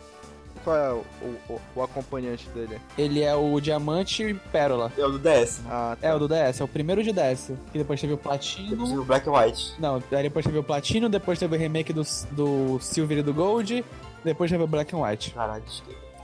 Qual 0.64 0.74
é 0.76 0.90
o, 0.90 1.04
o, 1.52 1.60
o 1.76 1.82
acompanhante 1.82 2.48
dele? 2.48 2.80
ele 2.98 3.22
é 3.22 3.32
o 3.36 3.60
Diamante 3.60 4.22
e 4.24 4.34
Pérola. 4.34 4.90
É 4.98 5.04
o 5.04 5.10
do 5.12 5.18
DS. 5.18 5.60
Ah, 5.68 5.96
tá. 6.00 6.08
É 6.08 6.14
o 6.14 6.18
do 6.18 6.26
DS, 6.26 6.60
é 6.60 6.64
o 6.64 6.68
primeiro 6.68 7.04
de 7.04 7.12
DS. 7.12 7.52
Que 7.70 7.78
depois 7.78 8.00
teve 8.00 8.14
o 8.14 8.16
Depois 8.16 8.38
Platino. 8.56 9.00
o 9.00 9.04
Black 9.04 9.28
and 9.28 9.32
White. 9.32 9.74
Não, 9.78 10.02
aí 10.10 10.22
depois 10.24 10.44
teve 10.46 10.58
o 10.58 10.64
Platino, 10.64 11.08
depois 11.10 11.38
teve 11.38 11.54
o 11.54 11.58
remake 11.58 11.92
do, 11.92 12.02
do 12.32 12.80
Silver 12.80 13.18
e 13.18 13.22
do 13.22 13.32
Gold, 13.34 13.84
depois 14.26 14.50
teve 14.50 14.62
o 14.62 14.66
Black 14.66 14.94
and 14.94 15.00
White. 15.00 15.30
Caralho. 15.32 15.64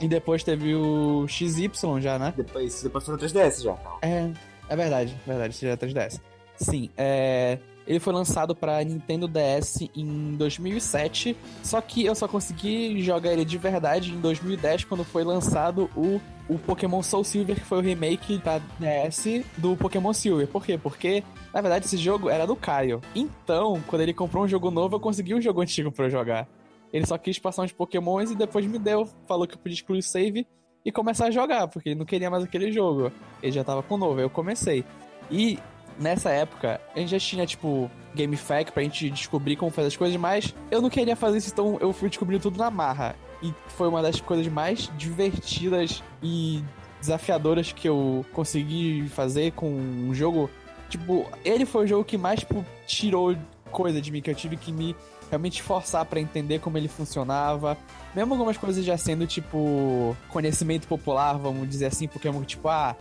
E 0.00 0.08
depois 0.08 0.42
teve 0.42 0.74
o 0.74 1.26
XY 1.28 1.70
já, 2.00 2.18
né? 2.18 2.34
Depois, 2.36 2.82
depois 2.82 3.04
foram 3.04 3.18
3DS 3.18 3.62
já. 3.62 3.76
É, 4.02 4.30
é 4.68 4.76
verdade, 4.76 5.16
verdade, 5.26 5.54
isso 5.54 5.64
já 5.64 5.72
é 5.72 5.76
3DS. 5.76 6.20
Sim, 6.56 6.90
é. 6.96 7.58
Ele 7.86 7.98
foi 7.98 8.12
lançado 8.12 8.54
pra 8.54 8.82
Nintendo 8.84 9.26
DS 9.26 9.88
em 9.96 10.36
2007, 10.36 11.36
só 11.64 11.80
que 11.80 12.04
eu 12.04 12.14
só 12.14 12.28
consegui 12.28 13.02
jogar 13.02 13.32
ele 13.32 13.44
de 13.44 13.58
verdade 13.58 14.12
em 14.12 14.20
2010, 14.20 14.84
quando 14.84 15.02
foi 15.02 15.24
lançado 15.24 15.90
o, 15.96 16.20
o 16.48 16.58
Pokémon 16.58 17.02
Soul 17.02 17.24
Silver, 17.24 17.56
que 17.56 17.64
foi 17.64 17.78
o 17.78 17.80
remake 17.80 18.38
da 18.38 18.60
DS 18.78 19.44
do 19.56 19.76
Pokémon 19.76 20.12
Silver. 20.12 20.46
Por 20.46 20.64
quê? 20.64 20.78
Porque, 20.78 21.24
na 21.52 21.60
verdade, 21.60 21.86
esse 21.86 21.96
jogo 21.96 22.30
era 22.30 22.46
do 22.46 22.54
Caio. 22.54 23.00
Então, 23.16 23.82
quando 23.88 24.02
ele 24.02 24.14
comprou 24.14 24.44
um 24.44 24.48
jogo 24.48 24.70
novo, 24.70 24.94
eu 24.94 25.00
consegui 25.00 25.34
um 25.34 25.40
jogo 25.40 25.60
antigo 25.60 25.90
pra 25.90 26.06
eu 26.06 26.10
jogar. 26.10 26.46
Ele 26.92 27.07
só 27.07 27.16
quis 27.16 27.38
passar 27.38 27.62
uns 27.62 27.72
Pokémons 27.72 28.31
e 28.31 28.37
depois 28.37 28.66
me 28.66 28.78
deu, 28.78 29.09
falou 29.26 29.46
que 29.46 29.55
eu 29.55 29.59
podia 29.59 29.74
excluir 29.74 29.98
o 29.98 30.02
save 30.02 30.46
e 30.85 30.92
começar 30.92 31.26
a 31.26 31.31
jogar, 31.31 31.68
porque 31.68 31.90
ele 31.90 31.98
não 31.98 32.05
queria 32.05 32.31
mais 32.31 32.44
aquele 32.44 32.70
jogo. 32.70 33.11
Ele 33.42 33.52
já 33.52 33.64
tava 33.64 33.83
com 33.83 33.94
o 33.94 33.98
novo, 33.98 34.18
aí 34.18 34.24
eu 34.24 34.31
comecei. 34.31 34.85
E 35.31 35.59
nessa 35.98 36.31
época, 36.31 36.81
a 36.94 36.98
gente 36.98 37.11
já 37.11 37.18
tinha, 37.18 37.46
tipo, 37.46 37.90
Game 38.14 38.37
Fact 38.37 38.72
pra 38.72 38.83
gente 38.83 39.09
descobrir 39.11 39.57
como 39.57 39.70
fazer 39.70 39.88
as 39.88 39.96
coisas, 39.96 40.16
mas 40.18 40.55
eu 40.70 40.83
não 40.83 40.90
queria 40.90 41.16
fazer 41.16 41.38
isso, 41.38 41.50
então 41.50 41.78
eu 41.81 41.92
fui 41.92 42.09
descobrindo 42.09 42.42
tudo 42.42 42.59
na 42.59 42.70
marra. 42.70 43.16
E 43.42 43.52
foi 43.68 43.88
uma 43.88 44.02
das 44.02 44.20
coisas 44.20 44.46
mais 44.48 44.90
divertidas 44.96 46.02
e 46.22 46.62
desafiadoras 47.00 47.72
que 47.72 47.88
eu 47.88 48.24
consegui 48.33 49.09
fazer 49.09 49.52
com 49.52 49.68
um 49.68 50.14
jogo. 50.14 50.48
Tipo, 50.88 51.26
ele 51.44 51.64
foi 51.64 51.85
o 51.85 51.87
jogo 51.87 52.05
que 52.05 52.18
mais, 52.18 52.40
tipo, 52.40 52.64
tirou 52.87 53.37
coisa 53.70 54.00
de 54.00 54.12
mim, 54.12 54.20
que 54.20 54.31
eu 54.31 54.35
tive 54.35 54.57
que 54.57 54.70
me 54.70 54.94
realmente 55.33 55.62
forçar 55.62 56.05
pra 56.05 56.21
entender 56.21 56.61
como 56.61 56.77
ele 56.77 56.88
funcionava. 56.88 57.77
Mesmo 58.14 58.35
algumas 58.35 58.59
coisas 58.59 58.85
já 58.85 58.97
sendo, 58.99 59.27
tipo, 59.27 60.14
conhecimento 60.29 60.87
popular, 60.87 61.38
vamos 61.38 61.68
dizer 61.68 61.87
assim, 61.87 62.07
Pokémon, 62.07 62.42
tipo, 62.42 62.68
ah, 62.68 62.95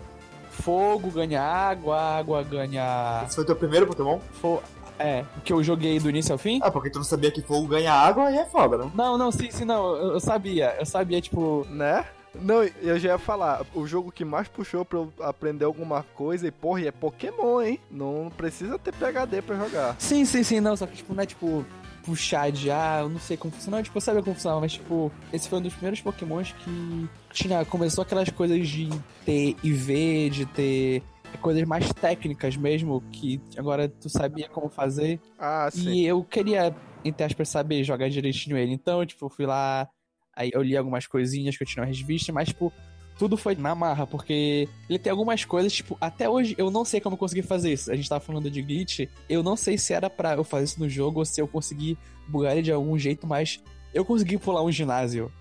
fogo 0.49 1.11
ganha 1.11 1.41
água, 1.41 1.99
água 1.99 2.41
ganha. 2.41 3.23
Esse 3.25 3.35
foi 3.35 3.45
teu 3.45 3.55
primeiro 3.55 3.85
Pokémon? 3.85 4.19
Fo... 4.41 4.61
É, 4.97 5.25
que 5.43 5.51
eu 5.51 5.63
joguei 5.63 5.99
do 5.99 6.09
início 6.09 6.31
ao 6.31 6.37
fim? 6.37 6.59
Ah, 6.61 6.69
porque 6.69 6.89
tu 6.89 6.99
não 6.99 7.03
sabia 7.03 7.31
que 7.31 7.41
fogo 7.41 7.67
ganha 7.67 7.91
água 7.91 8.31
e 8.31 8.37
é 8.37 8.45
foda, 8.45 8.77
né? 8.77 8.91
Não, 8.93 9.17
não, 9.17 9.31
sim, 9.31 9.49
sim, 9.49 9.65
não, 9.65 9.95
eu, 9.95 10.11
eu 10.13 10.19
sabia. 10.19 10.75
Eu 10.79 10.85
sabia, 10.85 11.19
tipo. 11.19 11.65
Né? 11.69 12.05
Não, 12.35 12.63
eu 12.63 12.99
já 12.99 13.09
ia 13.09 13.17
falar, 13.17 13.65
o 13.73 13.85
jogo 13.85 14.11
que 14.11 14.23
mais 14.23 14.47
puxou 14.47 14.85
pra 14.85 14.99
eu 14.99 15.11
aprender 15.21 15.65
alguma 15.65 16.05
coisa, 16.15 16.47
e 16.47 16.51
porra, 16.51 16.81
e 16.81 16.87
é 16.87 16.91
Pokémon, 16.91 17.61
hein? 17.61 17.79
Não 17.89 18.31
precisa 18.37 18.77
ter 18.79 18.93
PHD 18.93 19.41
pra 19.41 19.57
jogar. 19.57 19.95
Sim, 19.99 20.23
sim, 20.23 20.43
sim, 20.43 20.59
não, 20.59 20.77
só 20.77 20.85
que, 20.85 20.97
tipo, 20.97 21.13
não 21.13 21.23
é 21.23 21.25
tipo. 21.25 21.65
Puxar 22.03 22.51
de 22.51 22.71
ah, 22.71 22.99
eu 23.01 23.09
não 23.09 23.19
sei 23.19 23.37
como 23.37 23.53
funciona, 23.53 23.83
tipo, 23.83 23.97
eu 23.97 24.01
sabia 24.01 24.23
como 24.23 24.33
funcionava, 24.33 24.61
mas 24.61 24.73
tipo, 24.73 25.11
esse 25.31 25.47
foi 25.47 25.59
um 25.59 25.61
dos 25.61 25.73
primeiros 25.73 26.01
pokémons 26.01 26.51
que 26.51 27.09
tinha, 27.31 27.63
começou 27.65 28.01
aquelas 28.01 28.29
coisas 28.29 28.67
de 28.67 28.89
ter 29.23 29.55
IV, 29.63 30.29
de 30.31 30.45
ter 30.47 31.03
coisas 31.39 31.63
mais 31.63 31.91
técnicas 31.93 32.57
mesmo, 32.57 33.01
que 33.11 33.39
agora 33.57 33.87
tu 33.87 34.09
sabia 34.09 34.49
como 34.49 34.69
fazer. 34.69 35.19
Ah, 35.37 35.69
sim. 35.71 35.91
E 35.91 36.05
eu 36.05 36.23
queria, 36.23 36.75
entre 37.05 37.23
aspas, 37.23 37.49
saber 37.49 37.83
jogar 37.83 38.09
direitinho 38.09 38.57
ele. 38.57 38.73
Então, 38.73 39.05
tipo, 39.05 39.25
eu 39.25 39.29
fui 39.29 39.45
lá, 39.45 39.87
aí 40.35 40.49
eu 40.53 40.61
li 40.61 40.75
algumas 40.75 41.07
coisinhas 41.07 41.55
que 41.55 41.63
eu 41.63 41.67
tinha 41.67 41.85
nas 41.85 41.97
revistas, 41.97 42.33
mas, 42.33 42.49
tipo, 42.49 42.71
tudo 43.17 43.37
foi 43.37 43.55
na 43.55 43.75
marra, 43.75 44.07
porque 44.07 44.67
ele 44.89 44.99
tem 44.99 45.11
algumas 45.11 45.45
coisas, 45.45 45.71
tipo, 45.71 45.97
até 46.01 46.27
hoje 46.29 46.55
eu 46.57 46.71
não 46.71 46.83
sei 46.83 46.99
como 46.99 47.13
eu 47.13 47.17
consegui 47.17 47.41
fazer 47.41 47.73
isso. 47.73 47.91
A 47.91 47.95
gente 47.95 48.09
tava 48.09 48.19
falando 48.19 48.49
de 48.49 48.61
glitch, 48.61 49.07
eu 49.29 49.43
não 49.43 49.55
sei 49.55 49.77
se 49.77 49.93
era 49.93 50.09
pra 50.09 50.33
eu 50.35 50.43
fazer 50.43 50.65
isso 50.65 50.79
no 50.79 50.89
jogo 50.89 51.19
ou 51.19 51.25
se 51.25 51.39
eu 51.39 51.47
consegui 51.47 51.97
bugar 52.27 52.53
ele 52.53 52.63
de 52.63 52.71
algum 52.71 52.97
jeito, 52.97 53.27
mas 53.27 53.61
eu 53.93 54.03
consegui 54.03 54.37
pular 54.37 54.63
um 54.63 54.71
ginásio. 54.71 55.31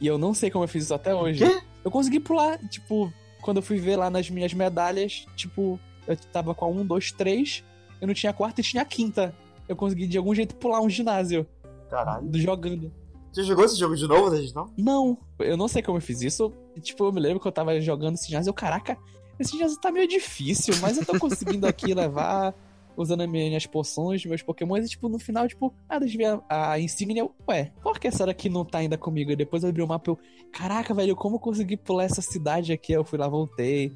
E 0.00 0.06
eu 0.06 0.18
não 0.18 0.34
sei 0.34 0.50
como 0.50 0.64
eu 0.64 0.68
fiz 0.68 0.84
isso 0.84 0.94
até 0.94 1.14
hoje. 1.14 1.46
Quê? 1.46 1.62
Eu 1.84 1.90
consegui 1.90 2.20
pular, 2.20 2.58
tipo, 2.68 3.12
quando 3.40 3.58
eu 3.58 3.62
fui 3.62 3.78
ver 3.78 3.96
lá 3.96 4.10
nas 4.10 4.28
minhas 4.28 4.52
medalhas, 4.52 5.26
tipo, 5.36 5.78
eu 6.06 6.16
tava 6.16 6.54
com 6.54 6.64
a 6.64 6.68
1, 6.68 6.84
2, 6.86 7.12
3, 7.12 7.64
eu 8.00 8.06
não 8.06 8.14
tinha 8.14 8.30
a 8.30 8.34
quarta 8.34 8.60
e 8.60 8.64
tinha 8.64 8.82
a 8.82 8.86
quinta. 8.86 9.34
Eu 9.68 9.76
consegui 9.76 10.06
de 10.06 10.18
algum 10.18 10.34
jeito 10.34 10.54
pular 10.56 10.80
um 10.80 10.90
ginásio 10.90 11.46
Caralho. 11.88 12.28
jogando. 12.34 12.92
Você 13.32 13.42
jogou 13.44 13.64
esse 13.64 13.78
jogo 13.78 13.96
de 13.96 14.06
novo, 14.06 14.30
desde 14.30 14.54
não? 14.54 14.72
Não, 14.76 15.18
eu 15.38 15.56
não 15.56 15.66
sei 15.66 15.82
como 15.82 15.96
eu 15.96 16.02
fiz 16.02 16.20
isso. 16.20 16.52
Tipo, 16.82 17.06
eu 17.06 17.12
me 17.12 17.20
lembro 17.20 17.40
que 17.40 17.48
eu 17.48 17.52
tava 17.52 17.80
jogando 17.80 18.14
esse 18.14 18.28
ginásio. 18.28 18.50
Eu, 18.50 18.54
caraca, 18.54 18.98
esse 19.40 19.52
ginásio 19.52 19.80
tá 19.80 19.90
meio 19.90 20.06
difícil, 20.06 20.74
mas 20.82 20.98
eu 20.98 21.06
tô 21.06 21.18
conseguindo 21.18 21.66
aqui 21.66 21.92
levar, 21.94 22.54
usando 22.94 23.22
as 23.22 23.30
minhas 23.30 23.64
poções, 23.64 24.24
meus 24.26 24.42
pokémons. 24.42 24.84
E, 24.84 24.90
tipo, 24.90 25.08
no 25.08 25.18
final, 25.18 25.48
tipo, 25.48 25.72
ah, 25.88 25.98
deixa 25.98 26.14
eu 26.14 26.18
ver 26.18 26.42
a, 26.46 26.72
a 26.72 26.78
insígnia. 26.78 27.22
Eu, 27.22 27.34
Ué, 27.48 27.72
por 27.82 27.98
que 27.98 28.08
essa 28.08 28.26
daqui 28.26 28.50
não 28.50 28.66
tá 28.66 28.78
ainda 28.78 28.98
comigo? 28.98 29.30
E 29.30 29.36
depois 29.36 29.62
eu 29.62 29.70
abri 29.70 29.82
o 29.82 29.88
mapa 29.88 30.10
e 30.10 30.12
eu, 30.12 30.18
caraca, 30.52 30.92
velho, 30.92 31.16
como 31.16 31.36
eu 31.36 31.40
consegui 31.40 31.78
pular 31.78 32.04
essa 32.04 32.20
cidade 32.20 32.70
aqui? 32.70 32.92
Eu 32.92 33.02
fui 33.04 33.18
lá, 33.18 33.28
voltei. 33.28 33.90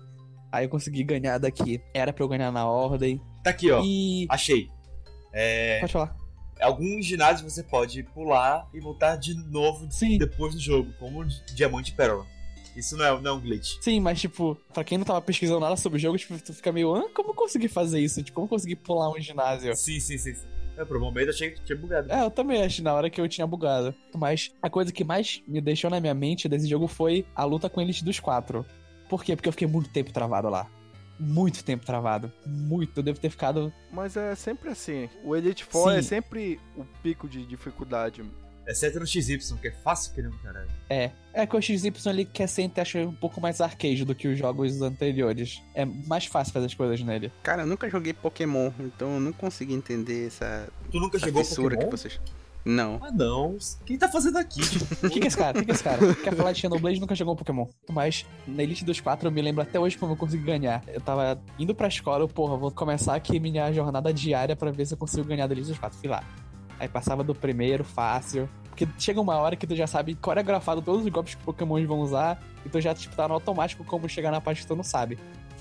Aí 0.51 0.64
eu 0.64 0.70
consegui 0.70 1.05
ganhar 1.05 1.37
daqui. 1.37 1.78
Era 1.93 2.11
pra 2.11 2.24
eu 2.24 2.28
ganhar 2.28 2.51
na 2.51 2.66
ordem. 2.66 3.20
Tá 3.45 3.51
aqui, 3.51 3.70
ó. 3.70 3.82
E. 3.84 4.26
Achei. 4.30 4.70
É. 5.34 5.80
Pode 5.80 5.93
falar. 5.93 6.25
Alguns 6.61 7.04
ginásios 7.04 7.52
você 7.52 7.62
pode 7.62 8.02
pular 8.02 8.68
e 8.72 8.80
voltar 8.80 9.16
de 9.16 9.34
novo 9.34 9.86
Sim. 9.90 10.18
depois 10.18 10.54
do 10.54 10.61
jogo, 10.61 10.92
como 10.98 11.24
Diamante 11.54 11.92
e 11.92 11.94
Pérola. 11.94 12.26
Isso 12.74 12.96
não 12.96 13.04
é, 13.04 13.20
não 13.20 13.30
é 13.30 13.34
um 13.34 13.40
glitch. 13.40 13.78
Sim, 13.80 14.00
mas 14.00 14.20
tipo, 14.20 14.57
pra 14.72 14.84
quem 14.84 14.98
não 14.98 15.04
tava 15.04 15.22
pesquisando 15.22 15.61
nada 15.61 15.76
sobre 15.76 15.96
o 15.96 16.00
jogo, 16.00 16.18
tipo, 16.18 16.38
tu 16.38 16.52
fica 16.52 16.70
meio, 16.70 16.94
ah, 16.94 17.09
como 17.14 17.30
eu 17.30 17.34
consegui 17.34 17.68
fazer 17.68 18.00
isso? 18.00 18.22
Tipo, 18.22 18.34
como 18.34 18.44
eu 18.44 18.50
consegui 18.50 18.76
pular 18.76 19.11
um 19.11 19.20
ginásio? 19.20 19.74
Sim, 19.74 19.98
sim, 19.98 20.18
sim. 20.18 20.34
sim. 20.34 20.46
É, 20.76 20.84
por 20.84 20.98
um 20.98 21.00
momento 21.00 21.28
eu 21.28 21.30
achei 21.32 21.50
que 21.50 21.62
tinha 21.62 21.76
bugado. 21.76 22.12
É, 22.12 22.22
eu 22.22 22.30
também 22.30 22.62
achei 22.62 22.84
na 22.84 22.92
hora 22.92 23.09
que 23.09 23.18
eu 23.18 23.26
tinha 23.28 23.46
bugado. 23.46 23.94
Mas 24.14 24.52
a 24.61 24.68
coisa 24.68 24.92
que 24.92 25.02
mais 25.02 25.42
me 25.48 25.61
deixou 25.61 25.88
na 25.88 26.00
minha 26.00 26.12
mente 26.12 26.48
desse 26.48 26.66
jogo 26.68 26.86
foi 26.86 27.24
a 27.34 27.44
luta 27.44 27.70
com 27.70 27.80
a 27.80 27.82
Elite 27.82 28.04
dos 28.04 28.20
Quatro. 28.20 28.64
Por 29.09 29.24
quê? 29.24 29.34
Porque 29.34 29.48
eu 29.48 29.52
fiquei 29.52 29.66
muito 29.66 29.88
tempo 29.88 30.12
travado 30.12 30.50
lá. 30.50 30.68
Muito 31.18 31.64
tempo 31.64 31.84
travado. 31.84 32.32
Muito. 32.44 32.98
Eu 32.98 33.02
devo 33.02 33.18
ter 33.18 33.30
ficado. 33.30 33.72
Mas 33.90 34.16
é 34.16 34.34
sempre 34.34 34.70
assim. 34.70 35.08
O 35.24 35.34
Elite 35.34 35.64
Four 35.64 35.92
Sim. 35.92 35.98
é 35.98 36.02
sempre 36.02 36.60
o 36.76 36.84
pico 37.02 37.28
de 37.28 37.44
dificuldade. 37.46 38.22
Exceto 38.66 38.98
no 38.98 39.06
XY, 39.06 39.38
que 39.60 39.68
é 39.68 39.70
fácil 39.70 40.12
que 40.12 40.20
um 40.20 40.30
caralho. 40.38 40.68
É. 40.90 41.12
É 41.32 41.46
que 41.46 41.56
o 41.56 41.62
XY 41.62 41.92
ele 42.06 42.24
quer 42.24 42.48
sempre 42.48 42.80
achar 42.80 43.06
um 43.06 43.14
pouco 43.14 43.40
mais 43.40 43.60
arcade 43.60 44.04
do 44.04 44.14
que 44.14 44.26
os 44.26 44.36
jogos 44.36 44.82
anteriores. 44.82 45.62
É 45.72 45.84
mais 45.84 46.26
fácil 46.26 46.52
fazer 46.52 46.66
as 46.66 46.74
coisas 46.74 47.00
nele. 47.00 47.30
Cara, 47.44 47.62
eu 47.62 47.66
nunca 47.66 47.88
joguei 47.88 48.12
Pokémon, 48.12 48.72
então 48.80 49.14
eu 49.14 49.20
não 49.20 49.32
consegui 49.32 49.72
entender 49.72 50.26
essa, 50.26 50.68
Tu 50.90 50.98
nunca 50.98 51.16
essa 51.16 51.26
jogou 51.26 51.44
Pokémon? 51.44 51.78
que 51.78 51.90
vocês. 51.96 52.20
Não. 52.66 52.98
Ah, 53.00 53.12
não. 53.12 53.56
Quem 53.84 53.96
tá 53.96 54.08
fazendo 54.08 54.38
aqui? 54.38 54.60
O 54.60 55.08
que, 55.08 55.20
que 55.20 55.24
é 55.24 55.28
esse 55.28 55.36
cara? 55.36 55.56
O 55.56 55.60
que, 55.60 55.66
que 55.66 55.70
é 55.70 55.74
esse 55.74 55.84
cara? 55.84 56.14
Quer 56.16 56.34
falar 56.34 56.50
de 56.50 56.58
Xenoblade 56.58 56.98
nunca 56.98 57.14
jogou 57.14 57.34
um 57.34 57.36
Pokémon. 57.36 57.68
Mas 57.88 58.26
na 58.44 58.60
Elite 58.60 58.84
dos 58.84 58.98
Quatro 58.98 59.28
eu 59.28 59.32
me 59.32 59.40
lembro 59.40 59.62
até 59.62 59.78
hoje 59.78 59.96
como 59.96 60.14
eu 60.14 60.16
consegui 60.16 60.42
ganhar. 60.42 60.82
Eu 60.88 61.00
tava 61.00 61.40
indo 61.60 61.72
pra 61.76 61.86
escola, 61.86 62.24
eu, 62.24 62.28
porra, 62.28 62.56
vou 62.56 62.72
começar 62.72 63.14
aqui 63.14 63.38
minha 63.38 63.72
jornada 63.72 64.12
diária 64.12 64.56
pra 64.56 64.72
ver 64.72 64.84
se 64.84 64.94
eu 64.94 64.98
consigo 64.98 65.28
ganhar 65.28 65.46
da 65.46 65.54
Elite 65.54 65.68
dos 65.68 65.78
Quatro. 65.78 65.96
Fui 65.96 66.08
lá. 66.08 66.24
Aí 66.80 66.88
passava 66.88 67.22
do 67.22 67.36
primeiro, 67.36 67.84
fácil. 67.84 68.48
Porque 68.64 68.88
chega 68.98 69.20
uma 69.20 69.36
hora 69.36 69.54
que 69.54 69.66
tu 69.66 69.76
já 69.76 69.86
sabe 69.86 70.16
coreografado 70.16 70.82
todos 70.82 71.04
os 71.04 71.08
golpes 71.08 71.34
que 71.34 71.40
os 71.40 71.44
Pokémon 71.44 71.86
vão 71.86 72.00
usar. 72.00 72.42
E 72.64 72.68
tu 72.68 72.80
já, 72.80 72.92
tipo, 72.92 73.14
tá 73.14 73.28
no 73.28 73.34
automático 73.34 73.84
como 73.84 74.08
chegar 74.08 74.32
na 74.32 74.40
parte 74.40 74.62
que 74.62 74.66
tu 74.66 74.74
não 74.74 74.82
sabe. 74.82 75.16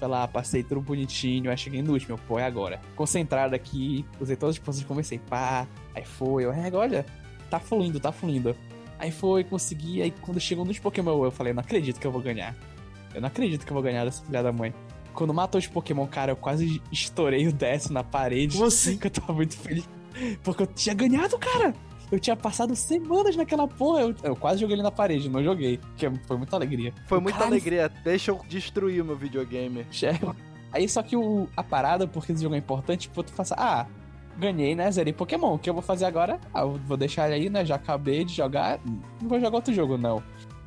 Fui 0.05 0.11
lá, 0.11 0.27
passei 0.27 0.61
tudo 0.61 0.81
bonitinho, 0.81 1.49
aí 1.49 1.57
cheguei 1.57 1.81
no 1.81 1.93
último, 1.93 2.15
pô, 2.27 2.37
é 2.37 2.43
agora. 2.43 2.79
Concentrado 2.95 3.55
aqui, 3.55 4.05
usei 4.19 4.35
todas 4.35 4.61
as 4.63 4.79
e 4.79 4.85
comecei, 4.85 5.17
pá. 5.17 5.67
Aí 5.95 6.05
foi, 6.05 6.45
eu, 6.45 6.53
é, 6.53 6.71
olha, 6.71 7.03
tá 7.49 7.59
fluindo, 7.59 7.99
tá 7.99 8.11
fluindo. 8.11 8.55
Aí 8.99 9.09
foi, 9.09 9.43
consegui, 9.43 10.03
aí 10.03 10.13
quando 10.21 10.39
chegou 10.39 10.63
nos 10.63 10.77
Pokémon, 10.77 11.25
eu 11.25 11.31
falei, 11.31 11.53
não 11.53 11.61
acredito 11.61 11.99
que 11.99 12.05
eu 12.05 12.11
vou 12.11 12.21
ganhar. 12.21 12.55
Eu 13.15 13.21
não 13.21 13.27
acredito 13.27 13.65
que 13.65 13.71
eu 13.71 13.73
vou 13.73 13.81
ganhar 13.81 14.05
dessa 14.05 14.23
filha 14.23 14.43
da 14.43 14.51
mãe. 14.51 14.75
Quando 15.11 15.33
matou 15.33 15.57
os 15.57 15.65
Pokémon, 15.65 16.05
cara, 16.05 16.33
eu 16.33 16.35
quase 16.35 16.79
estourei 16.91 17.47
o 17.47 17.51
décimo 17.51 17.95
na 17.95 18.03
parede. 18.03 18.53
Como 18.53 18.67
assim? 18.67 18.97
Que 19.01 19.07
eu 19.07 19.11
tava 19.11 19.33
muito 19.33 19.57
feliz. 19.57 19.89
Porque 20.43 20.61
eu 20.61 20.67
tinha 20.67 20.93
ganhado, 20.93 21.35
cara! 21.39 21.73
Eu 22.11 22.19
tinha 22.19 22.35
passado 22.35 22.75
semanas 22.75 23.35
naquela 23.35 23.67
porra. 23.67 24.01
Eu, 24.01 24.15
eu 24.23 24.35
quase 24.35 24.61
joguei 24.61 24.75
ele 24.75 24.83
na 24.83 24.91
parede, 24.91 25.29
não 25.29 25.43
joguei. 25.43 25.79
Que 25.97 26.09
foi 26.27 26.37
muita 26.37 26.55
alegria. 26.55 26.93
Foi 27.07 27.19
muita 27.19 27.39
caralho, 27.39 27.55
alegria. 27.55 27.89
Deixa 28.03 28.31
eu 28.31 28.39
destruir 28.47 29.01
o 29.01 29.05
meu 29.05 29.15
videogame. 29.15 29.85
Aí 30.71 30.87
só 30.89 31.01
que 31.01 31.15
o, 31.15 31.47
a 31.55 31.63
parada, 31.63 32.07
porque 32.07 32.31
esse 32.31 32.43
jogo 32.43 32.55
é 32.55 32.57
importante, 32.57 33.03
tipo, 33.03 33.23
tu 33.23 33.31
faça, 33.31 33.55
ah, 33.57 33.87
ganhei, 34.37 34.75
né? 34.75 34.91
Zerei 34.91 35.13
Pokémon. 35.13 35.55
O 35.55 35.59
que 35.59 35.69
eu 35.69 35.73
vou 35.73 35.81
fazer 35.81 36.05
agora? 36.05 36.39
Ah, 36.53 36.61
eu 36.61 36.79
vou 36.85 36.97
deixar 36.97 37.27
ele 37.27 37.35
aí, 37.35 37.49
né? 37.49 37.65
Já 37.65 37.75
acabei 37.75 38.23
de 38.23 38.33
jogar. 38.33 38.79
Não 39.21 39.29
vou 39.29 39.39
jogar 39.39 39.55
outro 39.55 39.73
jogo, 39.73 39.97
não. 39.97 40.21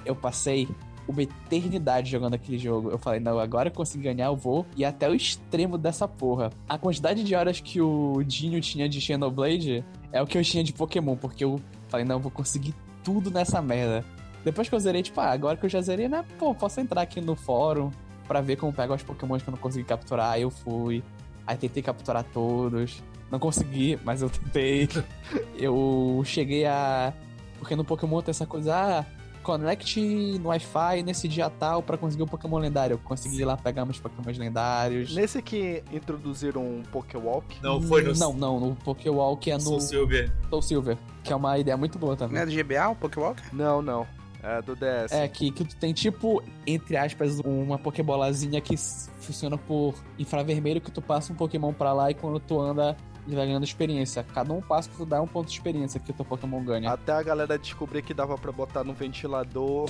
Eu 0.05 0.17
passei 0.17 0.69
uma 1.07 1.23
eternidade 1.23 2.11
jogando 2.11 2.35
aquele 2.35 2.59
jogo. 2.59 2.91
Eu 2.91 2.99
falei, 2.99 3.19
não, 3.19 3.39
agora 3.39 3.69
eu 3.69 3.73
consegui 3.73 4.05
ganhar, 4.05 4.27
eu 4.27 4.37
vou 4.37 4.67
ir 4.77 4.85
até 4.85 5.09
o 5.09 5.15
extremo 5.15 5.79
dessa 5.79 6.07
porra. 6.07 6.51
A 6.69 6.77
quantidade 6.77 7.25
de 7.25 7.35
horas 7.35 7.61
que 7.61 7.81
o 7.81 8.23
Dinho 8.25 8.61
tinha 8.61 8.89
de 8.89 9.01
Xenoblade 9.01 9.85
é 10.13 10.23
o 10.23 10.27
que 10.27 10.39
eu 10.39 10.43
tinha 10.43 10.65
de 10.65 10.73
Pokémon, 10.73 11.17
porque 11.17 11.45
eu 11.45 11.61
falei, 11.89 12.05
não, 12.05 12.17
eu 12.17 12.21
vou 12.21 12.31
conseguir 12.31 12.75
tudo 13.05 13.31
nessa 13.31 13.61
merda. 13.61 14.05
Depois 14.45 14.69
que 14.69 14.75
eu 14.75 14.81
zerei, 14.81 15.03
tipo, 15.03 15.21
ah, 15.21 15.31
agora 15.31 15.57
que 15.57 15.67
eu 15.67 15.71
já 15.71 15.81
zerei, 15.81 16.09
né? 16.09 16.25
Pô, 16.39 16.55
posso 16.55 16.81
entrar 16.81 17.03
aqui 17.03 17.21
no 17.21 17.35
fórum 17.35 17.91
pra 18.27 18.41
ver 18.41 18.57
como 18.57 18.73
pega 18.73 18.95
os 18.95 19.03
Pokémon 19.03 19.39
que 19.39 19.49
eu 19.49 19.53
não 19.53 19.59
consegui 19.59 19.85
capturar. 19.85 20.33
Aí 20.33 20.43
eu 20.43 20.51
fui. 20.51 21.03
Aí 21.47 21.57
tentei 21.57 21.83
capturar 21.83 22.25
todos. 22.25 23.03
Não 23.31 23.39
consegui, 23.39 23.99
mas 24.05 24.23
eu 24.23 24.31
tentei. 24.31 24.89
eu 25.59 26.23
cheguei 26.25 26.65
a. 26.67 27.13
Porque 27.59 27.75
no 27.75 27.85
Pokémon 27.85 28.23
tem 28.23 28.31
essa 28.31 28.47
coisa, 28.47 28.75
ah, 28.75 29.05
conecte 29.49 30.39
no 30.39 30.51
Wi-Fi 30.51 31.03
nesse 31.03 31.27
dia 31.27 31.49
tal 31.49 31.83
pra 31.83 31.97
conseguir 31.97 32.23
um 32.23 32.27
Pokémon 32.27 32.59
lendário. 32.59 32.95
Eu 32.95 32.99
consegui 32.99 33.41
ir 33.41 33.47
lá 33.47 33.57
pegar 33.57 33.87
meus 33.87 33.99
Pokémons 33.99 34.37
lendários. 34.37 35.15
Nesse 35.15 35.41
que 35.41 35.83
introduziram 35.91 36.61
um 36.61 36.83
Pokéwalk, 36.93 37.57
Não, 37.63 37.81
foi 37.81 38.03
no 38.03 38.13
Não, 38.15 38.35
não, 38.35 38.61
no 38.61 38.77
Pokéwalk 38.77 39.51
é 39.51 39.55
no 39.55 39.61
Soul 39.61 39.81
Silver. 39.81 40.31
Soul 40.51 40.61
Silver, 40.61 40.99
que 41.25 41.33
é 41.33 41.37
uma 41.37 41.59
ideia 41.59 41.79
muito 41.79 41.99
boa 41.99 42.11
Não 42.13 42.17
também. 42.19 42.43
é 42.43 42.45
do 42.45 42.53
GBA, 42.53 42.89
o 42.91 42.95
Pokewalker? 42.95 43.43
não, 43.55 43.81
não. 43.81 44.07
É 44.43 44.63
do 44.63 44.77
DS. 44.77 45.11
É, 45.11 45.27
que, 45.27 45.51
que 45.51 45.65
tu 45.65 45.75
tem 45.77 45.93
tipo, 45.93 46.41
entre 46.67 46.97
aspas, 46.97 47.41
uma 47.41 47.77
Pokébolazinha 47.77 48.61
que 48.61 48.77
funciona 49.19 49.57
por 49.59 49.95
infravermelho, 50.19 50.81
que 50.81 50.93
tu 50.93 51.01
passa 51.03 51.33
um 51.33 51.37
Pokémon 51.37 51.73
pra 51.73 51.93
lá 51.93 52.11
e 52.11 52.15
quando 52.15 52.39
tu 52.39 52.61
anda, 52.61 52.97
ele 53.29 53.37
vai 53.37 53.47
ganhando 53.47 53.65
experiência. 53.65 54.25
Cada 54.35 54.53
um 54.55 54.61
passo 54.63 54.89
que 54.89 54.97
tu 54.97 55.05
dá 55.05 55.19
é 55.19 55.21
um 55.21 55.27
ponto 55.27 55.49
de 55.49 55.53
experiência 55.53 56.01
que 56.01 56.11
o 56.11 56.15
teu 56.15 56.25
Pokémon 56.25 56.65
ganha. 56.65 56.91
Até 56.91 57.13
a 57.13 57.23
galera 57.23 57.59
descobrir 57.59 58.01
que 58.03 58.15
dava 58.15 58.39
pra 58.39 58.51
botar 58.51 58.83
no 58.83 58.95
ventilador. 58.95 59.87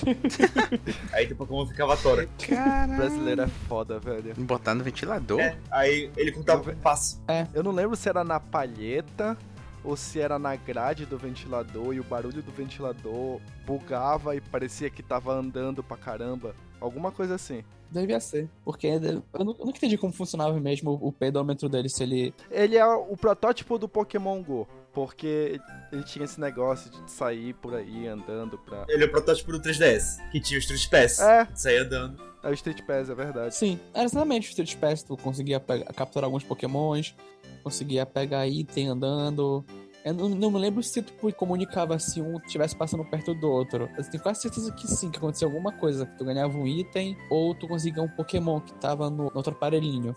Aí 1.13 1.25
teu 1.25 1.37
Pokémon 1.37 1.65
ficava 1.65 1.95
tora. 1.95 2.27
Caralho. 2.45 2.97
brasileiro 2.97 3.41
é 3.43 3.47
foda, 3.47 3.97
velho. 3.97 4.33
Botar 4.39 4.75
no 4.75 4.83
ventilador? 4.83 5.39
É, 5.39 5.55
aí 5.71 6.11
ele 6.17 6.31
contava 6.33 6.69
Eu- 6.71 6.75
passo. 6.77 7.21
Eu 7.53 7.63
não 7.63 7.71
lembro 7.71 7.95
se 7.95 8.09
era 8.09 8.23
na 8.25 8.39
palheta 8.41 9.37
ou 9.83 9.95
se 9.95 10.19
era 10.19 10.37
na 10.37 10.55
grade 10.55 11.05
do 11.05 11.17
ventilador 11.17 11.93
e 11.93 11.99
o 11.99 12.03
barulho 12.03 12.41
do 12.41 12.51
ventilador 12.51 13.39
bugava 13.65 14.35
e 14.35 14.41
parecia 14.41 14.89
que 14.89 15.01
tava 15.03 15.33
andando 15.33 15.83
pra 15.83 15.97
caramba. 15.97 16.55
Alguma 16.79 17.11
coisa 17.11 17.35
assim. 17.35 17.63
Devia 17.91 18.19
ser. 18.19 18.47
Porque 18.63 18.87
eu 18.87 19.43
não 19.43 19.55
entendi 19.65 19.97
como 19.97 20.13
funcionava 20.13 20.59
mesmo 20.59 20.97
o 21.01 21.11
pedômetro 21.11 21.67
dele, 21.67 21.89
se 21.89 22.03
ele. 22.03 22.33
Ele 22.51 22.77
é 22.77 22.85
o 22.85 23.17
protótipo 23.17 23.77
do 23.77 23.89
Pokémon 23.89 24.41
Go. 24.43 24.67
Porque 24.93 25.59
ele 25.91 26.03
tinha 26.03 26.25
esse 26.25 26.39
negócio 26.39 26.91
de 26.91 27.11
sair 27.11 27.53
por 27.55 27.73
aí 27.73 28.07
andando 28.07 28.57
pra. 28.57 28.85
Ele 28.89 29.03
é 29.03 29.07
o 29.07 29.11
protótipo 29.11 29.51
do 29.51 29.59
3DS, 29.59 30.29
que 30.31 30.39
tinha 30.39 30.59
os 30.59 30.65
Street 30.69 30.89
Pass. 30.89 31.19
É, 31.19 31.47
Saía 31.55 31.83
andando. 31.83 32.28
É 32.43 32.49
o 32.49 32.53
Street 32.53 32.81
Pass, 32.83 33.09
é 33.09 33.15
verdade. 33.15 33.55
Sim, 33.55 33.79
era 33.93 34.03
exatamente 34.05 34.47
o 34.47 34.49
Street 34.49 34.75
Pass. 34.77 35.03
Tu 35.03 35.15
conseguia 35.17 35.59
pegar- 35.59 35.91
capturar 35.93 36.25
alguns 36.25 36.43
Pokémons, 36.43 37.15
conseguia 37.63 38.05
pegar 38.05 38.47
item 38.47 38.89
andando. 38.89 39.63
Eu 40.05 40.13
não, 40.13 40.29
não 40.29 40.49
me 40.51 40.57
lembro 40.59 40.81
se 40.81 41.01
tu 41.01 41.13
comunicava 41.33 41.99
se 41.99 42.21
um 42.21 42.37
estivesse 42.37 42.75
passando 42.75 43.03
perto 43.03 43.33
do 43.33 43.49
outro. 43.49 43.89
Eu 43.97 44.03
tenho 44.09 44.23
quase 44.23 44.41
certeza 44.41 44.71
que 44.71 44.87
sim, 44.87 45.11
que 45.11 45.17
acontecia 45.17 45.45
alguma 45.45 45.73
coisa. 45.73 46.05
Que 46.05 46.17
tu 46.17 46.23
ganhava 46.23 46.57
um 46.57 46.65
item 46.65 47.17
ou 47.29 47.53
tu 47.53 47.67
conseguia 47.67 48.01
um 48.01 48.07
Pokémon 48.07 48.61
que 48.61 48.73
tava 48.75 49.09
no, 49.09 49.25
no 49.25 49.31
outro 49.35 49.51
aparelhinho. 49.53 50.15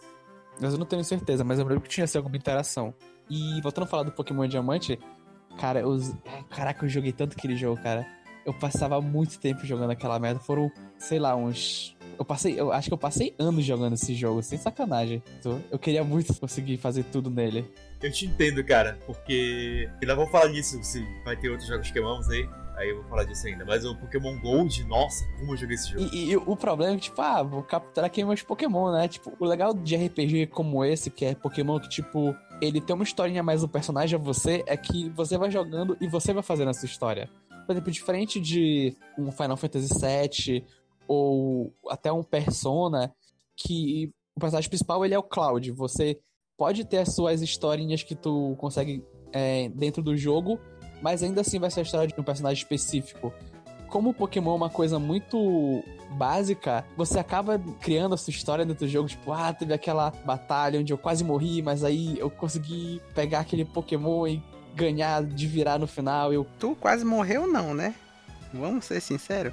Mas 0.60 0.72
eu 0.72 0.78
não 0.78 0.86
tenho 0.86 1.02
certeza, 1.02 1.42
mas 1.42 1.58
eu 1.58 1.64
lembro 1.66 1.82
que 1.82 1.88
tinha 1.88 2.04
assim, 2.04 2.18
alguma 2.18 2.36
interação. 2.36 2.94
E 3.28 3.60
voltando 3.60 3.84
a 3.84 3.86
falar 3.86 4.04
do 4.04 4.12
Pokémon 4.12 4.46
Diamante, 4.46 4.98
cara, 5.58 5.80
eu, 5.80 5.98
ai, 6.26 6.44
caraca, 6.48 6.84
eu 6.84 6.88
joguei 6.88 7.10
tanto 7.12 7.36
aquele 7.36 7.56
jogo, 7.56 7.82
cara. 7.82 8.06
Eu 8.46 8.52
passava 8.54 9.00
muito 9.00 9.38
tempo 9.40 9.66
jogando 9.66 9.90
aquela 9.90 10.18
merda. 10.18 10.38
Foram, 10.38 10.70
sei 10.98 11.18
lá, 11.18 11.34
uns 11.34 11.96
Eu 12.18 12.24
passei, 12.24 12.58
eu 12.58 12.72
acho 12.72 12.88
que 12.88 12.94
eu 12.94 12.98
passei 12.98 13.34
anos 13.38 13.64
jogando 13.64 13.94
esse 13.94 14.14
jogo, 14.14 14.42
sem 14.42 14.58
sacanagem. 14.58 15.22
Eu 15.70 15.78
queria 15.78 16.04
muito 16.04 16.34
conseguir 16.34 16.76
fazer 16.76 17.04
tudo 17.04 17.30
nele. 17.30 17.64
Eu 18.02 18.10
te 18.10 18.26
entendo, 18.26 18.64
cara, 18.64 18.98
porque. 19.06 19.88
Ainda 20.00 20.14
vou 20.14 20.26
falar 20.26 20.48
disso, 20.48 20.82
se 20.82 21.04
vai 21.24 21.36
ter 21.36 21.48
outros 21.50 21.68
jogos 21.68 21.90
que 21.90 21.98
amamos 21.98 22.28
aí. 22.28 22.48
Aí 22.76 22.88
eu 22.88 22.96
vou 22.96 23.04
falar 23.04 23.24
disso 23.24 23.46
ainda. 23.46 23.64
Mas 23.64 23.84
o 23.84 23.94
Pokémon 23.94 24.38
Gold, 24.40 24.84
nossa, 24.84 25.24
como 25.38 25.52
eu 25.52 25.56
joguei 25.56 25.74
esse 25.74 25.90
jogo. 25.90 26.08
E, 26.12 26.30
e 26.30 26.36
o 26.36 26.56
problema 26.56 26.92
é 26.92 26.96
que, 26.96 27.02
tipo, 27.02 27.20
ah, 27.20 27.42
vou 27.42 27.62
capturar 27.62 28.06
aqui 28.06 28.24
meus 28.24 28.42
Pokémon, 28.42 28.92
né? 28.92 29.08
Tipo, 29.08 29.32
o 29.38 29.44
legal 29.44 29.74
de 29.74 29.94
RPG 29.94 30.46
como 30.46 30.84
esse, 30.84 31.10
que 31.10 31.24
é 31.24 31.34
Pokémon 31.34 31.78
que, 31.78 31.88
tipo, 31.88 32.34
ele 32.60 32.80
tem 32.80 32.94
uma 32.94 33.04
historinha, 33.04 33.42
mas 33.42 33.62
o 33.62 33.68
personagem 33.68 34.18
é 34.18 34.22
você, 34.22 34.64
é 34.66 34.76
que 34.76 35.10
você 35.10 35.36
vai 35.36 35.50
jogando 35.50 35.96
e 36.00 36.08
você 36.08 36.32
vai 36.32 36.42
fazendo 36.42 36.70
essa 36.70 36.86
história. 36.86 37.28
Por 37.66 37.72
exemplo, 37.72 37.92
diferente 37.92 38.40
de 38.40 38.96
um 39.18 39.30
Final 39.30 39.56
Fantasy 39.56 39.88
VII 39.94 40.64
ou 41.12 41.74
até 41.88 42.10
um 42.12 42.22
Persona, 42.22 43.14
que 43.56 44.12
o 44.34 44.40
personagem 44.40 44.68
principal 44.68 45.04
ele 45.04 45.14
é 45.14 45.18
o 45.18 45.22
Cloud. 45.22 45.70
Você 45.72 46.18
pode 46.56 46.84
ter 46.84 46.98
as 46.98 47.14
suas 47.14 47.42
historinhas 47.42 48.02
que 48.02 48.14
tu 48.14 48.56
consegue 48.58 49.04
é, 49.32 49.68
dentro 49.70 50.02
do 50.02 50.16
jogo, 50.16 50.58
mas 51.02 51.22
ainda 51.22 51.42
assim 51.42 51.58
vai 51.58 51.70
ser 51.70 51.80
a 51.80 51.82
história 51.82 52.06
de 52.06 52.18
um 52.18 52.24
personagem 52.24 52.62
específico. 52.62 53.32
Como 53.88 54.10
o 54.10 54.14
Pokémon 54.14 54.52
é 54.52 54.56
uma 54.56 54.70
coisa 54.70 54.98
muito 54.98 55.82
básica, 56.12 56.84
você 56.96 57.18
acaba 57.18 57.58
criando 57.80 58.14
a 58.14 58.18
sua 58.18 58.30
história 58.30 58.64
dentro 58.64 58.86
do 58.86 58.90
jogo, 58.90 59.08
tipo, 59.08 59.32
ah, 59.32 59.52
teve 59.52 59.74
aquela 59.74 60.10
batalha 60.24 60.80
onde 60.80 60.92
eu 60.92 60.98
quase 60.98 61.22
morri, 61.22 61.60
mas 61.60 61.84
aí 61.84 62.18
eu 62.18 62.30
consegui 62.30 63.02
pegar 63.14 63.40
aquele 63.40 63.66
Pokémon 63.66 64.26
e 64.26 64.42
ganhar 64.74 65.22
de 65.22 65.46
virar 65.46 65.78
no 65.78 65.86
final. 65.86 66.32
Eu, 66.32 66.46
Tu 66.58 66.74
quase 66.76 67.04
morreu 67.04 67.46
não, 67.46 67.74
né? 67.74 67.94
Vamos 68.52 68.86
ser 68.86 69.00
sinceros. 69.00 69.52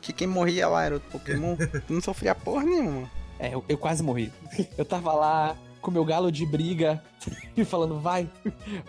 Que 0.00 0.12
quem 0.12 0.26
morria 0.26 0.68
lá 0.68 0.84
era 0.84 0.96
o 0.96 1.00
Pokémon. 1.00 1.56
tu 1.86 1.92
não 1.94 2.00
sofria 2.00 2.34
porra 2.34 2.64
nenhuma. 2.64 3.10
é, 3.38 3.54
eu, 3.54 3.64
eu 3.68 3.78
quase 3.78 4.02
morri. 4.02 4.32
Eu 4.78 4.84
tava 4.84 5.12
lá 5.12 5.56
com 5.80 5.90
meu 5.90 6.04
galo 6.04 6.32
de 6.32 6.44
briga 6.44 7.02
e 7.56 7.64
falando, 7.64 8.00
vai, 8.00 8.28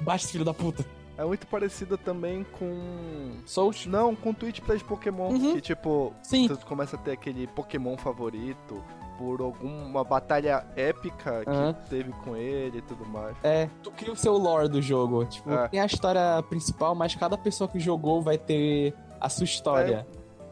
basta 0.02 0.30
filho 0.32 0.46
da 0.46 0.54
puta. 0.54 0.84
É 1.18 1.26
muito 1.26 1.48
parecido 1.48 1.98
também 1.98 2.46
com. 2.60 3.32
Souls? 3.46 3.86
Não, 3.88 4.16
com 4.16 4.32
Twitch 4.34 4.60
Plays 4.62 4.84
Pokémon. 4.84 5.30
Uhum. 5.32 5.54
Que 5.56 5.62
tipo, 5.62 6.14
Sim. 6.22 6.48
tu 6.48 6.58
começa 6.66 6.96
a 6.96 7.00
ter 7.00 7.12
aquele 7.12 7.48
Pokémon 7.48 7.98
favorito 7.98 8.84
por 9.18 9.42
alguma 9.42 10.04
batalha 10.04 10.64
épica 10.76 11.44
que 11.44 11.50
Aham. 11.50 11.74
teve 11.90 12.12
com 12.24 12.36
ele 12.36 12.78
e 12.78 12.82
tudo 12.84 13.04
mais. 13.08 13.36
É, 13.44 13.68
tu 13.82 13.90
cria 13.90 14.14
o 14.14 14.16
seu 14.16 14.38
lore 14.38 14.70
do 14.70 14.80
jogo. 14.80 15.26
Tipo, 15.26 15.52
É. 15.52 15.68
tem 15.70 15.80
a 15.80 15.88
história 15.88 16.44
principal, 16.50 16.94
mas 16.94 17.16
cada 17.16 17.36
pessoa 17.36 17.68
que 17.68 17.80
jogou 17.80 18.22
vai 18.22 18.38
ter 18.38 18.94
a 19.20 19.28
sua 19.28 19.46
história. 19.46 20.06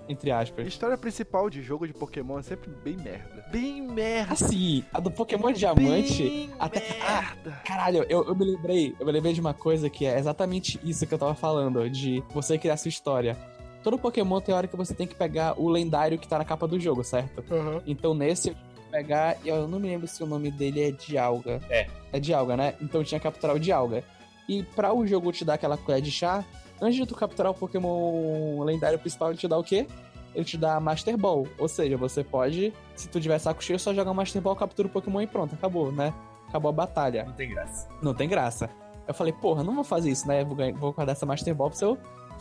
Entre 0.08 0.30
A 0.32 0.40
aspas. 0.40 0.68
história 0.68 0.98
principal 0.98 1.50
de 1.50 1.62
jogo 1.64 1.88
de 1.88 1.94
Pokémon 1.94 2.38
é 2.40 2.44
sempre 2.44 2.70
bem 2.84 2.96
merda. 2.96 3.44
Bem 3.52 3.82
merda. 3.82 4.34
Assim, 4.34 4.84
a 4.94 5.00
do 5.00 5.10
Pokémon 5.10 5.52
Diamante. 5.52 6.24
Bem 6.24 6.50
até- 6.60 6.80
merda. 6.80 7.52
Caralho, 7.66 8.06
eu, 8.08 8.24
eu 8.26 8.36
me 8.36 8.46
lembrei, 8.46 8.96
eu 9.00 9.06
me 9.06 9.12
lembrei 9.12 9.34
de 9.34 9.42
uma 9.42 9.54
coisa 9.54 9.90
que 9.90 10.06
é 10.06 10.18
exatamente 10.20 10.80
isso 10.84 11.08
que 11.08 11.14
eu 11.14 11.18
tava 11.18 11.34
falando, 11.34 11.90
de 11.90 12.24
você 12.34 12.58
criar 12.58 12.78
sua 12.78 12.90
história. 12.90 13.36
Todo 13.84 13.98
Pokémon 13.98 14.40
tem 14.42 14.54
hora 14.54 14.68
que 14.68 14.76
você 14.76 14.94
tem 14.94 15.08
que 15.08 15.16
pegar 15.16 15.60
o 15.60 15.68
lendário 15.70 16.18
que 16.20 16.28
tá 16.28 16.38
na 16.38 16.46
capa 16.46 16.68
do 16.68 16.80
jogo, 16.80 17.04
certo? 17.04 17.44
Aham. 17.52 17.82
Então 17.88 18.14
nesse 18.14 18.50
eu 18.50 18.54
tinha 18.56 18.74
que 18.84 18.90
pegar, 18.92 19.38
eu 19.46 19.68
não 19.68 19.80
me 19.80 19.88
lembro 19.88 20.08
se 20.08 20.24
o 20.24 20.28
nome 20.28 20.50
dele 20.52 20.82
é 20.84 20.92
Dialga. 20.92 21.62
É. 21.70 21.88
É 22.14 22.20
Dialga, 22.20 22.56
né? 22.58 22.76
Então 22.82 23.02
eu 23.02 23.06
tinha 23.06 23.20
que 23.20 23.24
capturar 23.24 23.56
o 23.56 23.60
Dialga. 23.60 24.04
E 24.48 24.62
pra 24.62 24.94
o 24.94 25.06
jogo 25.08 25.32
te 25.32 25.44
dar 25.46 25.56
aquela 25.56 25.78
colher 25.78 26.02
de 26.02 26.12
chá, 26.12 26.44
antes 26.82 26.96
de 26.96 27.06
tu 27.06 27.16
capturar 27.16 27.52
o 27.52 27.56
Pokémon 27.56 28.64
lendário 28.64 29.00
principal, 29.00 29.30
ele 29.30 29.38
te 29.38 29.48
dá 29.48 29.58
o 29.58 29.64
quê? 29.64 29.88
Ele 30.34 30.44
te 30.46 30.58
dá 30.58 30.80
Master 30.80 31.18
Ball. 31.18 31.48
Ou 31.58 31.68
seja, 31.68 31.96
você 31.98 32.24
pode, 32.24 32.74
se 32.96 33.08
tu 33.08 33.20
tiver 33.22 33.40
saco 33.40 33.64
cheio, 33.64 33.80
só 33.80 33.94
jogar 33.94 34.14
Master 34.14 34.42
Ball, 34.42 34.56
captura 34.56 34.88
o 34.88 34.92
Pokémon 34.92 35.22
e 35.22 35.28
pronto, 35.28 35.56
acabou, 35.56 35.92
né? 35.92 36.14
Acabou 36.50 36.70
a 36.70 36.74
batalha. 36.74 37.24
Não 37.26 37.34
tem 37.34 37.50
graça. 37.50 37.88
Não 38.02 38.14
tem 38.14 38.30
graça. 38.30 38.70
Eu 39.08 39.14
falei, 39.14 39.32
porra, 39.34 39.64
não 39.64 39.74
vou 39.76 39.84
fazer 39.84 40.10
isso, 40.10 40.28
né? 40.28 40.44
Vou, 40.44 40.56
ganhar- 40.56 40.76
vou 40.78 40.92
guardar 40.92 41.16
essa 41.16 41.26
Master 41.26 41.54
Ball 41.56 41.70
pra 41.70 41.88
eu 41.88 41.98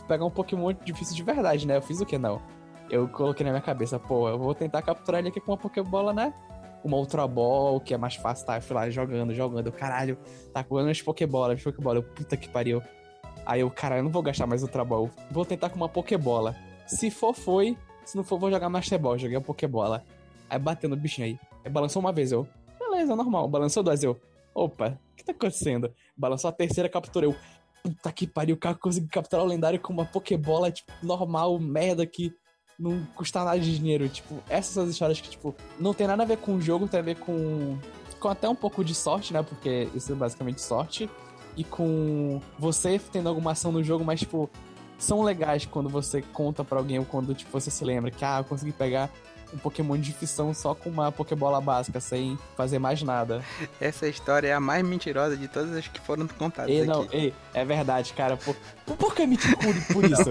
pegar 0.07 0.25
um 0.25 0.29
Pokémon 0.31 0.73
difícil 0.83 1.15
de 1.15 1.23
verdade, 1.23 1.65
né? 1.65 1.77
Eu 1.77 1.81
fiz 1.81 2.01
o 2.01 2.05
que 2.05 2.17
não? 2.17 2.41
Eu 2.89 3.07
coloquei 3.07 3.43
na 3.45 3.51
minha 3.51 3.61
cabeça, 3.61 3.97
pô, 3.97 4.29
eu 4.29 4.37
vou 4.37 4.53
tentar 4.53 4.81
capturar 4.81 5.19
ele 5.19 5.29
aqui 5.29 5.39
com 5.39 5.51
uma 5.51 5.57
Pokébola, 5.57 6.13
né? 6.13 6.33
Uma 6.83 6.97
Ultra 6.97 7.25
Ball, 7.27 7.79
que 7.79 7.93
é 7.93 7.97
mais 7.97 8.15
fácil, 8.15 8.45
tá? 8.45 8.57
Eu 8.57 8.61
fui 8.61 8.75
lá 8.75 8.87
jogando, 8.91 9.33
jogando. 9.33 9.65
Eu, 9.67 9.71
caralho, 9.73 10.17
tá 10.53 10.63
com 10.63 10.77
as 10.77 11.01
Pokébolas, 11.01 11.63
Pokébola. 11.63 11.97
Eu, 11.99 12.03
puta 12.03 12.37
que 12.37 12.47
pariu. 12.47 12.81
Aí 13.45 13.61
eu, 13.61 13.69
caralho, 13.69 13.99
eu 13.99 14.03
não 14.03 14.11
vou 14.11 14.23
gastar 14.23 14.47
mais 14.47 14.63
Ultra 14.63 14.83
Ball. 14.83 15.09
Vou 15.29 15.45
tentar 15.45 15.69
com 15.69 15.75
uma 15.75 15.89
Pokébola. 15.89 16.55
Se 16.87 17.11
for, 17.11 17.33
foi. 17.33 17.77
Se 18.03 18.15
não 18.15 18.23
for, 18.23 18.39
vou 18.39 18.49
jogar 18.49 18.69
Master 18.69 18.99
Ball. 18.99 19.17
Joguei 19.17 19.37
a 19.37 19.41
Pokébola. 19.41 20.03
Aí 20.49 20.59
bateu 20.59 20.89
no 20.89 20.95
bichinho 20.95 21.27
aí. 21.27 21.39
Aí 21.63 21.71
balançou 21.71 21.99
uma 21.99 22.11
vez, 22.11 22.31
eu. 22.31 22.47
Beleza, 22.79 23.15
normal. 23.15 23.47
Balançou 23.47 23.83
duas, 23.83 24.03
eu. 24.03 24.19
Opa, 24.53 24.97
o 25.11 25.15
que 25.15 25.23
tá 25.23 25.31
acontecendo? 25.31 25.93
Balançou 26.15 26.49
a 26.49 26.53
terceira, 26.53 26.87
capturei. 26.87 27.29
Eu, 27.29 27.35
puta 27.83 28.11
que 28.11 28.25
pariu, 28.25 28.55
o 28.55 28.59
cara 28.59 28.75
conseguiu 28.75 29.09
capturar 29.11 29.45
o 29.45 29.47
lendário 29.47 29.79
com 29.79 29.93
uma 29.93 30.05
Pokébola, 30.05 30.71
tipo, 30.71 30.91
normal, 31.03 31.59
merda, 31.59 32.05
que 32.05 32.33
não 32.79 33.05
custa 33.15 33.43
nada 33.43 33.59
de 33.59 33.77
dinheiro. 33.77 34.07
Tipo, 34.09 34.41
essas 34.49 34.73
são 34.73 34.83
as 34.83 34.89
histórias 34.89 35.19
que, 35.19 35.29
tipo, 35.29 35.55
não 35.79 35.93
tem 35.93 36.07
nada 36.07 36.23
a 36.23 36.25
ver 36.25 36.37
com 36.37 36.55
o 36.55 36.61
jogo, 36.61 36.87
tem 36.87 36.99
a 36.99 37.03
ver 37.03 37.17
com. 37.17 37.77
com 38.19 38.27
até 38.27 38.47
um 38.47 38.55
pouco 38.55 38.83
de 38.83 38.95
sorte, 38.95 39.33
né? 39.33 39.43
Porque 39.43 39.89
isso 39.93 40.11
é 40.11 40.15
basicamente 40.15 40.61
sorte. 40.61 41.09
E 41.55 41.63
com 41.63 42.41
você 42.59 42.99
tendo 43.11 43.29
alguma 43.29 43.51
ação 43.51 43.71
no 43.71 43.83
jogo, 43.83 44.03
mas, 44.03 44.19
tipo, 44.19 44.49
são 44.97 45.21
legais 45.23 45.65
quando 45.65 45.89
você 45.89 46.21
conta 46.21 46.63
pra 46.63 46.77
alguém 46.77 46.99
ou 46.99 47.05
quando, 47.05 47.33
tipo, 47.33 47.51
você 47.51 47.71
se 47.71 47.83
lembra 47.83 48.11
que, 48.11 48.23
ah, 48.23 48.39
eu 48.39 48.43
consegui 48.43 48.71
pegar 48.71 49.09
um 49.53 49.57
Pokémon 49.57 49.97
de 49.97 50.11
ficção 50.11 50.53
só 50.53 50.75
com 50.75 50.89
uma 50.89 51.11
Pokébola 51.11 51.61
básica, 51.61 51.99
sem 51.99 52.37
fazer 52.57 52.79
mais 52.79 53.01
nada. 53.01 53.43
Essa 53.79 54.07
história 54.07 54.47
é 54.49 54.53
a 54.53 54.59
mais 54.59 54.85
mentirosa 54.85 55.37
de 55.37 55.47
todas 55.47 55.71
as 55.75 55.87
que 55.87 55.99
foram 55.99 56.27
contadas 56.27 56.71
Ei, 56.71 56.79
aqui. 56.79 56.87
não, 56.87 57.07
ei, 57.11 57.33
é 57.53 57.63
verdade, 57.63 58.13
cara. 58.13 58.37
Por, 58.37 58.55
por 58.97 59.15
que 59.15 59.25
me 59.25 59.37
por, 59.37 59.93
por 59.93 60.03
isso? 60.11 60.29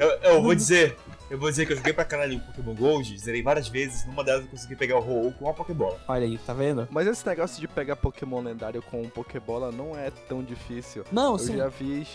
Eu, 0.00 0.32
eu 0.32 0.42
vou 0.42 0.54
dizer. 0.54 0.96
Eu 1.30 1.38
vou 1.38 1.50
dizer 1.50 1.66
que 1.66 1.72
eu 1.72 1.76
joguei 1.76 1.92
pra 1.92 2.04
caralho 2.04 2.36
o 2.36 2.40
Pokémon 2.40 2.74
Gold, 2.74 3.18
zerei 3.18 3.42
várias 3.42 3.66
vezes, 3.68 4.06
numa 4.06 4.22
delas 4.22 4.42
eu 4.44 4.50
consegui 4.50 4.76
pegar 4.76 4.98
o 4.98 5.00
Ho-Oh 5.00 5.32
com 5.32 5.46
uma 5.46 5.54
Pokébola. 5.54 5.98
Olha 6.06 6.24
aí, 6.24 6.38
tá 6.38 6.52
vendo? 6.52 6.86
Mas 6.90 7.06
esse 7.06 7.26
negócio 7.26 7.60
de 7.60 7.66
pegar 7.66 7.96
Pokémon 7.96 8.42
lendário 8.42 8.82
com 8.82 9.00
um 9.00 9.08
Pokébola 9.08 9.72
não 9.72 9.96
é 9.98 10.10
tão 10.10 10.42
difícil. 10.42 11.04
Não, 11.10 11.32
Eu 11.32 11.38
sim. 11.38 11.56
já 11.56 11.68
vi. 11.68 12.06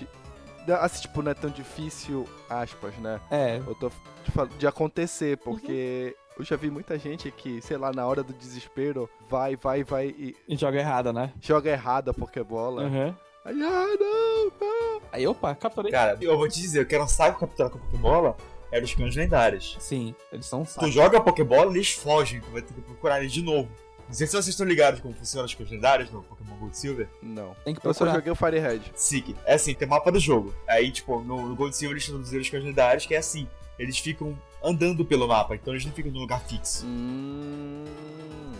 Assim, 0.80 1.02
tipo, 1.02 1.24
não 1.24 1.32
é 1.32 1.34
tão 1.34 1.50
difícil, 1.50 2.28
aspas, 2.48 2.94
né? 2.98 3.20
É, 3.32 3.58
Eu 3.58 3.74
tô 3.74 3.92
falando 4.32 4.56
de 4.58 4.68
acontecer, 4.68 5.38
porque 5.38 6.16
eu 6.38 6.46
já 6.46 6.56
vi 6.56 6.70
muita 6.70 6.98
gente 7.00 7.32
que, 7.32 7.60
sei 7.62 7.78
lá, 7.78 7.92
na 7.92 8.06
hora 8.06 8.22
do 8.22 8.32
desespero, 8.34 9.10
vai, 9.28 9.56
vai, 9.56 9.84
vai 9.84 10.08
e 10.08 10.36
e 10.48 10.56
joga 10.56 10.78
errado, 10.78 11.12
né? 11.12 11.34
joga 11.42 11.72
errado 11.72 12.12
a 12.12 12.14
Pokébola. 12.14 12.84
Uhum. 12.84 13.16
Aí, 13.44 13.56
ah, 13.64 13.88
não, 14.00 14.46
não. 14.60 15.02
Aí, 15.12 15.26
opa, 15.26 15.56
capturei. 15.56 15.92
Cara, 15.92 16.18
eu 16.22 16.38
vou 16.38 16.48
te 16.48 16.62
dizer, 16.62 16.82
o 16.82 16.86
que 16.86 16.94
era 16.94 17.04
um 17.04 17.08
saco 17.08 17.40
capturar 17.40 17.72
com 17.72 17.80
a 17.80 17.82
Pokébola 17.82 18.38
eram 18.72 18.86
os 18.86 18.94
cães 18.94 19.16
lendários. 19.16 19.76
Sim, 19.80 20.14
eles 20.32 20.46
são 20.46 20.62
um 20.62 20.66
Tu 20.66 20.92
joga 20.92 21.18
a 21.18 21.22
Pokébola, 21.22 21.72
eles 21.72 21.92
fogem, 21.92 22.42
tu 22.42 22.52
vai 22.52 22.62
ter 22.62 22.74
que 22.74 22.82
procurar 22.82 23.20
eles 23.20 23.32
de 23.34 23.42
novo. 23.42 23.70
Não 24.08 24.14
sei 24.16 24.26
se 24.26 24.34
vocês 24.34 24.48
estão 24.48 24.66
ligados 24.66 25.00
como 25.02 25.14
funcionam 25.14 25.46
os 25.46 25.54
cães 25.54 25.70
lendários 25.70 26.10
no 26.10 26.24
Pokémon 26.24 26.56
Gold 26.58 26.76
e 26.76 26.80
Silver. 26.80 27.08
Não. 27.22 27.56
Tem 27.64 27.76
que 27.76 27.80
Eu 27.86 27.94
só 27.94 28.00
procurar. 28.06 28.14
joguei 28.16 28.32
o 28.32 28.36
Firehead. 28.36 28.92
Sick. 28.96 29.36
É 29.46 29.54
assim, 29.54 29.76
tem 29.76 29.88
mapa 29.88 30.12
do 30.12 30.20
jogo. 30.20 30.52
Aí, 30.68 30.92
tipo, 30.92 31.20
no, 31.22 31.48
no 31.48 31.56
Gold 31.56 31.76
e 31.76 31.78
Silver 31.78 31.96
eles 31.96 32.08
introduziram 32.10 32.42
os 32.42 32.50
cães 32.50 32.64
lendários, 32.64 33.06
que 33.06 33.14
é 33.14 33.20
assim. 33.20 33.48
Eles 33.78 34.00
ficam 34.00 34.36
andando 34.64 35.06
pelo 35.06 35.28
mapa, 35.28 35.54
então 35.56 35.74
eles 35.74 35.86
não 35.86 35.94
ficam 35.94 36.12
num 36.12 36.20
lugar 36.20 36.42
fixo. 36.42 36.86
Hum. 36.86 37.86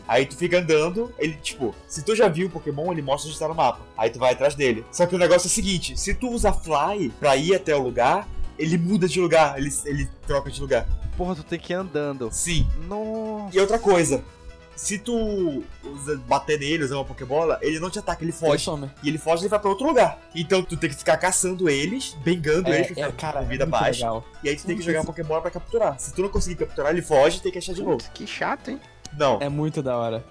Aí 0.08 0.26
tu 0.26 0.36
fica 0.38 0.60
andando, 0.60 1.14
ele, 1.20 1.34
tipo, 1.36 1.76
se 1.88 2.04
tu 2.04 2.16
já 2.16 2.28
viu 2.28 2.48
o 2.48 2.50
Pokémon, 2.50 2.92
ele 2.92 3.02
mostra 3.02 3.30
onde 3.30 3.38
tá 3.40 3.48
no 3.48 3.54
mapa. 3.56 3.80
Aí 3.98 4.10
tu 4.10 4.18
vai 4.18 4.34
atrás 4.34 4.56
dele. 4.56 4.86
Só 4.92 5.06
que 5.06 5.16
o 5.16 5.20
negócio 5.20 5.48
é 5.48 5.50
o 5.50 5.52
seguinte: 5.52 5.98
se 6.00 6.14
tu 6.14 6.30
usa 6.30 6.54
Fly 6.54 7.10
pra 7.20 7.36
ir 7.36 7.54
até 7.56 7.76
o 7.76 7.82
lugar, 7.84 8.28
ele 8.60 8.78
muda 8.78 9.08
de 9.08 9.20
lugar, 9.20 9.58
ele, 9.58 9.74
ele 9.86 10.08
troca 10.28 10.52
de 10.52 10.62
lugar. 10.62 10.86
Porra, 11.18 11.36
tu 11.36 11.44
tem 11.44 11.58
que 11.60 11.74
ir 11.74 11.76
andando. 11.76 12.30
Sim. 12.32 12.68
Nossa. 12.88 13.56
E 13.56 13.60
outra 13.60 13.78
coisa, 13.80 14.24
se 14.76 14.98
tu 15.00 15.64
bater 16.28 16.58
nele, 16.60 16.84
usar 16.84 16.96
uma 16.96 17.04
Pokébola, 17.06 17.58
ele 17.62 17.80
não 17.80 17.90
te 17.90 18.00
ataca, 18.00 18.24
ele 18.24 18.32
Ele 18.32 18.38
foge. 18.38 18.64
some. 18.64 18.90
E 19.04 19.10
ele 19.10 19.18
foge 19.18 19.42
e 19.42 19.46
ele 19.46 19.50
vai 19.50 19.60
pra 19.60 19.70
outro 19.70 19.86
lugar. 19.88 20.20
Então 20.34 20.64
tu 20.64 20.78
tem 20.78 20.90
que 20.90 20.96
ficar 20.96 21.18
caçando 21.18 21.68
eles, 21.70 22.16
bengando 22.24 22.70
eles 22.70 22.92
É, 22.92 22.94
pra 22.94 23.08
é, 23.08 23.12
cara, 23.12 23.42
é 23.42 23.46
vida 23.46 23.66
muito 23.66 23.80
baixa. 23.80 24.06
legal. 24.06 24.26
E 24.44 24.50
aí 24.50 24.56
tu 24.56 24.66
tem 24.66 24.76
que 24.78 24.82
jogar 24.82 25.00
a 25.00 25.02
isso. 25.02 25.08
Pokébola 25.08 25.42
pra 25.42 25.52
capturar. 25.52 26.00
Se 26.00 26.14
tu 26.14 26.22
não 26.22 26.30
conseguir 26.30 26.56
capturar, 26.66 26.92
ele 26.92 27.02
foge 27.02 27.38
e 27.38 27.42
tem 27.42 27.52
que 27.52 27.58
achar 27.58 27.74
de 27.74 27.82
novo. 27.82 27.98
Putz, 27.98 28.10
que 28.14 28.26
chato, 28.26 28.70
hein? 28.72 28.80
Não. 29.18 29.40
É 29.42 29.50
muito 29.50 29.82
da 29.82 29.98
hora. 29.98 30.24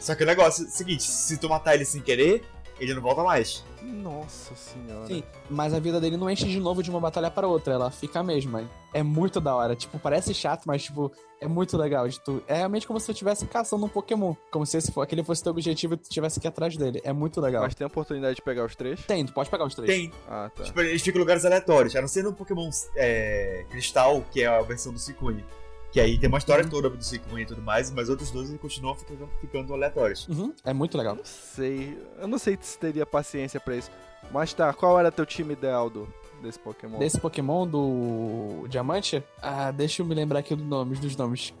Só 0.00 0.14
que 0.14 0.22
o 0.22 0.26
negócio 0.26 0.64
é 0.64 0.68
o 0.68 0.70
seguinte: 0.70 1.02
se 1.04 1.36
tu 1.36 1.48
matar 1.48 1.74
ele 1.74 1.84
sem 1.84 2.00
querer, 2.00 2.42
ele 2.82 2.94
não 2.94 3.02
volta 3.02 3.22
mais. 3.22 3.64
Nossa 3.82 4.54
senhora. 4.54 5.06
Sim, 5.06 5.22
mas 5.48 5.72
a 5.72 5.78
vida 5.78 6.00
dele 6.00 6.16
não 6.16 6.28
enche 6.28 6.46
de 6.46 6.58
novo 6.58 6.82
de 6.82 6.90
uma 6.90 7.00
batalha 7.00 7.30
para 7.30 7.46
outra, 7.46 7.74
ela 7.74 7.90
fica 7.90 8.20
a 8.20 8.22
mesma. 8.22 8.68
É 8.92 9.02
muito 9.02 9.40
da 9.40 9.54
hora. 9.54 9.74
Tipo, 9.74 9.98
parece 9.98 10.34
chato, 10.34 10.64
mas, 10.66 10.82
tipo, 10.82 11.10
é 11.40 11.48
muito 11.48 11.76
legal. 11.76 12.06
De 12.06 12.20
tu... 12.20 12.42
É 12.46 12.56
realmente 12.56 12.86
como 12.86 13.00
se 13.00 13.06
tu 13.06 13.12
estivesse 13.12 13.46
caçando 13.46 13.86
um 13.86 13.88
Pokémon. 13.88 14.34
Como 14.50 14.66
se 14.66 14.76
esse 14.76 14.92
for, 14.92 15.02
aquele 15.02 15.24
fosse 15.24 15.42
teu 15.42 15.50
objetivo 15.50 15.94
e 15.94 15.96
tu 15.96 16.08
tivesse 16.10 16.38
que 16.38 16.46
ir 16.46 16.48
atrás 16.48 16.76
dele. 16.76 17.00
É 17.04 17.12
muito 17.12 17.40
legal. 17.40 17.62
Mas 17.62 17.74
tem 17.74 17.84
a 17.84 17.88
oportunidade 17.88 18.36
de 18.36 18.42
pegar 18.42 18.64
os 18.64 18.76
três? 18.76 19.00
Tem, 19.06 19.24
tu 19.24 19.32
pode 19.32 19.48
pegar 19.48 19.64
os 19.64 19.74
três. 19.74 19.90
Tem. 19.90 20.12
Ah, 20.28 20.50
tá. 20.54 20.64
Tipo, 20.64 20.80
eles 20.80 21.02
ficam 21.02 21.18
em 21.18 21.22
lugares 21.22 21.44
aleatórios. 21.44 21.96
A 21.96 22.00
não 22.00 22.08
ser 22.08 22.22
no 22.22 22.32
Pokémon 22.32 22.68
é, 22.96 23.64
Cristal, 23.70 24.24
que 24.30 24.42
é 24.42 24.46
a 24.46 24.60
versão 24.62 24.92
do 24.92 24.98
Suicune. 24.98 25.44
Que 25.92 26.00
aí 26.00 26.18
tem 26.18 26.26
uma 26.26 26.38
história 26.38 26.66
toda 26.66 26.88
do 26.88 27.04
Suicune 27.04 27.42
e 27.42 27.46
tudo 27.46 27.60
mais, 27.60 27.90
mas 27.90 28.08
outros 28.08 28.30
dois 28.30 28.48
eles 28.48 28.60
continuam 28.60 28.94
ficando, 28.94 29.28
ficando 29.40 29.74
aleatórios. 29.74 30.26
Uhum, 30.26 30.54
é 30.64 30.72
muito 30.72 30.96
legal. 30.96 31.14
Não 31.14 31.24
sei. 31.24 31.98
Eu 32.18 32.26
não 32.26 32.38
sei 32.38 32.58
se 32.58 32.78
teria 32.78 33.04
paciência 33.04 33.60
pra 33.60 33.76
isso. 33.76 33.90
Mas 34.32 34.54
tá, 34.54 34.72
qual 34.72 34.98
era 34.98 35.12
teu 35.12 35.26
time 35.26 35.52
ideal 35.52 35.90
do, 35.90 36.08
desse 36.42 36.58
Pokémon? 36.58 36.98
Desse 36.98 37.20
Pokémon 37.20 37.66
do 37.66 38.66
Diamante, 38.70 39.22
ah, 39.42 39.70
deixa 39.70 40.00
eu 40.00 40.06
me 40.06 40.14
lembrar 40.14 40.38
aqui 40.38 40.54
dos 40.56 40.66
nomes, 40.66 40.98
dos 40.98 41.14
nomes. 41.14 41.52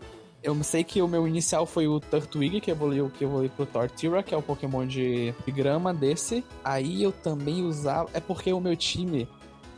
Eu 0.42 0.60
sei 0.64 0.82
que 0.82 1.02
o 1.02 1.06
meu 1.06 1.28
inicial 1.28 1.66
foi 1.66 1.86
o 1.86 2.00
Turtwig, 2.00 2.60
que 2.60 2.70
evoluiu, 2.70 3.10
que 3.10 3.24
evoluiu 3.24 3.50
pro 3.50 3.66
Torterra, 3.66 4.22
que 4.22 4.34
é 4.34 4.36
o 4.36 4.42
Pokémon 4.42 4.86
de 4.86 5.34
de 5.44 5.52
grama 5.52 5.92
desse. 5.92 6.42
Aí 6.64 7.02
eu 7.02 7.12
também 7.12 7.62
usava. 7.62 8.08
É 8.14 8.18
porque 8.18 8.50
o 8.50 8.60
meu 8.60 8.74
time. 8.74 9.28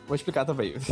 Vou 0.06 0.14
explicar 0.14 0.44
também. 0.44 0.74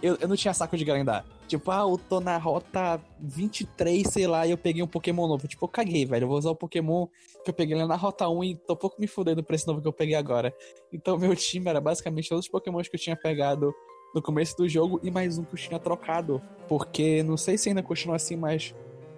Eu, 0.00 0.16
eu 0.20 0.28
não 0.28 0.36
tinha 0.36 0.54
saco 0.54 0.76
de 0.76 0.84
grindar. 0.84 1.24
Tipo, 1.48 1.70
ah, 1.70 1.80
eu 1.80 1.98
tô 2.08 2.20
na 2.20 2.36
rota 2.36 3.00
23, 3.18 4.06
sei 4.06 4.26
lá, 4.26 4.46
e 4.46 4.50
eu 4.50 4.58
peguei 4.58 4.82
um 4.82 4.86
Pokémon 4.86 5.26
novo. 5.26 5.48
Tipo, 5.48 5.64
eu 5.64 5.68
caguei, 5.68 6.04
velho. 6.04 6.24
Eu 6.24 6.28
vou 6.28 6.36
usar 6.36 6.50
o 6.50 6.54
Pokémon 6.54 7.06
que 7.42 7.48
eu 7.48 7.54
peguei 7.54 7.74
lá 7.74 7.86
na 7.86 7.96
rota 7.96 8.28
1 8.28 8.44
e 8.44 8.54
tô 8.54 8.76
pouco 8.76 9.00
me 9.00 9.06
fudendo 9.06 9.42
pra 9.42 9.56
esse 9.56 9.66
novo 9.66 9.80
que 9.80 9.88
eu 9.88 9.92
peguei 9.92 10.14
agora. 10.14 10.54
Então, 10.92 11.16
meu 11.18 11.34
time 11.34 11.68
era 11.68 11.80
basicamente 11.80 12.28
todos 12.28 12.44
os 12.44 12.50
Pokémons 12.50 12.86
que 12.86 12.96
eu 12.96 13.00
tinha 13.00 13.16
pegado 13.16 13.74
no 14.14 14.20
começo 14.20 14.56
do 14.58 14.68
jogo 14.68 15.00
e 15.02 15.10
mais 15.10 15.38
um 15.38 15.44
que 15.44 15.54
eu 15.54 15.58
tinha 15.58 15.78
trocado. 15.78 16.42
Porque 16.68 17.22
não 17.22 17.38
sei 17.38 17.56
se 17.56 17.70
ainda 17.70 17.82
continua 17.82 18.16
assim, 18.16 18.36
mas 18.36 18.74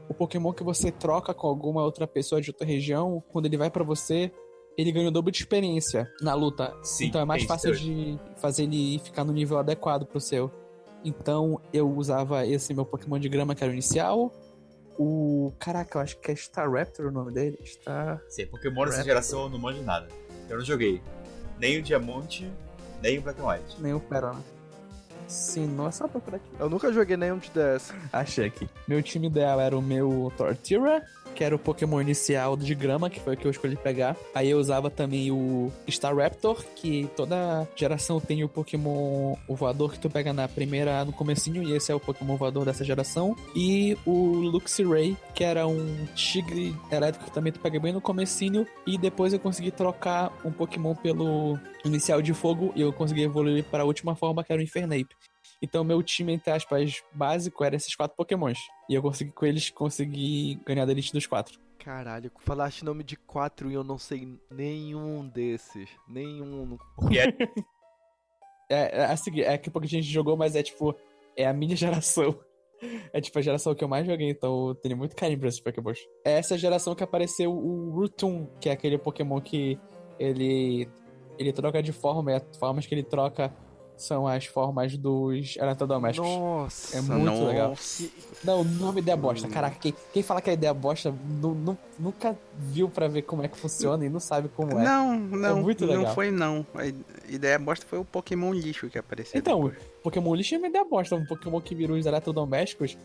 o 0.09 0.15
Pokémon 0.15 0.53
que 0.53 0.63
você 0.63 0.93
troca 0.93 1.35
com 1.35 1.49
alguma 1.49 1.83
outra 1.83 2.07
pessoa 2.07 2.41
de 2.41 2.51
outra 2.51 2.67
região, 2.67 3.23
quando 3.33 3.47
ele 3.47 3.57
vai 3.57 3.71
pra 3.71 3.83
você, 3.83 4.33
ele 4.77 4.93
ganha 4.93 5.09
o 5.09 5.11
dobro 5.11 5.33
de 5.33 5.39
experiência 5.39 6.09
na 6.21 6.35
luta. 6.35 6.77
Sim, 6.83 7.07
então 7.07 7.21
é 7.21 7.25
mais 7.25 7.45
fácil 7.45 7.75
de 7.75 8.19
fazer 8.37 8.65
ele 8.65 8.99
ficar 9.01 9.25
no 9.25 9.33
nível 9.33 9.59
adequado 9.59 10.07
pro 10.07 10.21
seu. 10.21 10.51
Então 11.05 11.61
eu 11.73 11.91
usava 11.91 12.47
esse 12.47 12.75
meu 12.75 12.85
Pokémon 12.85 13.19
de 13.19 13.29
grama 13.29 13.55
que 13.55 13.63
era 13.65 13.71
o 13.71 13.75
inicial. 13.75 14.33
O. 14.99 15.53
Caraca, 15.59 15.99
eu 15.99 16.03
acho 16.03 16.19
que 16.21 16.31
é 16.31 16.35
Staraptor 16.35 17.07
o 17.07 17.11
nome 17.11 17.33
dele. 17.33 17.59
Star. 17.65 18.21
Sim, 18.29 18.47
Pokémon 18.47 18.85
dessa 18.85 18.99
Raptor. 18.99 19.05
geração 19.05 19.43
eu 19.45 19.49
não 19.51 19.59
manjo 19.59 19.83
nada. 19.83 20.09
Eu 20.49 20.59
não 20.59 20.65
joguei 20.65 21.01
nem 21.59 21.79
o 21.79 21.83
Diamante, 21.83 22.51
nem 23.03 23.19
o 23.19 23.23
Black 23.23 23.41
and 23.41 23.47
White. 23.47 23.81
Nem 23.81 23.95
o 23.95 24.01
Perona. 24.01 24.43
Sim, 25.27 25.69
não 25.69 25.87
é 25.87 25.91
só 25.93 26.09
procurar 26.09 26.39
aqui. 26.39 26.51
Eu 26.59 26.69
nunca 26.69 26.93
joguei 26.93 27.17
nenhum 27.17 27.39
de 27.39 27.51
DS. 27.51 27.95
Achei 28.13 28.47
aqui. 28.47 28.69
Meu 28.89 29.01
time 29.01 29.29
ideal 29.29 29.61
era 29.61 29.79
o 29.79 29.81
meu 29.81 30.33
Torterra, 30.37 31.03
que 31.35 31.45
era 31.45 31.55
o 31.55 31.59
Pokémon 31.59 32.01
inicial 32.01 32.57
de 32.57 32.75
grama, 32.75 33.11
que 33.11 33.21
foi 33.21 33.35
o 33.35 33.37
que 33.37 33.47
eu 33.47 33.51
escolhi 33.51 33.77
pegar. 33.77 34.17
Aí 34.35 34.51
eu 34.51 34.59
usava 34.59 34.91
também 34.91 35.31
o 35.31 35.73
Staraptor, 35.87 36.65
que 36.75 37.09
toda 37.17 37.69
geração 37.77 38.21
tem 38.21 38.45
o 38.45 38.49
Pokémon 38.49 39.37
o 39.49 39.57
voador 39.57 39.93
que 39.93 39.99
tu 39.99 40.11
pega 40.11 40.33
na 40.33 40.49
primeira, 40.49 41.05
no 41.05 41.13
comecinho, 41.13 41.63
e 41.63 41.73
esse 41.73 41.91
é 41.91 41.95
o 41.95 42.01
Pokémon 42.01 42.37
voador 42.37 42.65
dessa 42.65 42.85
geração. 42.85 43.37
E 43.55 43.97
o 44.07 44.33
Luxray, 44.35 45.17
que 45.35 45.45
era 45.45 45.67
um 45.67 46.07
tigre 46.15 46.75
elétrico 46.91 47.27
que 47.27 47.33
também 47.33 47.53
tu 47.53 47.61
pega 47.61 47.79
bem 47.81 47.93
no 47.93 48.01
comecinho. 48.01 48.67
E 48.87 48.99
depois 48.99 49.33
eu 49.33 49.41
consegui 49.41 49.71
trocar 49.71 50.33
um 50.45 50.53
Pokémon 50.53 50.95
pelo 50.95 51.59
inicial 51.85 52.21
de 52.21 52.35
fogo 52.35 52.73
e 52.75 52.81
eu 52.81 52.93
consegui 52.93 53.23
evoluir 53.23 53.65
para 53.65 53.83
a 53.83 53.87
última 53.87 54.15
forma, 54.15 54.45
que 54.45 54.53
era 54.53 54.61
o 54.61 54.65
Infernape. 54.65 55.15
Então, 55.63 55.85
meu 55.85 56.03
time, 56.03 56.33
entre 56.33 56.51
aspas, 56.51 57.03
básico 57.13 57.63
era 57.63 57.77
esses 57.77 57.95
quatro 57.95 58.17
pokémons. 58.17 58.59
E 58.89 58.95
eu 58.95 59.03
consegui 59.03 59.33
com 59.33 59.45
eles 59.45 59.71
conseguir 59.71 60.61
ganhar 60.67 60.87
da 60.87 60.93
elite 60.93 61.13
dos 61.13 61.27
quatro. 61.27 61.59
Caralho, 61.79 62.31
falaste 62.39 62.85
nome 62.85 63.03
de 63.03 63.17
quatro 63.17 63.71
e 63.71 63.75
eu 63.75 63.85
não 63.85 63.99
sei 63.99 64.39
nenhum 64.51 65.27
desses. 65.29 65.89
Nenhum. 66.09 66.79
É, 67.11 67.61
É, 68.71 69.01
é, 69.01 69.05
assim, 69.07 69.41
é 69.41 69.59
que 69.59 69.69
pouco 69.69 69.85
a 69.85 69.89
gente 69.89 70.07
jogou, 70.07 70.37
mas 70.37 70.55
é 70.55 70.63
tipo, 70.63 70.95
é 71.37 71.45
a 71.45 71.53
minha 71.53 71.75
geração. 71.77 72.39
É 73.13 73.21
tipo 73.21 73.39
a 73.39 73.43
geração 73.43 73.75
que 73.75 73.85
eu 73.85 73.89
mais 73.89 74.07
joguei, 74.07 74.31
então 74.31 74.69
eu 74.69 74.75
tenho 74.77 74.97
muito 74.97 75.15
carinho 75.17 75.41
pra 75.41 75.49
esses 75.49 75.61
pokémons. 75.61 75.99
É 76.25 76.33
essa 76.39 76.57
geração 76.57 76.95
que 76.95 77.03
apareceu 77.03 77.53
o 77.53 77.91
Rutoon, 77.91 78.47
que 78.59 78.71
é 78.71 78.73
aquele 78.73 78.97
pokémon 78.97 79.41
que 79.41 79.79
ele 80.19 80.89
ele 81.39 81.53
troca 81.53 81.83
de 81.83 81.93
forma, 81.93 82.33
e 82.33 82.35
as 82.37 82.57
formas 82.59 82.87
que 82.87 82.95
ele 82.95 83.03
troca 83.03 83.53
são 84.03 84.27
as 84.27 84.47
formas 84.47 84.97
dos 84.97 85.57
eletrodomésticos. 85.57 86.29
Nossa. 86.29 86.99
É 86.99 87.01
muito 87.01 87.45
legal. 87.45 87.69
Nossa. 87.71 88.09
Não, 88.43 88.61
o 88.63 88.65
nome 88.65 88.99
é 89.01 89.03
ideia 89.03 89.17
bosta. 89.17 89.47
Caraca, 89.49 89.77
quem, 89.79 89.95
quem 90.13 90.23
fala 90.23 90.41
que 90.41 90.51
é 90.51 90.55
ideia 90.55 90.73
bosta 90.75 91.15
nu- 91.41 91.55
nu- 91.55 91.79
nunca 91.99 92.37
viu 92.59 92.89
pra 92.89 93.07
ver 93.09 93.23
como 93.23 93.43
é 93.43 93.49
que 93.49 93.57
funciona 93.59 94.05
e 94.05 94.09
não 94.09 94.21
sabe 94.21 94.49
como 94.49 94.79
é. 94.79 94.83
Não, 94.85 95.19
não, 95.19 95.61
muito 95.63 95.87
não 95.87 95.99
legal. 95.99 96.15
foi 96.15 96.31
não. 96.31 96.67
A 96.75 96.87
ideia 97.33 97.59
bosta 97.59 97.85
foi 97.89 97.99
o 97.99 98.05
Pokémon 98.05 98.53
lixo 98.53 98.89
que 98.89 98.99
apareceu. 98.99 99.39
Então, 99.39 99.65
depois. 99.69 99.79
Pokémon 100.03 100.35
lixo 100.35 100.55
é 100.55 100.59
uma 100.59 100.69
ideia 100.69 100.85
bosta. 100.85 101.15
Um 101.15 101.27
Pokémon 101.27 101.61
que 101.61 101.75
vira 101.75 101.93
os 101.93 102.07
eletrodomésticos 102.07 102.97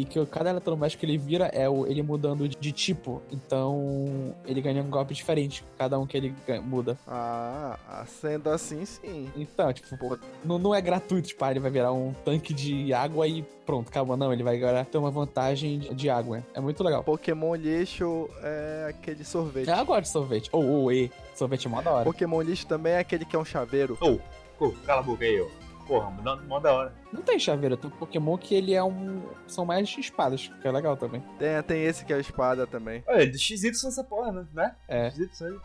e 0.00 0.04
que 0.04 0.24
cada 0.26 0.50
eletrodoméstico 0.50 1.00
que 1.00 1.06
ele 1.06 1.16
vira 1.18 1.46
é 1.46 1.68
o, 1.68 1.86
ele 1.86 2.02
mudando 2.02 2.48
de 2.48 2.72
tipo. 2.72 3.22
Então, 3.32 4.34
ele 4.44 4.60
ganha 4.60 4.82
um 4.82 4.90
golpe 4.90 5.14
diferente, 5.14 5.64
cada 5.78 5.98
um 5.98 6.06
que 6.06 6.16
ele 6.16 6.34
ganha- 6.46 6.60
muda. 6.60 6.96
Ah, 7.06 8.04
sendo 8.06 8.50
assim, 8.50 8.84
sim. 8.84 9.30
Então, 9.36 9.72
tipo, 9.72 9.96
pô, 9.96 10.18
não, 10.44 10.58
não 10.58 10.74
é 10.74 10.80
gratuito, 10.80 11.28
tipo, 11.28 11.44
ah, 11.44 11.50
ele 11.50 11.60
vai 11.60 11.70
virar 11.70 11.92
um 11.92 12.12
tanque 12.24 12.52
de 12.52 12.92
água 12.92 13.26
e 13.26 13.42
pronto, 13.64 13.88
acabou. 13.88 14.16
Não, 14.16 14.32
ele 14.32 14.42
vai 14.42 14.56
agora 14.56 14.84
ter 14.84 14.98
uma 14.98 15.10
vantagem 15.10 15.78
de, 15.78 15.94
de 15.94 16.10
água. 16.10 16.42
É 16.54 16.60
muito 16.60 16.82
legal. 16.84 17.02
Pokémon 17.02 17.54
lixo 17.54 18.28
é 18.42 18.86
aquele 18.90 19.24
sorvete. 19.24 19.68
Eu 19.68 19.84
gosto 19.86 20.02
de 20.02 20.08
sorvete. 20.08 20.48
Ou, 20.52 20.64
ou, 20.64 20.92
e. 20.92 21.10
Sorvete 21.34 21.66
é 21.66 21.70
mó 21.70 21.80
da 21.82 21.90
hora. 21.92 22.04
Pokémon 22.04 22.40
lixo 22.42 22.66
também 22.66 22.92
é 22.94 22.98
aquele 22.98 23.24
que 23.24 23.34
é 23.36 23.38
um 23.38 23.44
chaveiro. 23.44 23.96
Ô, 24.00 24.18
pô, 24.58 24.72
cala 24.84 25.00
a 25.00 25.02
boca 25.02 25.24
aí, 25.24 25.40
ó. 25.40 25.65
Porra, 25.86 26.10
mó 26.10 26.22
da- 26.22 26.36
mó 26.42 26.58
da 26.60 26.72
hora. 26.74 26.94
Não 27.12 27.22
tem 27.22 27.38
chaveiro, 27.38 27.76
tem 27.76 27.88
Pokémon 27.90 28.36
que 28.36 28.54
ele 28.54 28.74
é 28.74 28.82
um. 28.82 29.22
São 29.46 29.64
mais 29.64 29.88
espadas, 29.96 30.48
que 30.48 30.66
é 30.66 30.72
legal 30.72 30.96
também. 30.96 31.22
Tem, 31.38 31.62
tem 31.62 31.84
esse 31.84 32.04
que 32.04 32.12
é 32.12 32.16
a 32.16 32.20
espada 32.20 32.66
também. 32.66 33.04
Olha, 33.06 33.30
do 33.30 33.38
XY 33.38 33.68
essa 33.68 34.02
porra, 34.02 34.32
né? 34.32 34.46
né? 34.52 34.76
É. 34.88 35.10
XY 35.10 35.44
aí. 35.46 35.58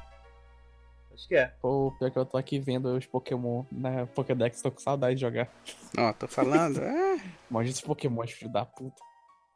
Acho 1.13 1.28
que 1.28 1.36
é. 1.36 1.47
Pô, 1.61 1.93
pior 1.99 2.09
que 2.11 2.17
eu 2.17 2.26
tô 2.26 2.38
aqui 2.38 2.59
vendo 2.59 2.95
os 2.95 3.05
Pokémon 3.05 3.63
na 3.72 4.05
Pokédex, 4.07 4.61
tô 4.61 4.72
com 4.72 4.80
saudade 4.80 5.15
de 5.15 5.22
jogar. 5.22 5.49
Ó, 5.97 6.13
tô 6.13 6.28
falando. 6.28 6.80
é, 6.82 7.19
Maldito 7.49 7.76
esses 7.76 7.82
Pokémon, 7.86 8.26
filho 8.28 8.51
da 8.51 8.65
puta. 8.65 9.01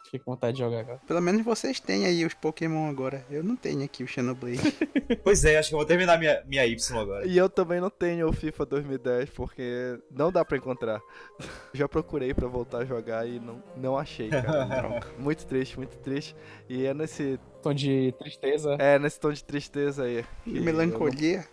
Fiquei 0.06 0.20
com 0.20 0.32
vontade 0.32 0.56
de 0.58 0.64
jogar 0.64 0.80
agora. 0.82 1.00
pelo 1.08 1.20
menos 1.22 1.44
vocês 1.44 1.80
têm 1.80 2.06
aí 2.06 2.24
os 2.26 2.34
Pokémon 2.34 2.88
agora. 2.90 3.26
Eu 3.30 3.44
não 3.44 3.56
tenho 3.56 3.84
aqui 3.84 4.04
o 4.04 4.08
Xenoblade. 4.08 4.60
Pois 5.24 5.44
é, 5.46 5.58
acho 5.58 5.70
que 5.70 5.76
eu 5.76 5.80
vou 5.80 5.86
terminar 5.86 6.18
minha, 6.18 6.44
minha 6.48 6.66
Y 6.66 6.98
agora. 7.00 7.26
E 7.28 7.38
eu 7.38 7.48
também 7.50 7.80
não 7.80 7.90
tenho 7.90 8.28
o 8.28 8.34
FIFA 8.34 8.66
2010 8.66 9.30
porque 9.32 10.00
não 10.12 10.32
dá 10.32 10.44
pra 10.46 10.58
encontrar. 10.58 11.00
Já 11.74 11.88
procurei 11.88 12.34
pra 12.34 12.48
voltar 12.48 12.80
a 12.80 12.86
jogar 12.86 13.28
e 13.28 13.40
não, 13.40 13.62
não 13.76 13.98
achei, 13.98 14.30
cara. 14.30 15.00
Muito 15.20 15.46
triste, 15.46 15.78
muito 15.78 15.98
triste. 16.00 16.36
E 16.70 16.86
é 16.86 16.94
nesse, 16.94 17.40
Tom 17.62 17.74
de 17.74 18.14
tristeza. 18.18 18.76
é 18.80 18.98
nesse 19.00 19.20
tom 19.20 19.32
de 19.32 19.44
tristeza 19.44 20.04
aí. 20.04 20.24
que 20.44 20.60
Melancolia. 20.60 21.46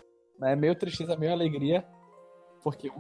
É 0.43 0.57
meio 0.57 0.75
tristeza, 0.75 1.17
meio 1.17 1.33
alegria. 1.33 1.85
Porque 2.63 2.91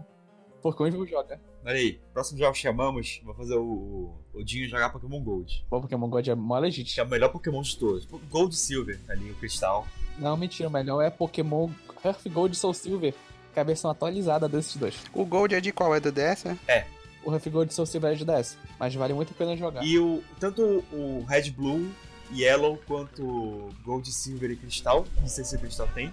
Porque 0.62 0.82
um 0.82 0.90
jogo 0.90 1.06
joga. 1.06 1.40
Aí, 1.64 2.00
próximo 2.12 2.38
jogo 2.38 2.52
que 2.52 2.58
chamamos, 2.58 3.20
vou 3.24 3.34
fazer 3.34 3.56
o, 3.56 4.14
o, 4.32 4.44
Dinho 4.44 4.68
jogar 4.68 4.90
Pokémon 4.90 5.20
Gold. 5.20 5.64
Pô, 5.68 5.80
Pokémon 5.80 6.08
God 6.08 6.28
é 6.28 6.34
mó 6.34 6.54
Que 6.54 6.58
é 6.58 6.60
legítimo. 6.62 7.06
o 7.06 7.10
melhor 7.10 7.28
Pokémon 7.30 7.62
de 7.62 7.76
todos. 7.76 8.06
Gold 8.30 8.54
e 8.54 8.58
Silver, 8.58 8.98
ali, 9.08 9.30
o 9.30 9.34
cristal. 9.34 9.86
Não, 10.18 10.36
mentira, 10.36 10.68
o 10.68 10.72
melhor 10.72 11.00
é 11.02 11.10
Pokémon 11.10 11.68
Earth 12.04 12.28
Gold 12.28 12.54
e 12.54 12.58
Soul 12.58 12.74
Silver. 12.74 13.14
Que 13.52 13.58
é 13.58 13.62
a 13.62 13.64
versão 13.64 13.90
atualizada 13.90 14.48
desses 14.48 14.76
dois. 14.76 14.94
O 15.12 15.26
Gold 15.26 15.54
é 15.54 15.60
de 15.60 15.72
qual? 15.72 15.94
É 15.94 16.00
do 16.00 16.10
DS? 16.10 16.44
né? 16.44 16.86
O 17.24 17.32
Earth 17.32 17.48
Gold 17.48 17.70
e 17.70 17.74
Soul 17.74 17.86
Silver 17.86 18.12
é 18.12 18.14
de 18.14 18.24
10. 18.24 18.56
Mas 18.78 18.94
vale 18.94 19.12
muito 19.12 19.32
a 19.32 19.34
pena 19.36 19.56
jogar. 19.56 19.84
E 19.84 19.98
o, 19.98 20.22
tanto 20.40 20.82
o 20.92 21.24
Red 21.28 21.50
Blue, 21.50 21.88
Yellow, 22.34 22.78
quanto 22.86 23.70
Gold, 23.84 24.10
Silver 24.10 24.50
e 24.50 24.56
Cristal, 24.56 25.06
não 25.20 25.28
sei 25.28 25.44
se 25.44 25.54
o 25.54 25.58
Cristal 25.58 25.88
tem, 25.94 26.12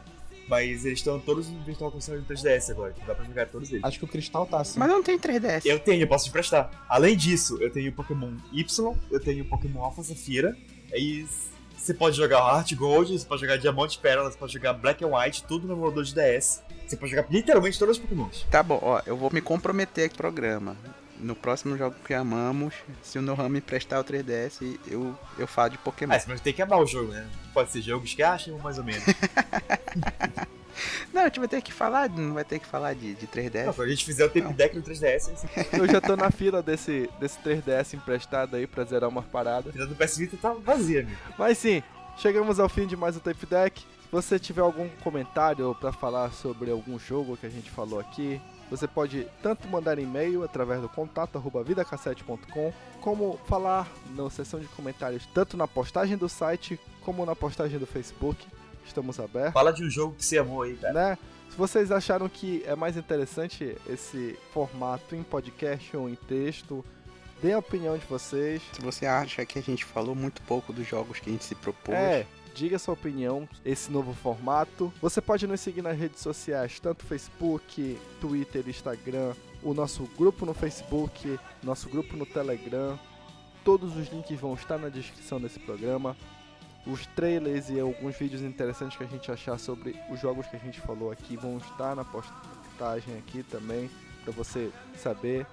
mas 0.50 0.84
eles 0.84 1.00
estão 1.00 1.20
todos 1.20 1.48
no 1.48 1.62
Virtual 1.64 1.92
Console 1.92 2.22
do 2.22 2.34
3DS 2.34 2.72
agora, 2.72 2.92
então 2.92 3.06
dá 3.08 3.14
pra 3.14 3.24
jogar 3.24 3.48
todos 3.48 3.70
eles. 3.72 3.84
Acho 3.84 4.00
que 4.00 4.06
o 4.06 4.08
Cristal 4.08 4.46
tá 4.48 4.62
assim. 4.62 4.80
Mas 4.80 4.90
não 4.90 5.04
tem 5.04 5.18
3DS. 5.18 5.62
Eu 5.66 5.80
tenho, 5.80 6.02
eu 6.02 6.08
posso 6.08 6.26
te 6.26 6.30
emprestar. 6.30 6.86
Além 6.90 7.16
disso, 7.16 7.58
eu 7.62 7.72
tenho 7.72 7.92
o 7.92 7.94
Pokémon 7.94 8.34
Y, 8.52 8.96
eu 9.12 9.20
tenho 9.20 9.44
o 9.44 9.48
Pokémon 9.48 9.84
Alpha 9.84 10.04
Safira, 10.04 10.58
aí 10.92 11.26
você 11.78 11.94
pode 11.94 12.18
jogar 12.18 12.40
Heart 12.40 12.74
Gold, 12.74 13.18
você 13.18 13.26
pode 13.26 13.42
jogar 13.42 13.58
Diamante 13.58 14.00
Pérola, 14.00 14.30
você 14.30 14.38
pode 14.38 14.54
jogar 14.54 14.74
Black 14.74 15.04
and 15.04 15.16
White, 15.16 15.44
tudo 15.44 15.68
no 15.68 15.74
emulador 15.74 16.04
de 16.04 16.14
DS. 16.14 16.62
Você 16.86 16.98
pode 16.98 17.12
jogar 17.12 17.28
literalmente 17.30 17.78
todos 17.78 17.98
os 17.98 18.02
Pokémons. 18.02 18.46
Tá 18.50 18.64
bom, 18.64 18.80
ó, 18.82 19.02
eu 19.06 19.16
vou 19.16 19.30
me 19.32 19.42
comprometer 19.42 20.06
aqui 20.06 20.16
no 20.16 20.18
programa. 20.18 20.76
No 21.20 21.36
próximo 21.36 21.78
jogo 21.78 21.96
que 22.06 22.14
amamos, 22.14 22.74
se 23.04 23.20
o 23.20 23.22
Nohama 23.22 23.50
me 23.50 23.58
emprestar 23.60 24.00
o 24.00 24.04
3DS, 24.04 24.80
eu, 24.88 25.14
eu 25.38 25.46
falo 25.48 25.72
de 25.72 25.78
Pokémon. 25.78 26.14
Ah, 26.16 26.22
mas 26.28 26.40
tem 26.40 26.54
que 26.54 26.62
amar 26.62 26.80
o 26.80 26.86
jogo, 26.86 27.12
né? 27.12 27.28
Pode 27.54 27.72
ser 27.72 27.82
jogos 27.82 28.14
que 28.14 28.24
acham, 28.24 28.58
mais 28.60 28.78
ou 28.78 28.84
menos. 28.86 29.04
Não, 31.14 31.24
a 31.24 31.26
gente 31.26 31.40
vai 31.40 31.48
ter 31.50 31.62
que 31.62 31.74
falar, 31.74 32.08
não 32.10 32.34
vai 32.34 32.46
ter 32.46 32.60
que 32.60 32.66
falar 32.66 32.94
de, 32.94 33.14
de 33.16 33.26
Não, 33.26 33.44
3DS. 33.44 33.74
quando 33.76 33.88
a 33.88 33.90
gente 33.90 34.06
fizer 34.06 34.26
o 34.26 34.30
tape 34.30 34.54
deck 34.54 34.76
no 34.78 34.82
3DS, 34.82 35.34
assim, 35.34 35.48
Eu 35.74 35.88
já 35.88 36.00
tô 36.00 36.16
na 36.16 36.32
fila 36.32 36.62
desse, 36.64 37.10
desse 37.20 37.38
3DS 37.40 37.96
emprestado 37.96 38.56
aí 38.56 38.66
pra 38.66 38.86
zerar 38.86 39.10
umas 39.10 39.26
paradas. 39.26 39.70
a 39.70 39.74
fila 39.74 39.88
do 39.88 39.96
PS 39.96 40.18
Vita 40.18 40.38
tá 40.38 40.54
vazia, 40.54 41.02
amigo. 41.02 41.18
Mas 41.38 41.58
sim, 41.58 41.84
chegamos 42.18 42.60
ao 42.60 42.70
fim 42.70 42.88
de 42.88 42.96
mais 42.96 43.18
um 43.18 43.20
Tape 43.20 43.46
Deck. 43.46 43.82
Se 43.82 44.12
você 44.12 44.40
tiver 44.40 44.62
algum 44.62 44.88
comentário 45.04 45.76
pra 45.82 45.92
falar 45.92 46.32
sobre 46.32 46.72
algum 46.72 46.98
jogo 46.98 47.36
que 47.36 47.46
a 47.46 47.50
gente 47.50 47.70
falou 47.70 48.00
aqui, 48.00 48.40
Você 48.70 48.88
pode 48.88 49.26
tanto 49.42 49.68
mandar 49.68 49.98
e-mail 49.98 50.44
através 50.44 50.80
do 50.82 50.88
contato 50.90 51.38
arroba 51.38 51.64
vidacassete.com, 51.64 52.72
como 53.02 53.40
falar 53.48 53.88
na 54.16 54.30
seção 54.30 54.60
de 54.60 54.68
comentários, 54.68 55.26
tanto 55.34 55.58
na 55.58 55.68
postagem 55.68 56.16
do 56.18 56.30
site 56.30 56.80
como 57.04 57.26
na 57.26 57.36
postagem 57.36 57.80
do 57.80 57.88
Facebook. 57.88 58.46
Estamos 58.86 59.20
abertos, 59.20 59.54
Fala 59.54 59.72
de 59.72 59.84
um 59.84 59.90
jogo 59.90 60.16
que 60.16 60.26
você 60.26 60.38
amou 60.40 60.64
aí, 60.64 60.76
cara. 60.76 60.94
né? 60.94 61.18
Se 61.50 61.58
vocês 61.58 61.92
acharam 61.92 62.30
que 62.30 62.64
é 62.66 62.76
mais 62.76 62.96
interessante 62.98 63.76
esse 63.88 64.38
formato 64.54 65.16
em 65.16 65.24
podcast 65.24 65.96
ou 65.98 66.08
em 66.10 66.16
texto, 66.16 66.84
dê 67.42 67.54
a 67.54 67.60
opinião 67.60 67.98
de 67.98 68.06
vocês. 68.06 68.62
Se 68.74 68.82
você 68.82 69.06
acha 69.06 69.46
que 69.46 69.58
a 69.60 69.62
gente 69.62 69.84
falou 69.86 70.14
muito 70.16 70.42
pouco 70.44 70.72
dos 70.74 70.88
jogos 70.88 71.20
que 71.20 71.30
a 71.30 71.34
gente 71.34 71.44
se 71.46 71.56
propôs, 71.56 71.98
É, 71.98 72.26
diga 72.60 72.78
sua 72.78 72.94
opinião, 72.94 73.48
esse 73.64 73.90
novo 73.90 74.14
formato. 74.14 74.92
Você 75.02 75.22
pode 75.22 75.48
nos 75.48 75.62
seguir 75.62 75.82
nas 75.82 75.98
redes 75.98 76.20
sociais, 76.20 76.78
tanto 76.78 77.06
Facebook, 77.06 77.98
Twitter, 78.20 78.68
Instagram, 78.68 79.34
o 79.64 79.74
nosso 79.74 80.04
grupo 80.18 80.46
no 80.46 80.54
Facebook, 80.54 81.40
nosso 81.64 81.88
grupo 81.90 82.18
no 82.18 82.26
Telegram. 82.26 83.00
Todos 83.64 83.96
os 83.96 84.10
links 84.10 84.38
vão 84.38 84.56
estar 84.56 84.78
na 84.78 84.90
descrição 84.90 85.40
desse 85.40 85.58
programa. 85.58 86.18
Os 86.86 87.06
trailers 87.08 87.70
e 87.70 87.80
alguns 87.80 88.18
vídeos 88.18 88.42
interessantes 88.42 88.98
que 88.98 89.06
a 89.06 89.08
gente 89.08 89.32
achar 89.32 89.58
sobre 89.58 89.96
os 90.12 90.20
jogos 90.20 90.46
que 90.48 90.58
a 90.58 90.60
gente 90.60 90.82
falou 90.82 91.12
aqui 91.12 91.38
vão 91.38 91.60
estar 91.60 91.96
na 91.96 92.04
postagem 92.04 93.18
aqui 93.20 93.42
também, 93.42 93.90
para 94.26 94.34
você 94.34 94.70
saber. 94.98 95.48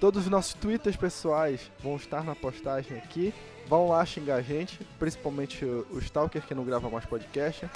Todos 0.00 0.24
os 0.24 0.30
nossos 0.30 0.54
twitters 0.54 0.96
pessoais 0.96 1.70
vão 1.82 1.96
estar 1.96 2.24
na 2.24 2.34
postagem 2.34 2.96
aqui. 2.98 3.32
Vão 3.66 3.88
lá 3.88 4.04
xingar 4.04 4.36
a 4.36 4.42
gente, 4.42 4.78
principalmente 4.98 5.64
o, 5.64 5.98
Stalker 5.98 6.42
que 6.42 6.54
não 6.54 6.64
grava 6.64 6.90
mais 6.90 7.04
podcast. 7.06 7.68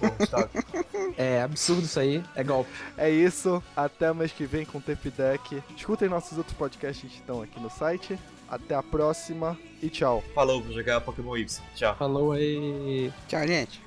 É 1.16 1.40
absurdo 1.40 1.82
isso 1.82 1.98
aí, 1.98 2.22
é 2.34 2.44
golpe. 2.44 2.70
É 2.98 3.08
isso, 3.08 3.62
até 3.74 4.12
mês 4.12 4.32
que 4.32 4.44
vem 4.44 4.66
com 4.66 4.76
o 4.76 4.80
Tape 4.80 5.08
Deck. 5.08 5.62
Escutem 5.74 6.10
nossos 6.10 6.36
outros 6.36 6.54
podcasts 6.54 7.10
que 7.10 7.16
estão 7.16 7.40
aqui 7.40 7.58
no 7.58 7.70
site. 7.70 8.18
Até 8.48 8.74
a 8.74 8.82
próxima 8.82 9.58
e 9.82 9.88
tchau. 9.88 10.22
Falou, 10.34 10.62
vou 10.62 10.74
jogar 10.74 11.00
Pokémon 11.00 11.36
Y. 11.36 11.62
Tchau. 11.74 11.96
Falou 11.96 12.32
aí. 12.32 13.10
tchau, 13.28 13.46
gente. 13.46 13.85